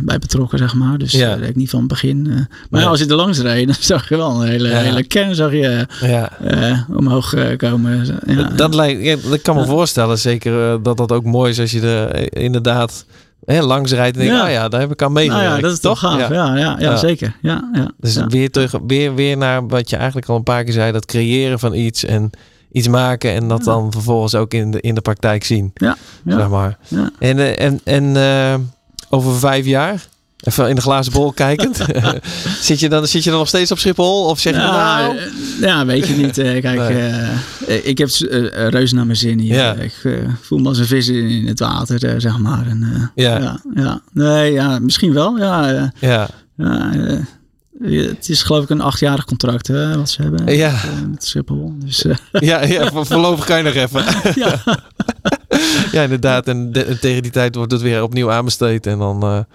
bij 0.03 0.19
betrokken, 0.19 0.59
zeg 0.59 0.75
maar. 0.75 0.99
Dus 0.99 1.13
ja. 1.13 1.35
ik 1.35 1.57
niet 1.57 1.71
van 1.71 1.79
het 1.79 1.89
begin. 1.89 2.49
maar 2.71 2.85
als 2.85 2.99
je 2.99 3.07
er 3.07 3.15
langs 3.15 3.39
reed, 3.39 3.67
dan 3.73 3.77
zag 3.81 4.09
je 4.09 4.17
wel 4.17 4.43
een 4.43 4.49
hele, 4.49 4.69
hele 4.69 5.05
kern 5.05 5.35
zag 5.35 5.53
je, 5.53 5.87
ja. 6.01 6.33
omhoog 6.97 7.35
komen. 7.57 8.21
Ja. 8.27 8.43
Dat, 8.43 8.75
lijkt, 8.75 9.03
ja, 9.03 9.17
ik 9.33 9.43
kan 9.43 9.57
me 9.57 9.65
voorstellen, 9.65 10.19
zeker 10.19 10.83
dat 10.83 10.97
dat 10.97 11.13
ook 11.13 11.25
mooi 11.25 11.51
is 11.51 11.61
als 11.61 11.71
je 11.71 11.81
er 11.81 12.37
inderdaad 12.37 13.05
hè, 13.47 13.61
langs 13.61 13.93
rijdt 13.93 14.17
en 14.17 14.23
denkt, 14.23 14.39
ja. 14.39 14.47
oh 14.47 14.51
ja, 14.51 14.69
daar 14.69 14.81
heb 14.81 14.93
ik 14.93 15.03
aan 15.03 15.13
meegewerkt. 15.13 15.45
Nou 15.45 15.57
ja, 15.57 15.63
dat 15.63 15.73
is 15.73 15.81
toch 15.81 15.99
gaaf. 15.99 16.29
Ja, 16.29 16.57
ja, 16.57 16.77
ja, 16.79 16.97
zeker. 16.97 17.37
Ja, 17.43 17.71
ja, 17.73 17.91
dus 17.99 18.17
weer, 18.29 18.51
terug, 18.51 18.75
weer, 18.87 19.15
weer 19.15 19.37
naar 19.37 19.67
wat 19.67 19.91
je 19.91 19.97
eigenlijk 19.97 20.29
al 20.29 20.37
een 20.37 20.43
paar 20.43 20.65
keer 20.65 20.73
zei, 20.73 20.93
dat 20.93 21.07
creëren 21.07 21.59
van 21.59 21.75
iets 21.75 22.05
en 22.05 22.31
iets 22.73 22.89
maken 22.89 23.33
en 23.33 23.49
dat 23.49 23.65
dan 23.65 23.93
vervolgens 23.93 24.35
ook 24.35 24.55
in 24.55 24.71
de, 24.71 24.81
in 24.81 24.95
de 24.95 25.01
praktijk 25.01 25.45
zien. 25.45 25.71
Ja. 25.75 25.97
ja. 26.25 26.39
Zeg 26.39 26.49
maar. 26.49 26.79
Ja. 26.89 27.11
En, 27.19 27.39
eh, 27.39 27.67
en, 27.67 27.81
en 27.85 28.05
uh, 28.05 28.55
over 29.09 29.39
vijf 29.39 29.67
jaar, 29.67 30.07
even 30.47 30.69
in 30.69 30.75
de 30.75 30.81
glazen 30.81 31.13
bol 31.13 31.33
kijkend, 31.33 31.77
zit, 32.61 32.81
je 32.81 32.89
dan, 32.89 33.07
zit 33.07 33.25
je 33.25 33.31
dan 33.31 33.39
nog 33.39 33.49
steeds 33.49 33.71
op 33.71 33.79
Schiphol? 33.79 34.25
Of 34.25 34.41
zeg 34.41 34.55
je 34.55 34.61
ja, 34.61 34.97
nou... 34.97 35.19
Eh, 35.19 35.25
ja, 35.61 35.87
weet 35.87 36.07
je 36.07 36.15
niet. 36.15 36.35
Kijk, 36.35 36.63
nee. 36.79 37.83
ik 37.83 37.99
heb 37.99 38.09
reuze 38.53 38.95
naar 38.95 39.07
mijn 39.07 39.19
zin 39.19 39.39
hier. 39.39 39.55
Ja. 39.55 39.75
Ik 39.75 39.95
voel 40.41 40.59
me 40.59 40.69
als 40.69 40.79
een 40.79 40.87
vis 40.87 41.09
in 41.09 41.47
het 41.47 41.59
water, 41.59 42.21
zeg 42.21 42.39
maar. 42.39 42.67
En, 42.67 43.11
ja. 43.15 43.39
ja. 43.39 43.61
Ja, 43.75 44.01
Nee, 44.13 44.53
ja, 44.53 44.79
misschien 44.79 45.13
wel. 45.13 45.39
Ja. 45.39 45.93
ja. 46.01 46.29
ja 46.57 46.91
het 47.81 48.29
is 48.29 48.43
geloof 48.43 48.63
ik 48.63 48.71
een 48.71 48.81
achtjarig 48.81 49.25
contract 49.25 49.67
hè, 49.67 49.97
wat 49.97 50.11
ze 50.11 50.23
hebben 50.23 50.55
ja. 50.57 50.71
met, 50.71 50.85
uh, 50.85 51.09
met 51.11 51.25
Schiphol. 51.25 51.75
Dus, 51.79 52.05
uh. 52.05 52.15
Ja, 52.33 52.65
ja, 52.65 52.91
voorlopig 52.93 53.45
kan 53.45 53.57
je 53.57 53.63
nog 53.63 53.75
even. 53.75 54.05
ja. 54.43 54.63
ja, 55.93 56.03
inderdaad. 56.03 56.49
En, 56.49 56.73
tegen 57.01 57.23
die 57.23 57.31
tijd 57.31 57.55
wordt 57.55 57.73
het 57.73 57.81
weer 57.81 58.03
opnieuw 58.03 58.31
aanbesteed. 58.31 58.87
En 58.87 58.99
dan 58.99 59.47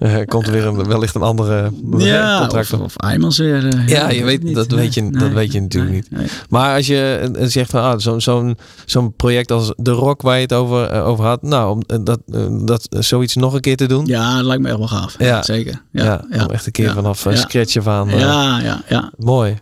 uh, 0.00 0.16
komt 0.26 0.46
er 0.46 0.52
weer 0.52 0.66
een, 0.66 0.86
wellicht 0.86 1.14
een 1.14 1.22
andere 1.22 1.72
ja, 1.98 2.38
contract. 2.38 2.72
Of, 2.72 2.80
of 2.80 2.96
Eimans 2.96 3.38
weer. 3.38 3.82
ja, 3.86 4.10
je 4.10 4.24
weet, 4.24 4.54
dat, 4.54 4.70
weet 4.70 4.94
je, 4.94 5.10
dat 5.10 5.30
weet 5.30 5.52
je 5.52 5.60
natuurlijk 5.60 5.92
niet. 5.92 6.32
Maar 6.48 6.76
als 6.76 6.86
je 6.86 7.30
zegt 7.40 7.70
van 7.70 7.82
ah, 7.82 7.98
zo'n 7.98 8.20
zo'n 8.20 8.56
zo'n 8.84 9.14
project 9.16 9.50
als 9.50 9.72
The 9.82 9.90
Rock 9.90 10.22
waar 10.22 10.36
je 10.36 10.42
het 10.42 10.52
over, 10.52 11.02
over 11.02 11.24
had. 11.24 11.42
Nou, 11.42 11.70
om 11.70 12.04
dat, 12.04 12.20
dat 12.66 12.86
zoiets 12.98 13.34
nog 13.34 13.54
een 13.54 13.60
keer 13.60 13.76
te 13.76 13.86
doen. 13.86 14.06
Ja, 14.06 14.36
dat 14.36 14.44
lijkt 14.44 14.62
me 14.62 14.68
echt 14.68 14.78
wel 14.78 14.88
gaaf. 14.88 15.14
Ja, 15.18 15.42
zeker. 15.42 15.82
Ja, 15.90 16.24
ja, 16.30 16.44
om 16.44 16.50
echt 16.50 16.66
een 16.66 16.72
keer 16.72 16.92
vanaf 16.92 17.26
scratch 17.32 17.76
van. 17.82 18.08
ja, 18.08 18.60
ja, 18.60 18.82
ja. 18.88 19.12
Mooi. 19.18 19.58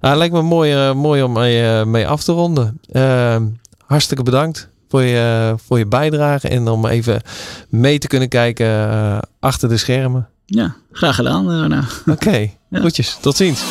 Ah, 0.00 0.16
lijkt 0.16 0.34
me 0.34 0.42
mooi, 0.42 0.92
mooi 0.92 1.22
om 1.22 1.32
mee, 1.32 1.84
mee 1.84 2.06
af 2.06 2.22
te 2.22 2.32
ronden. 2.32 2.80
Ehm, 2.92 3.42
hartstikke 3.86 4.22
bedankt 4.22 4.72
voor 4.94 5.02
je, 5.02 5.54
voor 5.66 5.78
je 5.78 5.86
bijdrage 5.86 6.48
en 6.48 6.68
om 6.68 6.86
even 6.86 7.22
mee 7.68 7.98
te 7.98 8.06
kunnen 8.06 8.28
kijken 8.28 8.66
uh, 8.66 9.18
achter 9.40 9.68
de 9.68 9.76
schermen. 9.76 10.28
Ja, 10.46 10.74
graag 10.92 11.14
gedaan. 11.14 11.50
Uh, 11.50 11.78
Oké, 12.00 12.10
okay, 12.10 12.56
ja. 12.70 12.80
goedjes. 12.80 13.18
Tot 13.20 13.36
ziens. 13.36 13.62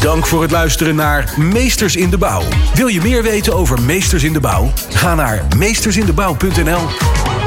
Dank 0.00 0.26
voor 0.26 0.42
het 0.42 0.50
luisteren 0.50 0.94
naar 0.94 1.34
Meesters 1.36 1.96
in 1.96 2.10
de 2.10 2.18
Bouw. 2.18 2.42
Wil 2.74 2.86
je 2.86 3.00
meer 3.00 3.22
weten 3.22 3.54
over 3.54 3.82
Meesters 3.82 4.22
in 4.22 4.32
de 4.32 4.40
Bouw? 4.40 4.70
Ga 4.90 5.14
naar 5.14 5.46
meestersindebouw.nl 5.56 7.39